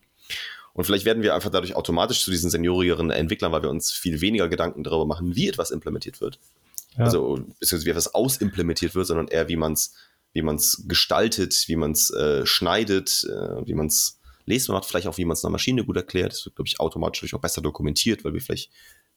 Und 0.73 0.85
vielleicht 0.85 1.05
werden 1.05 1.23
wir 1.23 1.35
einfach 1.35 1.51
dadurch 1.51 1.75
automatisch 1.75 2.23
zu 2.23 2.31
diesen 2.31 2.51
seniorigeren 2.51 3.11
Entwicklern, 3.11 3.53
weil 3.53 3.63
wir 3.63 3.71
uns 3.71 3.93
viel 3.93 4.21
weniger 4.21 4.49
Gedanken 4.49 4.85
darüber 4.85 5.07
machen, 5.07 5.35
wie 5.35 5.49
etwas 5.49 5.71
implementiert 5.71 6.21
wird. 6.21 6.39
Ja. 6.97 7.05
Also, 7.05 7.35
beziehungsweise 7.59 7.87
wie 7.87 7.91
etwas 7.91 8.15
ausimplementiert 8.15 8.95
wird, 8.95 9.07
sondern 9.07 9.29
eher, 9.29 9.49
wie 9.49 9.57
man 9.57 9.73
es 9.73 9.95
wie 10.33 10.43
man's 10.43 10.85
gestaltet, 10.87 11.65
wie 11.67 11.77
man 11.77 11.93
es 11.93 12.11
äh, 12.11 12.47
schneidet, 12.47 13.25
äh, 13.29 13.67
wie 13.67 13.75
man 13.75 13.87
es 13.87 14.19
lesbar 14.47 14.77
macht, 14.77 14.87
vielleicht 14.87 15.07
auch, 15.07 15.19
wie 15.19 15.25
man 15.25 15.35
es 15.35 15.45
einer 15.45 15.53
Maschine 15.53 15.85
gut 15.85 15.97
erklärt. 15.97 16.33
Das 16.33 16.45
wird, 16.45 16.57
glaube 16.57 16.69
ich, 16.69 16.81
automatisch 16.81 17.35
auch 17.35 17.41
besser 17.41 17.63
dokumentiert, 17.63 18.25
weil 18.25 18.35
wir 18.35 18.41
vielleicht 18.41 18.71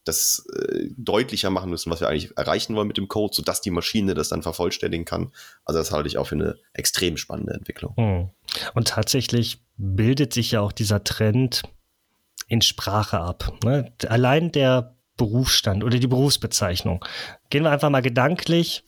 das 0.03 0.45
äh, 0.55 0.89
deutlicher 0.97 1.49
machen 1.49 1.69
müssen, 1.69 1.91
was 1.91 2.01
wir 2.01 2.09
eigentlich 2.09 2.35
erreichen 2.37 2.75
wollen 2.75 2.87
mit 2.87 2.97
dem 2.97 3.07
Code, 3.07 3.33
sodass 3.33 3.61
die 3.61 3.71
Maschine 3.71 4.13
das 4.13 4.29
dann 4.29 4.43
vervollständigen 4.43 5.05
kann. 5.05 5.31
Also 5.65 5.79
das 5.79 5.91
halte 5.91 6.07
ich 6.07 6.17
auch 6.17 6.27
für 6.27 6.35
eine 6.35 6.55
extrem 6.73 7.17
spannende 7.17 7.53
Entwicklung. 7.53 7.95
Hm. 7.95 8.29
Und 8.73 8.87
tatsächlich 8.89 9.63
bildet 9.77 10.33
sich 10.33 10.51
ja 10.51 10.61
auch 10.61 10.71
dieser 10.71 11.03
Trend 11.03 11.63
in 12.47 12.61
Sprache 12.61 13.19
ab. 13.19 13.53
Ne? 13.63 13.93
Allein 14.07 14.51
der 14.51 14.95
Berufsstand 15.17 15.83
oder 15.83 15.99
die 15.99 16.07
Berufsbezeichnung. 16.07 17.03
Gehen 17.49 17.63
wir 17.63 17.71
einfach 17.71 17.89
mal 17.89 18.01
gedanklich 18.01 18.83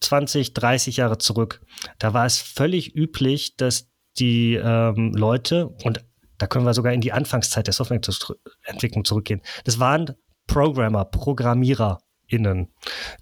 20, 0.00 0.54
30 0.54 0.98
Jahre 0.98 1.18
zurück. 1.18 1.62
Da 1.98 2.14
war 2.14 2.26
es 2.26 2.38
völlig 2.38 2.94
üblich, 2.94 3.56
dass 3.56 3.90
die 4.18 4.54
ähm, 4.54 5.12
Leute 5.14 5.68
und 5.84 6.04
da 6.38 6.46
können 6.46 6.66
wir 6.66 6.74
sogar 6.74 6.92
in 6.92 7.00
die 7.00 7.12
Anfangszeit 7.12 7.66
der 7.66 7.74
Softwareentwicklung 7.74 9.04
zurückgehen. 9.04 9.42
Das 9.64 9.78
waren 9.78 10.14
Programmer, 10.46 11.04
ProgrammiererInnen, 11.04 12.72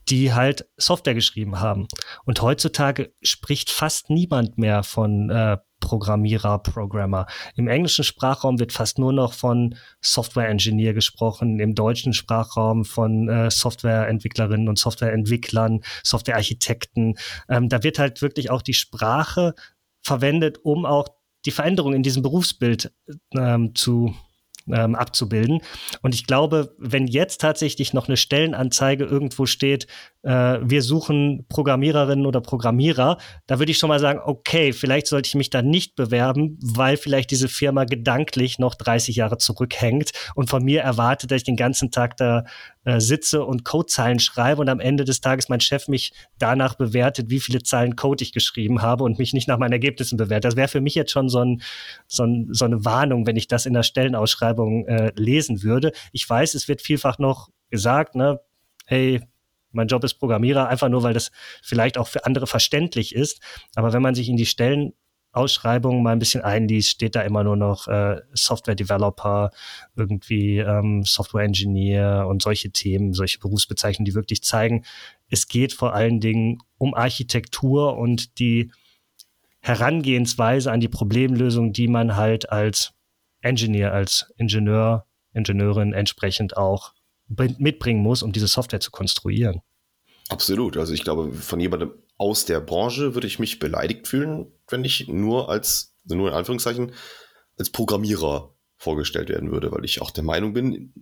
die 0.09 0.33
halt 0.33 0.69
Software 0.77 1.15
geschrieben 1.15 1.61
haben. 1.61 1.89
Und 2.25 2.43
heutzutage 2.43 3.13
spricht 3.23 3.71
fast 3.71 4.11
niemand 4.11 4.59
mehr 4.59 4.83
von 4.83 5.31
äh, 5.31 5.59
Programmierer, 5.81 6.61
Programmer. 6.61 7.27
Im 7.57 7.69
englischen 7.69 8.05
Sprachraum 8.05 8.59
wird 8.59 8.73
fast 8.73 8.99
nur 8.99 9.13
noch 9.13 9.35
von 9.35 9.75
Software 10.01 10.49
Engineer 10.49 10.95
gesprochen, 10.95 11.61
im 11.61 11.75
deutschen 11.75 12.15
Sprachraum 12.15 12.87
von 12.87 13.29
äh, 13.29 13.51
Softwareentwicklerinnen 13.51 14.69
und 14.69 14.79
Softwareentwicklern, 14.79 15.81
Softwarearchitekten. 16.03 17.17
Ähm, 17.51 17.69
da 17.69 17.83
wird 17.83 17.99
halt 17.99 18.23
wirklich 18.23 18.51
auch 18.51 18.63
die 18.63 18.73
Sprache 18.73 19.55
verwendet, 20.01 20.59
um 20.63 20.87
auch 20.87 21.09
die 21.47 21.51
Veränderung 21.51 21.95
in 21.95 22.03
diesem 22.03 22.23
Berufsbild 22.23 22.93
ähm, 23.37 23.75
zu 23.75 24.15
ähm, 24.73 24.95
abzubilden. 24.95 25.61
Und 26.03 26.15
ich 26.15 26.27
glaube, 26.27 26.75
wenn 26.79 27.07
jetzt 27.07 27.41
tatsächlich 27.41 27.93
noch 27.93 28.09
eine 28.09 28.17
Stellenanzeige 28.17 29.05
irgendwo 29.05 29.47
steht, 29.47 29.87
äh, 30.23 30.59
wir 30.63 30.83
suchen 30.83 31.47
Programmiererinnen 31.49 32.27
oder 32.27 32.41
Programmierer, 32.41 33.19
da 33.47 33.59
würde 33.59 33.73
ich 33.73 33.79
schon 33.79 33.89
mal 33.89 34.01
sagen, 34.01 34.21
okay, 34.25 34.73
vielleicht 34.73 35.07
sollte 35.07 35.29
ich 35.29 35.35
mich 35.35 35.51
da 35.51 35.63
nicht 35.63 35.97
bewerben, 35.97 36.59
weil 36.63 36.97
vielleicht 36.97 37.31
diese 37.31 37.49
Firma 37.49 37.85
gedanklich 37.85 38.59
noch 38.59 38.75
30 38.75 39.17
Jahre 39.17 39.39
zurückhängt 39.39 40.13
und 40.35 40.49
von 40.49 40.65
mir 40.65 40.81
erwartet, 40.81 41.31
dass 41.31 41.39
ich 41.39 41.45
den 41.45 41.57
ganzen 41.57 41.91
Tag 41.91 42.17
da 42.17 42.45
äh, 42.85 43.01
sitze 43.01 43.45
und 43.45 43.65
Codezeilen 43.65 44.19
schreibe 44.19 44.61
und 44.61 44.69
am 44.69 44.81
Ende 44.81 45.05
des 45.05 45.21
Tages 45.21 45.49
mein 45.49 45.61
Chef 45.61 45.89
mich 45.89 46.13
danach 46.39 46.75
bewertet, 46.75 47.31
wie 47.31 47.41
viele 47.41 47.63
Zeilen 47.63 47.97
Code 47.97 48.23
ich 48.23 48.33
geschrieben 48.33 48.83
habe 48.83 49.05
und 49.05 49.19
mich 49.19 49.33
nicht 49.33 49.49
nach 49.49 49.59
meinen 49.59 49.73
Ergebnissen 49.73 50.17
bewertet. 50.17 50.45
Das 50.45 50.57
wäre 50.57 50.69
für 50.69 50.81
mich 50.81 50.95
jetzt 50.95 51.11
schon 51.11 51.29
so, 51.29 51.41
ein, 51.41 51.63
so, 52.07 52.25
ein, 52.25 52.49
so 52.53 52.65
eine 52.65 52.85
Warnung, 52.85 53.27
wenn 53.27 53.37
ich 53.37 53.49
das 53.49 53.67
in 53.67 53.73
der 53.73 53.83
Stellenausschreibung 53.83 54.54
äh, 54.87 55.13
lesen 55.17 55.63
würde. 55.63 55.93
Ich 56.13 56.29
weiß, 56.29 56.55
es 56.55 56.69
wird 56.69 56.83
vielfach 56.83 57.19
noch 57.19 57.51
gesagt, 57.71 58.15
ne, 58.15 58.41
hey, 58.87 59.21
mein 59.75 59.89
Job 59.89 60.05
ist 60.05 60.15
Programmierer, 60.15 60.69
einfach 60.69 60.89
nur, 60.89 61.03
weil 61.03 61.15
das 61.15 61.31
vielleicht 61.63 61.99
auch 61.99 62.09
für 62.09 62.25
andere 62.25 62.47
verständlich 62.47 63.15
ist. 63.15 63.41
Aber 63.75 63.93
wenn 63.93 64.03
man 64.03 64.15
sich 64.15 64.29
in 64.29 64.37
die 64.37 64.47
Stellenausschreibungen 64.47 66.03
mal 66.03 66.13
ein 66.13 66.21
bisschen 66.21 66.43
einliest, 66.43 66.91
steht 66.91 67.17
da 67.17 67.23
immer 67.23 67.43
nur 67.43 67.57
noch 67.57 67.89
äh, 67.89 68.21
Software 68.33 68.77
Developer, 68.77 69.51
irgendwie 69.97 70.59
ähm, 70.59 71.03
Software 71.05 71.45
Engineer 71.45 72.27
und 72.29 72.43
solche 72.43 72.71
Themen, 72.71 73.13
solche 73.13 73.41
Berufsbezeichnungen, 73.41 74.07
die 74.07 74.15
wirklich 74.15 74.43
zeigen, 74.43 74.85
es 75.29 75.49
geht 75.49 75.73
vor 75.73 75.95
allen 75.95 76.21
Dingen 76.21 76.59
um 76.79 76.95
Architektur 76.95 77.97
und 77.97 78.39
die 78.39 78.71
Herangehensweise 79.61 80.71
an 80.71 80.81
die 80.81 80.89
Problemlösung, 80.89 81.73
die 81.73 81.89
man 81.89 82.17
halt 82.17 82.53
als 82.53 82.94
Engineer, 83.45 83.93
als 83.93 84.33
Ingenieur, 84.37 85.07
Ingenieurin 85.33 85.93
entsprechend 85.93 86.57
auch 86.57 86.93
mitbringen 87.29 88.03
muss, 88.03 88.23
um 88.23 88.33
diese 88.33 88.47
Software 88.47 88.81
zu 88.81 88.91
konstruieren. 88.91 89.61
Absolut. 90.29 90.77
Also 90.77 90.93
ich 90.93 91.05
glaube, 91.05 91.33
von 91.33 91.61
jemandem 91.61 91.93
aus 92.17 92.45
der 92.45 92.61
Branche 92.61 93.15
würde 93.15 93.27
ich 93.27 93.39
mich 93.39 93.59
beleidigt 93.59 94.09
fühlen, 94.09 94.47
wenn 94.69 94.85
ich 94.85 95.09
nur 95.09 95.49
als, 95.49 95.97
also 96.05 96.17
nur 96.17 96.29
in 96.29 96.35
Anführungszeichen, 96.35 96.93
als 97.59 97.71
Programmierer 97.71 98.55
vorgestellt 98.77 99.29
werden 99.29 99.51
würde, 99.51 99.73
weil 99.73 99.85
ich 99.85 100.01
auch 100.01 100.11
der 100.11 100.25
Meinung 100.25 100.53
bin, 100.53 100.93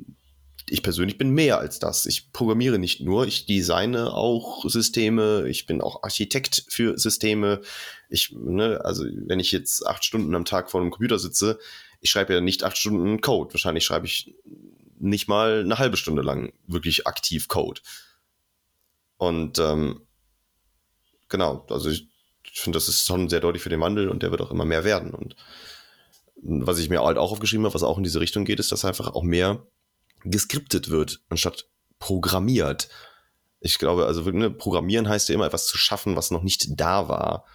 ich 0.68 0.82
persönlich 0.82 1.18
bin 1.18 1.30
mehr 1.30 1.58
als 1.58 1.78
das. 1.78 2.06
Ich 2.06 2.32
programmiere 2.32 2.78
nicht 2.78 3.00
nur, 3.00 3.26
ich 3.26 3.46
designe 3.46 4.12
auch 4.12 4.68
Systeme, 4.68 5.48
ich 5.48 5.66
bin 5.66 5.80
auch 5.80 6.02
Architekt 6.02 6.64
für 6.68 6.96
Systeme. 6.98 7.60
Ich, 8.08 8.32
ne, 8.32 8.80
also 8.84 9.04
wenn 9.04 9.40
ich 9.40 9.52
jetzt 9.52 9.86
acht 9.86 10.04
Stunden 10.04 10.34
am 10.34 10.44
Tag 10.44 10.70
vor 10.70 10.80
einem 10.80 10.90
Computer 10.90 11.18
sitze, 11.18 11.58
ich 12.02 12.10
schreibe 12.10 12.34
ja 12.34 12.40
nicht 12.40 12.64
acht 12.64 12.76
Stunden 12.76 13.20
Code. 13.20 13.54
Wahrscheinlich 13.54 13.84
schreibe 13.84 14.06
ich 14.06 14.34
nicht 14.98 15.28
mal 15.28 15.60
eine 15.60 15.78
halbe 15.78 15.96
Stunde 15.96 16.22
lang 16.22 16.52
wirklich 16.66 17.06
aktiv 17.06 17.48
Code. 17.48 17.80
Und 19.16 19.60
ähm, 19.60 20.02
genau, 21.28 21.64
also 21.70 21.88
ich, 21.88 22.08
finde, 22.54 22.76
das 22.76 22.88
ist 22.88 23.06
schon 23.06 23.28
sehr 23.28 23.38
deutlich 23.40 23.62
für 23.62 23.68
den 23.68 23.80
Wandel 23.80 24.08
und 24.08 24.22
der 24.22 24.32
wird 24.32 24.40
auch 24.40 24.50
immer 24.50 24.64
mehr 24.64 24.82
werden. 24.82 25.14
Und 25.14 25.36
was 26.34 26.80
ich 26.80 26.88
mir 26.88 27.02
halt 27.02 27.18
auch 27.18 27.30
aufgeschrieben 27.30 27.64
habe, 27.64 27.74
was 27.74 27.84
auch 27.84 27.98
in 27.98 28.04
diese 28.04 28.20
Richtung 28.20 28.44
geht, 28.44 28.58
ist, 28.58 28.72
dass 28.72 28.84
einfach 28.84 29.14
auch 29.14 29.22
mehr 29.22 29.64
geskriptet 30.24 30.90
wird, 30.90 31.20
anstatt 31.28 31.68
programmiert. 32.00 32.88
Ich 33.60 33.78
glaube, 33.78 34.06
also 34.06 34.22
ne, 34.22 34.50
Programmieren 34.50 35.08
heißt 35.08 35.28
ja 35.28 35.36
immer 35.36 35.46
etwas 35.46 35.68
zu 35.68 35.78
schaffen, 35.78 36.16
was 36.16 36.32
noch 36.32 36.42
nicht 36.42 36.80
da 36.80 37.08
war. 37.08 37.46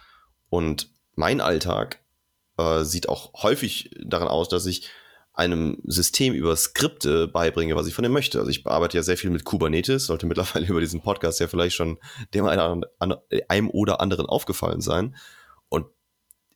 Und 0.48 0.90
mein 1.16 1.42
Alltag 1.42 2.00
äh, 2.58 2.84
sieht 2.84 3.08
auch 3.08 3.42
häufig 3.42 3.90
daran 4.04 4.28
aus, 4.28 4.48
dass 4.48 4.66
ich 4.66 4.88
einem 5.32 5.78
System 5.84 6.34
über 6.34 6.56
Skripte 6.56 7.28
beibringe, 7.28 7.76
was 7.76 7.86
ich 7.86 7.94
von 7.94 8.04
ihm 8.04 8.12
möchte. 8.12 8.40
Also 8.40 8.50
ich 8.50 8.66
arbeite 8.66 8.96
ja 8.96 9.02
sehr 9.04 9.16
viel 9.16 9.30
mit 9.30 9.44
Kubernetes, 9.44 10.06
sollte 10.06 10.26
mittlerweile 10.26 10.66
über 10.66 10.80
diesen 10.80 11.00
Podcast 11.00 11.40
ja 11.40 11.46
vielleicht 11.46 11.76
schon 11.76 11.98
dem 12.34 12.46
einem 12.46 13.70
oder 13.70 14.00
anderen 14.00 14.26
aufgefallen 14.26 14.80
sein. 14.80 15.16
Und 15.68 15.86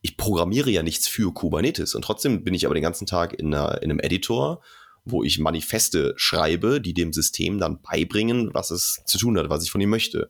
ich 0.01 0.17
programmiere 0.17 0.69
ja 0.69 0.83
nichts 0.83 1.07
für 1.07 1.33
Kubernetes. 1.33 1.95
Und 1.95 2.03
trotzdem 2.03 2.43
bin 2.43 2.53
ich 2.53 2.65
aber 2.65 2.75
den 2.75 2.83
ganzen 2.83 3.07
Tag 3.07 3.33
in, 3.33 3.53
einer, 3.53 3.81
in 3.81 3.89
einem 3.89 3.99
Editor 3.99 4.61
wo 5.05 5.23
ich 5.23 5.39
Manifeste 5.39 6.13
schreibe, 6.15 6.79
die 6.79 6.93
dem 6.93 7.13
System 7.13 7.59
dann 7.59 7.81
beibringen, 7.81 8.53
was 8.53 8.71
es 8.71 9.03
zu 9.05 9.17
tun 9.17 9.37
hat, 9.37 9.49
was 9.49 9.63
ich 9.63 9.71
von 9.71 9.81
ihm 9.81 9.89
möchte. 9.89 10.29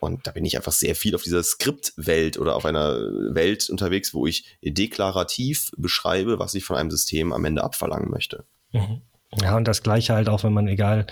Und 0.00 0.26
da 0.26 0.32
bin 0.32 0.44
ich 0.44 0.56
einfach 0.56 0.72
sehr 0.72 0.94
viel 0.94 1.14
auf 1.14 1.22
dieser 1.22 1.42
Skriptwelt 1.42 2.38
oder 2.38 2.56
auf 2.56 2.64
einer 2.64 2.94
Welt 3.34 3.68
unterwegs, 3.70 4.14
wo 4.14 4.26
ich 4.26 4.58
deklarativ 4.62 5.70
beschreibe, 5.76 6.38
was 6.38 6.54
ich 6.54 6.64
von 6.64 6.76
einem 6.76 6.90
System 6.90 7.32
am 7.32 7.44
Ende 7.44 7.62
abverlangen 7.62 8.10
möchte. 8.10 8.44
Mhm. 8.72 9.02
Ja, 9.40 9.56
und 9.56 9.68
das 9.68 9.84
Gleiche 9.84 10.14
halt 10.14 10.28
auch, 10.28 10.42
wenn 10.42 10.52
man, 10.52 10.66
egal, 10.66 11.06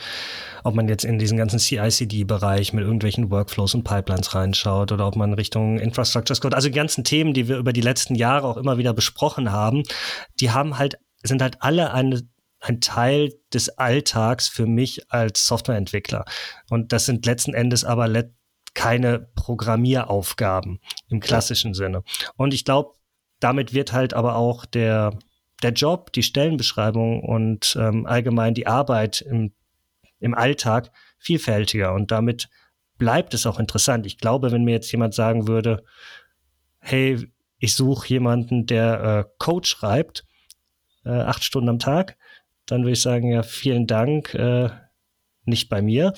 ob 0.65 0.75
man 0.75 0.89
jetzt 0.89 1.05
in 1.05 1.21
diesen 1.21 1.39
ganzen 1.39 1.61
CI-CD-Bereich 1.61 2.73
mit 2.73 2.83
irgendwelchen 2.83 3.31
Workflows 3.31 3.75
und 3.75 3.85
Pipelines 3.85 4.35
reinschaut 4.35 4.91
oder 4.91 5.07
ob 5.07 5.15
man 5.15 5.35
Richtung 5.35 5.79
Infrastructure 5.79 6.41
Code, 6.41 6.57
also 6.57 6.69
die 6.69 6.75
ganzen 6.75 7.05
Themen, 7.05 7.33
die 7.33 7.47
wir 7.47 7.59
über 7.59 7.73
die 7.73 7.81
letzten 7.81 8.17
Jahre 8.17 8.49
auch 8.49 8.57
immer 8.57 8.77
wieder 8.77 8.93
besprochen 8.93 9.53
haben, 9.53 9.85
die 10.41 10.51
haben 10.51 10.79
halt, 10.79 10.99
sind 11.23 11.43
halt 11.43 11.63
alle 11.63 11.93
eine 11.93 12.23
ein 12.61 12.81
Teil 12.81 13.33
des 13.53 13.79
Alltags 13.79 14.49
für 14.49 14.67
mich 14.67 15.11
als 15.13 15.47
Softwareentwickler. 15.47 16.25
Und 16.71 16.93
das 16.93 17.07
sind 17.07 17.25
letzten 17.25 17.55
Endes 17.55 17.85
aber 17.85 18.09
let 18.09 18.33
keine 18.79 19.19
Programmieraufgaben 19.35 20.79
im 21.09 21.19
klassischen 21.19 21.73
ja. 21.73 21.75
Sinne. 21.75 22.05
Und 22.37 22.55
ich 22.55 22.65
glaube, 22.65 22.93
damit 23.41 23.75
wird 23.75 23.93
halt 23.93 24.15
aber 24.15 24.37
auch 24.37 24.67
der, 24.67 25.19
der 25.65 25.73
Job, 25.73 26.13
die 26.13 26.23
Stellenbeschreibung 26.23 27.25
und 27.25 27.77
ähm, 27.77 28.07
allgemein 28.07 28.55
die 28.55 28.69
Arbeit 28.69 29.21
im, 29.21 29.53
im 30.21 30.33
Alltag 30.33 30.93
vielfältiger. 31.19 31.93
Und 31.93 32.13
damit 32.13 32.49
bleibt 32.99 33.35
es 33.35 33.47
auch 33.47 33.59
interessant. 33.59 34.07
Ich 34.07 34.19
glaube, 34.19 34.53
wenn 34.53 34.63
mir 34.63 34.75
jetzt 34.75 34.93
jemand 34.93 35.13
sagen 35.13 35.49
würde, 35.49 35.83
hey, 36.79 37.29
ich 37.59 37.75
suche 37.75 38.07
jemanden, 38.07 38.67
der 38.67 39.03
äh, 39.03 39.31
Code 39.39 39.67
schreibt, 39.67 40.25
äh, 41.05 41.11
acht 41.11 41.43
Stunden 41.43 41.69
am 41.69 41.81
Tag, 41.81 42.17
dann 42.67 42.83
würde 42.83 42.93
ich 42.93 43.03
sagen, 43.03 43.33
ja, 43.33 43.43
vielen 43.43 43.89
Dank, 43.89 44.35
äh, 44.35 44.71
nicht 45.47 45.69
bei 45.69 45.83
mir. 45.83 46.13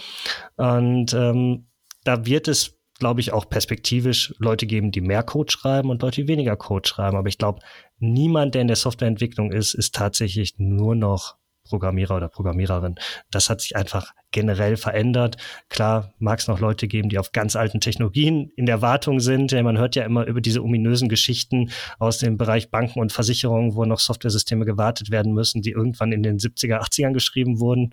Und 0.57 1.15
ähm, 1.15 1.70
da 2.11 2.27
wird 2.27 2.49
es, 2.49 2.77
glaube 2.99 3.21
ich, 3.21 3.33
auch 3.33 3.49
perspektivisch 3.49 4.35
Leute 4.39 4.67
geben, 4.67 4.91
die 4.91 5.01
mehr 5.01 5.23
Code 5.23 5.53
schreiben 5.53 5.91
und 5.91 6.03
Leute, 6.03 6.23
die 6.23 6.29
weniger 6.29 6.57
Code 6.57 6.89
schreiben. 6.89 7.17
Aber 7.17 7.29
ich 7.29 7.39
glaube, 7.39 7.61
niemand, 7.99 8.55
der 8.55 8.63
in 8.63 8.67
der 8.67 8.77
Softwareentwicklung 8.77 9.53
ist, 9.53 9.75
ist 9.75 9.95
tatsächlich 9.95 10.59
nur 10.59 10.97
noch 10.97 11.37
Programmierer 11.71 12.17
oder 12.17 12.29
Programmiererin. 12.29 12.97
Das 13.31 13.49
hat 13.49 13.61
sich 13.61 13.77
einfach 13.77 14.13
generell 14.33 14.77
verändert. 14.77 15.37
Klar 15.69 16.13
mag 16.19 16.39
es 16.39 16.49
noch 16.49 16.61
Leute 16.61 16.87
geben, 16.89 17.09
die 17.09 17.19
auf 17.19 17.33
ganz 17.33 17.57
alten 17.57 17.81
Technologien 17.81 18.53
in 18.57 18.67
der 18.67 18.83
Wartung 18.83 19.21
sind. 19.21 19.53
Man 19.53 19.79
hört 19.79 19.97
ja 19.97 20.05
immer 20.05 20.27
über 20.27 20.41
diese 20.41 20.63
ominösen 20.63 21.09
Geschichten 21.09 21.71
aus 21.99 22.19
dem 22.19 22.37
Bereich 22.37 22.71
Banken 22.71 23.01
und 23.01 23.13
Versicherungen, 23.13 23.75
wo 23.75 23.85
noch 23.85 24.01
Softwaresysteme 24.01 24.65
gewartet 24.65 25.11
werden 25.11 25.33
müssen, 25.33 25.63
die 25.63 25.71
irgendwann 25.71 26.13
in 26.13 26.23
den 26.23 26.39
70er, 26.39 26.81
80ern 26.81 27.13
geschrieben 27.13 27.59
wurden. 27.61 27.93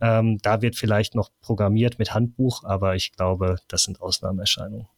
Ähm, 0.00 0.38
da 0.42 0.62
wird 0.62 0.76
vielleicht 0.76 1.14
noch 1.14 1.30
programmiert 1.40 1.98
mit 1.98 2.14
Handbuch, 2.14 2.64
aber 2.64 2.94
ich 2.94 3.12
glaube, 3.12 3.56
das 3.68 3.84
sind 3.84 4.00
Ausnahmeerscheinungen. 4.00 4.88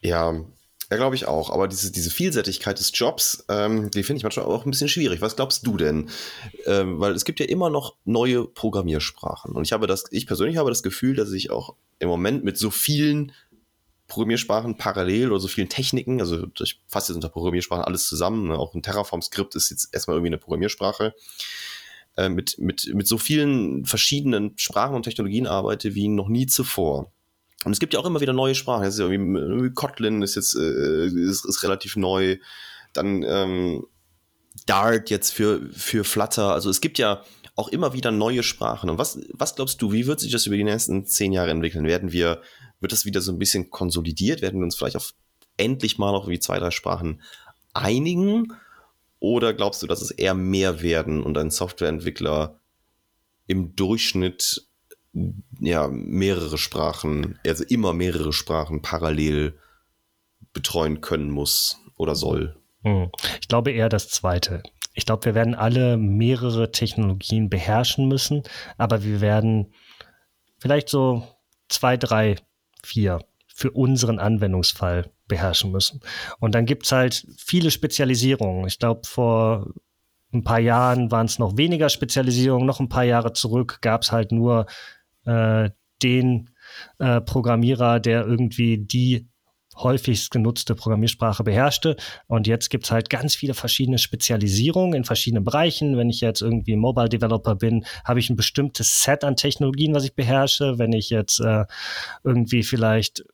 Ja, 0.00 0.34
ja, 0.90 0.96
glaube 0.96 1.16
ich 1.16 1.26
auch. 1.26 1.50
Aber 1.50 1.66
diese, 1.66 1.90
diese 1.90 2.10
Vielseitigkeit 2.10 2.78
des 2.78 2.92
Jobs, 2.94 3.44
ähm, 3.48 3.90
die 3.90 4.04
finde 4.04 4.18
ich 4.18 4.22
manchmal 4.22 4.46
auch 4.46 4.64
ein 4.64 4.70
bisschen 4.70 4.88
schwierig. 4.88 5.20
Was 5.20 5.36
glaubst 5.36 5.66
du 5.66 5.76
denn? 5.76 6.10
Ähm, 6.64 7.00
weil 7.00 7.12
es 7.12 7.24
gibt 7.24 7.40
ja 7.40 7.46
immer 7.46 7.70
noch 7.70 7.96
neue 8.04 8.44
Programmiersprachen. 8.44 9.52
Und 9.52 9.64
ich 9.64 9.72
habe 9.72 9.86
das, 9.86 10.04
ich 10.10 10.26
persönlich 10.26 10.58
habe 10.58 10.70
das 10.70 10.82
Gefühl, 10.84 11.16
dass 11.16 11.32
ich 11.32 11.50
auch 11.50 11.74
im 11.98 12.08
Moment 12.08 12.44
mit 12.44 12.56
so 12.56 12.70
vielen 12.70 13.32
Programmiersprachen 14.06 14.76
parallel 14.76 15.32
oder 15.32 15.40
so 15.40 15.48
vielen 15.48 15.68
Techniken, 15.68 16.20
also 16.20 16.46
ich 16.60 16.80
fasse 16.86 17.12
jetzt 17.12 17.16
unter 17.16 17.28
Programmiersprachen 17.28 17.84
alles 17.84 18.06
zusammen, 18.06 18.48
ne? 18.48 18.58
auch 18.58 18.74
ein 18.74 18.82
Terraform-Skript 18.82 19.56
ist 19.56 19.70
jetzt 19.70 19.92
erstmal 19.92 20.16
irgendwie 20.16 20.28
eine 20.28 20.38
Programmiersprache, 20.38 21.12
äh, 22.16 22.28
mit, 22.28 22.58
mit, 22.58 22.88
mit 22.94 23.08
so 23.08 23.18
vielen 23.18 23.84
verschiedenen 23.84 24.56
Sprachen 24.56 24.94
und 24.94 25.02
Technologien 25.02 25.48
arbeite 25.48 25.96
wie 25.96 26.06
noch 26.06 26.28
nie 26.28 26.46
zuvor. 26.46 27.10
Und 27.66 27.72
es 27.72 27.80
gibt 27.80 27.94
ja 27.94 27.98
auch 27.98 28.06
immer 28.06 28.20
wieder 28.20 28.32
neue 28.32 28.54
Sprachen. 28.54 28.84
Ist 28.84 29.00
irgendwie, 29.00 29.70
Kotlin 29.74 30.22
ist 30.22 30.36
jetzt 30.36 30.54
äh, 30.54 31.06
ist, 31.06 31.44
ist 31.44 31.64
relativ 31.64 31.96
neu. 31.96 32.36
Dann 32.92 33.24
ähm, 33.24 33.84
Dart 34.66 35.10
jetzt 35.10 35.32
für, 35.32 35.68
für 35.72 36.04
Flutter. 36.04 36.52
Also 36.52 36.70
es 36.70 36.80
gibt 36.80 36.96
ja 36.96 37.24
auch 37.56 37.66
immer 37.66 37.92
wieder 37.92 38.12
neue 38.12 38.44
Sprachen. 38.44 38.88
Und 38.88 38.98
was, 38.98 39.18
was 39.32 39.56
glaubst 39.56 39.82
du, 39.82 39.90
wie 39.90 40.06
wird 40.06 40.20
sich 40.20 40.30
das 40.30 40.46
über 40.46 40.56
die 40.56 40.62
nächsten 40.62 41.06
zehn 41.06 41.32
Jahre 41.32 41.50
entwickeln? 41.50 41.86
Werden 41.86 42.12
wir, 42.12 42.40
wird 42.78 42.92
das 42.92 43.04
wieder 43.04 43.20
so 43.20 43.32
ein 43.32 43.38
bisschen 43.40 43.68
konsolidiert? 43.68 44.42
Werden 44.42 44.60
wir 44.60 44.64
uns 44.64 44.76
vielleicht 44.76 44.96
auf 44.96 45.14
endlich 45.56 45.98
mal 45.98 46.12
noch 46.12 46.28
wie 46.28 46.38
zwei, 46.38 46.60
drei 46.60 46.70
Sprachen 46.70 47.20
einigen? 47.74 48.52
Oder 49.18 49.52
glaubst 49.54 49.82
du, 49.82 49.88
dass 49.88 50.02
es 50.02 50.12
eher 50.12 50.34
mehr 50.34 50.82
werden 50.82 51.20
und 51.20 51.36
ein 51.36 51.50
Softwareentwickler 51.50 52.60
im 53.48 53.74
Durchschnitt 53.74 54.68
ja, 55.60 55.88
mehrere 55.88 56.58
Sprachen, 56.58 57.38
also 57.46 57.64
immer 57.64 57.92
mehrere 57.92 58.32
Sprachen 58.32 58.82
parallel 58.82 59.58
betreuen 60.52 61.00
können 61.00 61.30
muss 61.30 61.78
oder 61.96 62.14
soll. 62.14 62.56
Hm. 62.82 63.10
Ich 63.40 63.48
glaube 63.48 63.72
eher 63.72 63.88
das 63.88 64.08
Zweite. 64.08 64.62
Ich 64.94 65.06
glaube, 65.06 65.26
wir 65.26 65.34
werden 65.34 65.54
alle 65.54 65.96
mehrere 65.96 66.72
Technologien 66.72 67.50
beherrschen 67.50 68.08
müssen, 68.08 68.42
aber 68.78 69.04
wir 69.04 69.20
werden 69.20 69.74
vielleicht 70.58 70.88
so 70.88 71.26
zwei, 71.68 71.96
drei, 71.96 72.36
vier 72.82 73.20
für 73.46 73.70
unseren 73.70 74.18
Anwendungsfall 74.18 75.10
beherrschen 75.28 75.72
müssen. 75.72 76.00
Und 76.38 76.54
dann 76.54 76.66
gibt 76.66 76.84
es 76.84 76.92
halt 76.92 77.26
viele 77.38 77.70
Spezialisierungen. 77.70 78.66
Ich 78.66 78.78
glaube, 78.78 79.02
vor 79.04 79.72
ein 80.32 80.44
paar 80.44 80.60
Jahren 80.60 81.10
waren 81.10 81.26
es 81.26 81.38
noch 81.38 81.56
weniger 81.56 81.88
Spezialisierungen, 81.88 82.66
noch 82.66 82.80
ein 82.80 82.88
paar 82.88 83.04
Jahre 83.04 83.32
zurück 83.32 83.78
gab 83.80 84.02
es 84.02 84.12
halt 84.12 84.32
nur 84.32 84.66
äh, 85.26 85.70
den 86.02 86.50
äh, 86.98 87.20
Programmierer, 87.20 88.00
der 88.00 88.26
irgendwie 88.26 88.78
die 88.78 89.28
häufigst 89.76 90.30
genutzte 90.30 90.74
Programmiersprache 90.74 91.44
beherrschte. 91.44 91.96
Und 92.26 92.46
jetzt 92.46 92.70
gibt's 92.70 92.90
halt 92.90 93.10
ganz 93.10 93.34
viele 93.34 93.54
verschiedene 93.54 93.98
Spezialisierungen 93.98 94.94
in 94.94 95.04
verschiedenen 95.04 95.44
Bereichen. 95.44 95.96
Wenn 95.96 96.08
ich 96.08 96.20
jetzt 96.20 96.40
irgendwie 96.40 96.76
Mobile 96.76 97.08
Developer 97.08 97.54
bin, 97.56 97.84
habe 98.04 98.20
ich 98.20 98.30
ein 98.30 98.36
bestimmtes 98.36 99.02
Set 99.02 99.24
an 99.24 99.36
Technologien, 99.36 99.94
was 99.94 100.04
ich 100.04 100.14
beherrsche. 100.14 100.78
Wenn 100.78 100.92
ich 100.92 101.10
jetzt 101.10 101.40
äh, 101.40 101.64
irgendwie 102.24 102.62
vielleicht 102.62 103.24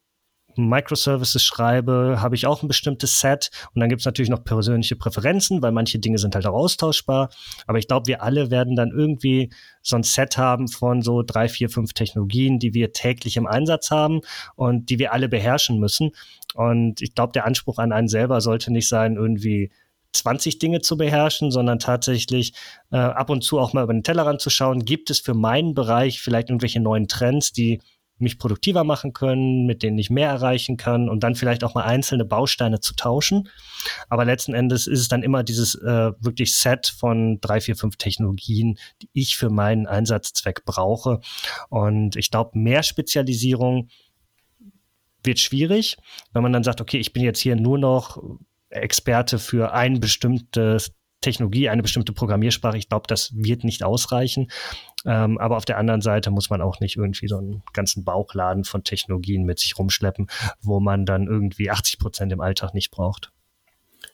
Microservices 0.56 1.42
schreibe, 1.42 2.18
habe 2.20 2.34
ich 2.34 2.46
auch 2.46 2.62
ein 2.62 2.68
bestimmtes 2.68 3.20
Set. 3.20 3.50
Und 3.74 3.80
dann 3.80 3.88
gibt 3.88 4.00
es 4.00 4.06
natürlich 4.06 4.30
noch 4.30 4.44
persönliche 4.44 4.96
Präferenzen, 4.96 5.62
weil 5.62 5.72
manche 5.72 5.98
Dinge 5.98 6.18
sind 6.18 6.34
halt 6.34 6.46
auch 6.46 6.54
austauschbar. 6.54 7.30
Aber 7.66 7.78
ich 7.78 7.88
glaube, 7.88 8.06
wir 8.06 8.22
alle 8.22 8.50
werden 8.50 8.76
dann 8.76 8.90
irgendwie 8.90 9.50
so 9.82 9.96
ein 9.96 10.02
Set 10.02 10.38
haben 10.38 10.68
von 10.68 11.02
so 11.02 11.22
drei, 11.22 11.48
vier, 11.48 11.68
fünf 11.68 11.92
Technologien, 11.92 12.58
die 12.58 12.74
wir 12.74 12.92
täglich 12.92 13.36
im 13.36 13.46
Einsatz 13.46 13.90
haben 13.90 14.20
und 14.54 14.90
die 14.90 14.98
wir 14.98 15.12
alle 15.12 15.28
beherrschen 15.28 15.78
müssen. 15.78 16.10
Und 16.54 17.00
ich 17.00 17.14
glaube, 17.14 17.32
der 17.32 17.46
Anspruch 17.46 17.78
an 17.78 17.92
einen 17.92 18.08
selber 18.08 18.40
sollte 18.40 18.72
nicht 18.72 18.88
sein, 18.88 19.16
irgendwie 19.16 19.70
20 20.12 20.58
Dinge 20.58 20.80
zu 20.80 20.96
beherrschen, 20.96 21.50
sondern 21.50 21.78
tatsächlich 21.78 22.52
äh, 22.90 22.96
ab 22.96 23.30
und 23.30 23.42
zu 23.42 23.58
auch 23.58 23.72
mal 23.72 23.84
über 23.84 23.94
den 23.94 24.02
Tellerrand 24.02 24.40
zu 24.40 24.50
schauen, 24.50 24.84
gibt 24.84 25.10
es 25.10 25.20
für 25.20 25.34
meinen 25.34 25.74
Bereich 25.74 26.20
vielleicht 26.20 26.50
irgendwelche 26.50 26.80
neuen 26.80 27.08
Trends, 27.08 27.52
die 27.52 27.80
mich 28.22 28.38
produktiver 28.38 28.84
machen 28.84 29.12
können, 29.12 29.66
mit 29.66 29.82
denen 29.82 29.98
ich 29.98 30.10
mehr 30.10 30.28
erreichen 30.28 30.76
kann 30.76 31.08
und 31.08 31.22
dann 31.22 31.34
vielleicht 31.34 31.64
auch 31.64 31.74
mal 31.74 31.84
einzelne 31.84 32.24
Bausteine 32.24 32.80
zu 32.80 32.94
tauschen. 32.94 33.48
Aber 34.08 34.24
letzten 34.24 34.54
Endes 34.54 34.86
ist 34.86 35.00
es 35.00 35.08
dann 35.08 35.22
immer 35.22 35.42
dieses 35.42 35.74
äh, 35.74 36.12
wirklich 36.20 36.54
Set 36.56 36.86
von 36.86 37.40
drei, 37.40 37.60
vier, 37.60 37.76
fünf 37.76 37.96
Technologien, 37.96 38.78
die 39.02 39.10
ich 39.12 39.36
für 39.36 39.50
meinen 39.50 39.86
Einsatzzweck 39.86 40.64
brauche. 40.64 41.20
Und 41.68 42.16
ich 42.16 42.30
glaube, 42.30 42.58
mehr 42.58 42.82
Spezialisierung 42.82 43.88
wird 45.24 45.38
schwierig, 45.38 45.96
wenn 46.32 46.42
man 46.42 46.52
dann 46.52 46.64
sagt, 46.64 46.80
okay, 46.80 46.98
ich 46.98 47.12
bin 47.12 47.22
jetzt 47.22 47.40
hier 47.40 47.56
nur 47.56 47.78
noch 47.78 48.22
Experte 48.70 49.38
für 49.38 49.72
ein 49.72 50.00
bestimmtes 50.00 50.92
Technologie, 51.22 51.68
eine 51.70 51.82
bestimmte 51.82 52.12
Programmiersprache. 52.12 52.76
Ich 52.76 52.88
glaube, 52.88 53.06
das 53.06 53.32
wird 53.34 53.64
nicht 53.64 53.82
ausreichen. 53.82 54.50
Ähm, 55.04 55.38
aber 55.38 55.56
auf 55.56 55.64
der 55.64 55.78
anderen 55.78 56.02
Seite 56.02 56.30
muss 56.30 56.50
man 56.50 56.60
auch 56.60 56.80
nicht 56.80 56.96
irgendwie 56.96 57.28
so 57.28 57.38
einen 57.38 57.62
ganzen 57.72 58.04
Bauchladen 58.04 58.64
von 58.64 58.84
Technologien 58.84 59.44
mit 59.44 59.58
sich 59.58 59.78
rumschleppen, 59.78 60.28
wo 60.60 60.80
man 60.80 61.06
dann 61.06 61.26
irgendwie 61.26 61.70
80 61.70 61.98
Prozent 61.98 62.32
im 62.32 62.40
Alltag 62.40 62.74
nicht 62.74 62.90
braucht. 62.90 63.32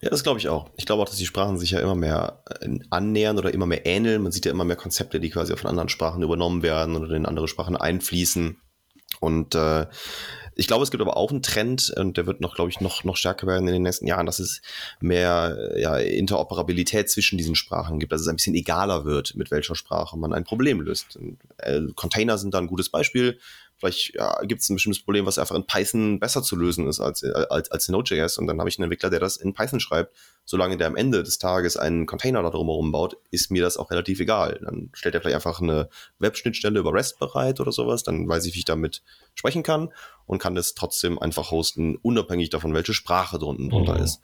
Ja, 0.00 0.10
das 0.10 0.22
glaube 0.22 0.38
ich 0.38 0.48
auch. 0.48 0.70
Ich 0.76 0.86
glaube 0.86 1.02
auch, 1.02 1.08
dass 1.08 1.16
die 1.16 1.26
Sprachen 1.26 1.58
sich 1.58 1.72
ja 1.72 1.80
immer 1.80 1.96
mehr 1.96 2.44
äh, 2.60 2.78
annähern 2.90 3.38
oder 3.38 3.52
immer 3.52 3.66
mehr 3.66 3.84
ähneln. 3.84 4.22
Man 4.22 4.32
sieht 4.32 4.44
ja 4.44 4.52
immer 4.52 4.64
mehr 4.64 4.76
Konzepte, 4.76 5.18
die 5.18 5.30
quasi 5.30 5.56
von 5.56 5.68
anderen 5.68 5.88
Sprachen 5.88 6.22
übernommen 6.22 6.62
werden 6.62 6.96
oder 6.96 7.14
in 7.14 7.26
andere 7.26 7.48
Sprachen 7.48 7.76
einfließen. 7.76 8.60
Und 9.20 9.54
äh, 9.54 9.86
ich 10.54 10.66
glaube, 10.66 10.82
es 10.82 10.90
gibt 10.90 11.00
aber 11.00 11.16
auch 11.16 11.30
einen 11.30 11.42
Trend, 11.42 11.92
und 11.96 12.16
der 12.16 12.26
wird 12.26 12.40
noch, 12.40 12.56
glaube 12.56 12.70
ich, 12.70 12.80
noch, 12.80 13.04
noch 13.04 13.16
stärker 13.16 13.46
werden 13.46 13.68
in 13.68 13.74
den 13.74 13.82
nächsten 13.82 14.08
Jahren, 14.08 14.26
dass 14.26 14.40
es 14.40 14.60
mehr 15.00 15.56
ja, 15.76 15.96
Interoperabilität 15.98 17.08
zwischen 17.08 17.38
diesen 17.38 17.54
Sprachen 17.54 18.00
gibt, 18.00 18.12
dass 18.12 18.20
es 18.20 18.28
ein 18.28 18.36
bisschen 18.36 18.56
egaler 18.56 19.04
wird, 19.04 19.36
mit 19.36 19.52
welcher 19.52 19.76
Sprache 19.76 20.18
man 20.18 20.32
ein 20.32 20.44
Problem 20.44 20.80
löst. 20.80 21.16
Und, 21.16 21.38
äh, 21.58 21.80
Container 21.94 22.38
sind 22.38 22.54
da 22.54 22.58
ein 22.58 22.66
gutes 22.66 22.88
Beispiel. 22.88 23.38
Vielleicht 23.78 24.14
ja, 24.14 24.40
gibt 24.42 24.60
es 24.60 24.68
ein 24.68 24.74
bestimmtes 24.74 25.02
Problem, 25.02 25.24
was 25.24 25.38
einfach 25.38 25.54
in 25.54 25.64
Python 25.64 26.18
besser 26.18 26.42
zu 26.42 26.56
lösen 26.56 26.88
ist 26.88 26.98
als, 26.98 27.22
als, 27.22 27.70
als 27.70 27.88
in 27.88 27.92
Node.js. 27.92 28.36
Und 28.36 28.48
dann 28.48 28.58
habe 28.58 28.68
ich 28.68 28.76
einen 28.78 28.84
Entwickler, 28.84 29.08
der 29.08 29.20
das 29.20 29.36
in 29.36 29.54
Python 29.54 29.78
schreibt. 29.78 30.16
Solange 30.44 30.76
der 30.76 30.88
am 30.88 30.96
Ende 30.96 31.22
des 31.22 31.38
Tages 31.38 31.76
einen 31.76 32.06
Container 32.06 32.42
da 32.42 32.50
drumherum 32.50 32.90
baut, 32.90 33.16
ist 33.30 33.52
mir 33.52 33.62
das 33.62 33.76
auch 33.76 33.90
relativ 33.92 34.18
egal. 34.18 34.58
Dann 34.64 34.90
stellt 34.94 35.14
er 35.14 35.20
vielleicht 35.20 35.36
einfach 35.36 35.60
eine 35.60 35.88
Webschnittstelle 36.18 36.80
über 36.80 36.92
REST 36.92 37.20
bereit 37.20 37.60
oder 37.60 37.70
sowas. 37.70 38.02
Dann 38.02 38.28
weiß 38.28 38.46
ich, 38.46 38.54
wie 38.54 38.60
ich 38.60 38.64
damit 38.64 39.02
sprechen 39.34 39.62
kann 39.62 39.90
und 40.26 40.40
kann 40.40 40.56
das 40.56 40.74
trotzdem 40.74 41.18
einfach 41.18 41.52
hosten, 41.52 41.96
unabhängig 41.96 42.50
davon, 42.50 42.74
welche 42.74 42.94
Sprache 42.94 43.38
drunten 43.38 43.70
drunter 43.70 43.98
mhm. 43.98 44.04
ist. 44.04 44.20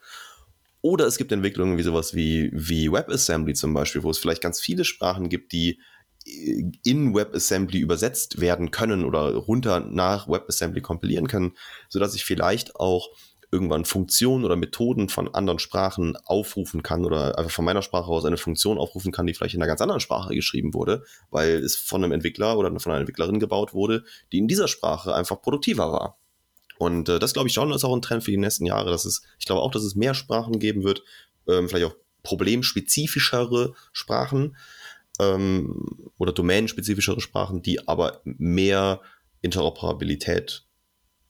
Oder 0.81 1.07
es 1.07 1.17
gibt 1.17 1.31
Entwicklungen 1.31 1.79
wie 1.79 1.83
sowas 1.83 2.13
wie, 2.13 2.51
wie 2.53 2.91
WebAssembly 2.91 3.53
zum 3.53 3.73
Beispiel, 3.73 4.03
wo 4.03 4.11
es 4.11 4.19
vielleicht 4.19 4.43
ganz 4.43 4.59
viele 4.59 4.83
Sprachen 4.83 5.29
gibt, 5.29 5.51
die 5.51 5.79
in 6.25 7.13
WebAssembly 7.13 7.79
übersetzt 7.79 8.41
werden 8.41 8.71
können 8.71 9.05
oder 9.05 9.35
runter 9.35 9.79
nach 9.79 10.27
WebAssembly 10.27 10.81
kompilieren 10.81 11.27
können, 11.27 11.53
sodass 11.87 12.15
ich 12.15 12.25
vielleicht 12.25 12.75
auch 12.75 13.09
irgendwann 13.51 13.85
Funktionen 13.85 14.43
oder 14.43 14.55
Methoden 14.55 15.07
von 15.07 15.33
anderen 15.33 15.59
Sprachen 15.59 16.17
aufrufen 16.25 16.83
kann 16.83 17.05
oder 17.05 17.37
einfach 17.37 17.51
von 17.51 17.63
meiner 17.63 17.83
Sprache 17.83 18.09
aus 18.09 18.25
eine 18.25 18.37
Funktion 18.37 18.77
aufrufen 18.77 19.11
kann, 19.11 19.27
die 19.27 19.33
vielleicht 19.33 19.55
in 19.55 19.61
einer 19.61 19.67
ganz 19.67 19.81
anderen 19.81 20.01
Sprache 20.01 20.33
geschrieben 20.33 20.73
wurde, 20.73 21.03
weil 21.29 21.63
es 21.63 21.75
von 21.75 22.03
einem 22.03 22.11
Entwickler 22.11 22.57
oder 22.57 22.77
von 22.79 22.91
einer 22.91 23.01
Entwicklerin 23.01 23.39
gebaut 23.39 23.73
wurde, 23.73 24.03
die 24.31 24.39
in 24.39 24.47
dieser 24.47 24.67
Sprache 24.67 25.15
einfach 25.15 25.41
produktiver 25.41 25.91
war. 25.91 26.17
Und 26.77 27.07
äh, 27.07 27.19
das 27.19 27.33
glaube 27.33 27.47
ich 27.47 27.53
schon 27.53 27.71
ist 27.71 27.85
auch 27.85 27.95
ein 27.95 28.01
Trend 28.01 28.23
für 28.23 28.31
die 28.31 28.37
nächsten 28.37 28.65
Jahre. 28.65 28.89
Dass 28.89 29.05
es, 29.05 29.21
ich 29.39 29.45
glaube 29.45 29.61
auch, 29.61 29.71
dass 29.71 29.83
es 29.83 29.95
mehr 29.95 30.13
Sprachen 30.13 30.59
geben 30.59 30.83
wird, 30.83 31.03
ähm, 31.47 31.69
vielleicht 31.69 31.85
auch 31.85 31.95
problemspezifischere 32.23 33.73
Sprachen, 33.93 34.57
ähm, 35.19 36.11
oder 36.17 36.31
domänenspezifischere 36.31 37.21
Sprachen, 37.21 37.61
die 37.61 37.87
aber 37.87 38.21
mehr 38.23 39.01
Interoperabilität 39.41 40.65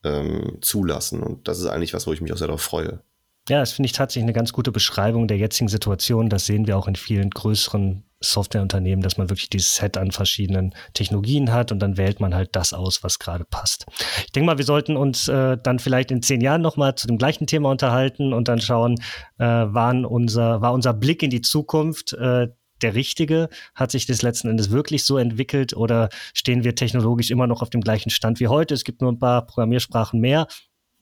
ähm, 0.04 0.58
zulassen. 0.62 1.22
Und 1.22 1.48
das 1.48 1.60
ist 1.60 1.68
eigentlich 1.68 1.94
was, 1.94 2.08
wo 2.08 2.14
ich 2.14 2.22
mich 2.22 2.32
auch 2.32 2.38
sehr 2.38 2.48
darauf 2.48 2.62
freue. 2.62 3.02
Ja, 3.48 3.60
das 3.60 3.74
finde 3.74 3.86
ich 3.86 3.92
tatsächlich 3.92 4.24
eine 4.24 4.34
ganz 4.34 4.54
gute 4.54 4.72
Beschreibung 4.72 5.28
der 5.28 5.38
jetzigen 5.38 5.68
Situation. 5.68 6.30
Das 6.30 6.48
sehen 6.48 6.66
wir 6.66 6.78
auch 6.78 6.88
in 6.88 6.96
vielen 6.96 7.30
größeren 7.30 8.04
Softwareunternehmen, 8.20 9.04
dass 9.04 9.18
man 9.18 9.30
wirklich 9.30 9.50
dieses 9.50 9.76
Set 9.76 9.98
an 9.98 10.10
verschiedenen 10.10 10.74
Technologien 10.94 11.52
hat 11.52 11.72
und 11.72 11.80
dann 11.80 11.98
wählt 11.98 12.20
man 12.20 12.34
halt 12.34 12.56
das 12.56 12.74
aus, 12.74 13.04
was 13.04 13.20
gerade 13.20 13.46
passt. 13.46 13.86
Ich 14.26 14.32
denke 14.32 14.48
mal, 14.48 14.58
wir 14.58 14.66
sollten 14.66 14.98
uns 14.98 15.28
äh, 15.28 15.58
dann 15.62 15.78
vielleicht 15.78 16.10
in 16.10 16.24
zehn 16.24 16.42
Jahren 16.42 16.62
nochmal 16.62 16.96
zu 16.96 17.06
dem 17.06 17.20
gleichen 17.20 17.46
Thema 17.46 17.70
unterhalten 17.70 18.34
und 18.34 18.48
dann 18.48 18.62
schauen, 18.62 18.96
äh, 19.38 19.46
waren 19.46 20.06
unser, 20.06 20.62
war 20.62 20.74
unser 20.74 20.94
Blick 20.94 21.22
in 21.22 21.30
die 21.30 21.42
Zukunft 21.42 22.14
äh, 22.14 22.48
der 22.86 22.94
richtige? 22.96 23.50
Hat 23.74 23.92
sich 23.92 24.06
das 24.06 24.22
letzten 24.22 24.48
Endes 24.48 24.70
wirklich 24.70 25.06
so 25.06 25.18
entwickelt 25.18 25.76
oder 25.76 26.10
stehen 26.34 26.64
wir 26.64 26.76
technologisch 26.76 27.32
immer 27.32 27.48
noch 27.48 27.62
auf 27.62 27.72
dem 27.72 27.82
gleichen 27.82 28.12
Stand 28.12 28.40
wie 28.40 28.48
heute? 28.48 28.76
Es 28.76 28.84
gibt 28.84 29.02
nur 29.02 29.12
ein 29.12 29.20
paar 29.20 29.46
Programmiersprachen 29.46 30.20
mehr. 30.20 30.48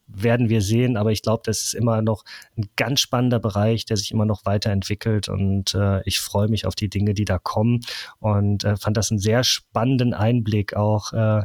Werden 0.08 0.50
wir 0.50 0.62
sehen, 0.62 0.98
aber 0.98 1.12
ich 1.12 1.22
glaube, 1.22 1.44
das 1.46 1.62
ist 1.62 1.74
immer 1.74 2.02
noch 2.02 2.24
ein 2.58 2.68
ganz 2.76 3.00
spannender 3.00 3.40
Bereich, 3.40 3.86
der 3.86 3.96
sich 3.98 4.12
immer 4.12 4.26
noch 4.26 4.46
weiterentwickelt 4.46 5.30
und 5.30 5.74
äh, 5.76 6.02
ich 6.04 6.20
freue 6.20 6.50
mich 6.50 6.66
auf 6.66 6.76
die 6.76 6.90
Dinge, 6.90 7.14
die 7.14 7.24
da 7.24 7.40
kommen 7.40 7.80
und 8.20 8.66
äh, 8.66 8.76
fand 8.76 8.98
das 8.98 9.12
einen 9.12 9.20
sehr 9.20 9.46
spannenden 9.46 10.14
Einblick 10.14 10.76
auch 10.76 11.14
äh, 11.14 11.44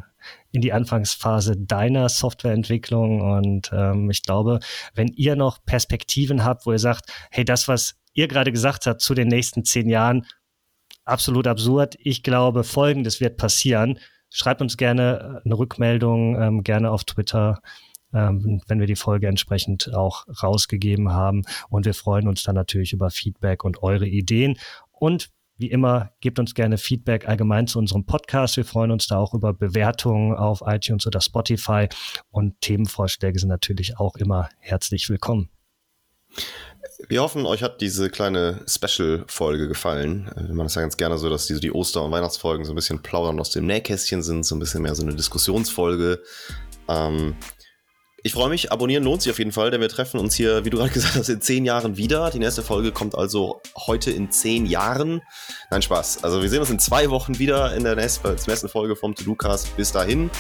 in 0.51 0.61
die 0.61 0.73
Anfangsphase 0.73 1.57
deiner 1.57 2.09
Softwareentwicklung. 2.09 3.21
Und 3.21 3.71
ähm, 3.73 4.11
ich 4.11 4.23
glaube, 4.23 4.59
wenn 4.95 5.09
ihr 5.09 5.37
noch 5.37 5.65
Perspektiven 5.65 6.45
habt, 6.45 6.67
wo 6.67 6.73
ihr 6.73 6.79
sagt, 6.81 7.11
hey, 7.31 7.45
das, 7.45 7.69
was 7.69 7.95
ihr 8.19 8.27
gerade 8.27 8.51
gesagt 8.51 8.87
habt 8.87 9.01
zu 9.01 9.15
den 9.15 9.29
nächsten 9.29 9.65
zehn 9.65 9.89
Jahren, 9.89 10.27
absolut 11.05 11.47
absurd. 11.47 11.97
Ich 12.01 12.23
glaube, 12.25 12.65
Folgendes 12.65 13.21
wird 13.21 13.37
passieren. 13.37 13.99
Schreibt 14.29 14.61
uns 14.61 14.77
gerne 14.77 15.41
äh, 15.43 15.47
eine 15.47 15.59
Rückmeldung, 15.59 16.41
ähm, 16.41 16.63
gerne 16.65 16.91
auf 16.91 17.05
Twitter, 17.05 17.61
ähm, 18.13 18.61
wenn 18.67 18.81
wir 18.81 18.89
die 18.89 18.97
Folge 18.97 19.29
entsprechend 19.29 19.95
auch 19.95 20.27
rausgegeben 20.43 21.13
haben. 21.13 21.43
Und 21.71 21.87
wir 21.87 21.95
freuen 21.95 22.27
uns 22.27 22.43
dann 22.43 22.57
natürlich 22.57 22.93
über 22.93 23.11
Feedback 23.11 23.65
und 23.65 23.83
eure 23.83 24.07
Ideen. 24.07 24.59
Und 24.91 25.31
wie 25.57 25.71
immer, 25.71 26.11
gebt 26.21 26.39
uns 26.39 26.55
gerne 26.55 26.77
Feedback 26.77 27.29
allgemein 27.29 27.69
zu 27.69 27.79
unserem 27.79 28.05
Podcast. 28.05 28.57
Wir 28.57 28.65
freuen 28.65 28.91
uns 28.91 29.07
da 29.07 29.19
auch 29.19 29.35
über 29.35 29.55
Bewertungen 29.55 30.37
auf 30.37 30.63
iTunes 30.67 31.07
oder 31.07 31.21
Spotify. 31.21 31.89
Und 32.31 32.61
Themenvorschläge 32.61 33.39
sind 33.39 33.49
natürlich 33.49 33.99
auch 33.99 34.17
immer 34.17 34.49
herzlich 34.59 35.09
willkommen. 35.09 35.51
Wir 37.07 37.23
hoffen, 37.23 37.47
euch 37.47 37.63
hat 37.63 37.81
diese 37.81 38.11
kleine 38.11 38.65
Special-Folge 38.67 39.69
gefallen. 39.69 40.31
Wir 40.35 40.55
machen 40.55 40.67
es 40.67 40.75
ja 40.75 40.81
ganz 40.81 40.97
gerne 40.97 41.17
so, 41.17 41.31
dass 41.31 41.47
diese, 41.47 41.61
die 41.61 41.73
Oster- 41.73 42.03
und 42.03 42.11
Weihnachtsfolgen 42.11 42.65
so 42.65 42.73
ein 42.73 42.75
bisschen 42.75 43.03
plaudern 43.03 43.39
aus 43.39 43.51
dem 43.51 43.67
Nähkästchen 43.67 44.23
sind, 44.23 44.45
so 44.45 44.57
ein 44.57 44.59
bisschen 44.59 44.83
mehr 44.83 44.97
so 44.97 45.05
eine 45.05 45.15
Diskussionsfolge. 45.15 46.21
Ähm, 46.89 47.37
ich 48.25 48.33
freue 48.33 48.49
mich, 48.49 48.73
abonnieren 48.73 49.05
lohnt 49.05 49.23
sich 49.23 49.31
auf 49.31 49.39
jeden 49.39 49.53
Fall, 49.53 49.71
denn 49.71 49.81
wir 49.81 49.89
treffen 49.89 50.19
uns 50.19 50.35
hier, 50.35 50.65
wie 50.65 50.71
du 50.71 50.79
gerade 50.79 50.91
gesagt 50.91 51.15
hast, 51.15 51.29
in 51.29 51.41
zehn 51.41 51.65
Jahren 51.65 51.97
wieder. 51.97 52.31
Die 52.31 52.41
nächste 52.41 52.65
Folge 52.65 52.91
kommt 52.91 53.15
also 53.15 53.63
heute 53.87 54.11
in 54.11 54.33
zehn 54.33 54.67
Jahren. 54.67 55.23
Nein, 55.71 55.83
Spaß. 55.83 56.25
Also 56.25 56.43
wir 56.43 56.49
sehen 56.51 56.61
uns 56.61 56.71
in 56.71 56.81
zwei 56.81 57.11
Wochen 57.11 57.39
wieder 57.39 57.77
in 57.77 57.85
der 57.85 57.95
nächsten, 57.95 58.29
nächsten 58.49 58.69
Folge 58.69 58.97
vom 58.97 59.15
To-Do-Cast. 59.15 59.77
Bis 59.77 59.93
dahin, 59.93 60.31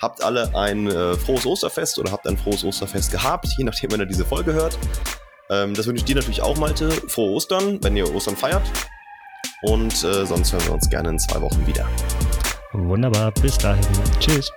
habt 0.00 0.22
alle 0.22 0.56
ein 0.56 0.86
äh, 0.86 1.14
frohes 1.14 1.44
Osterfest 1.44 1.98
oder 1.98 2.10
habt 2.10 2.26
ein 2.26 2.38
frohes 2.38 2.64
Osterfest 2.64 3.12
gehabt, 3.12 3.48
je 3.58 3.64
nachdem, 3.64 3.92
wenn 3.92 4.00
ihr 4.00 4.06
diese 4.06 4.24
Folge 4.24 4.54
hört. 4.54 4.78
Ähm, 5.50 5.74
das 5.74 5.86
wünsche 5.86 6.00
ich 6.00 6.04
dir 6.04 6.16
natürlich 6.16 6.42
auch, 6.42 6.56
Malte. 6.56 6.90
Frohe 6.90 7.32
Ostern, 7.32 7.78
wenn 7.82 7.96
ihr 7.96 8.12
Ostern 8.14 8.36
feiert. 8.36 8.62
Und 9.62 9.92
äh, 10.04 10.26
sonst 10.26 10.52
hören 10.52 10.64
wir 10.66 10.74
uns 10.74 10.88
gerne 10.90 11.10
in 11.10 11.18
zwei 11.18 11.40
Wochen 11.40 11.66
wieder. 11.66 11.88
Wunderbar, 12.72 13.32
bis 13.32 13.56
dahin. 13.58 13.84
Tschüss. 14.20 14.50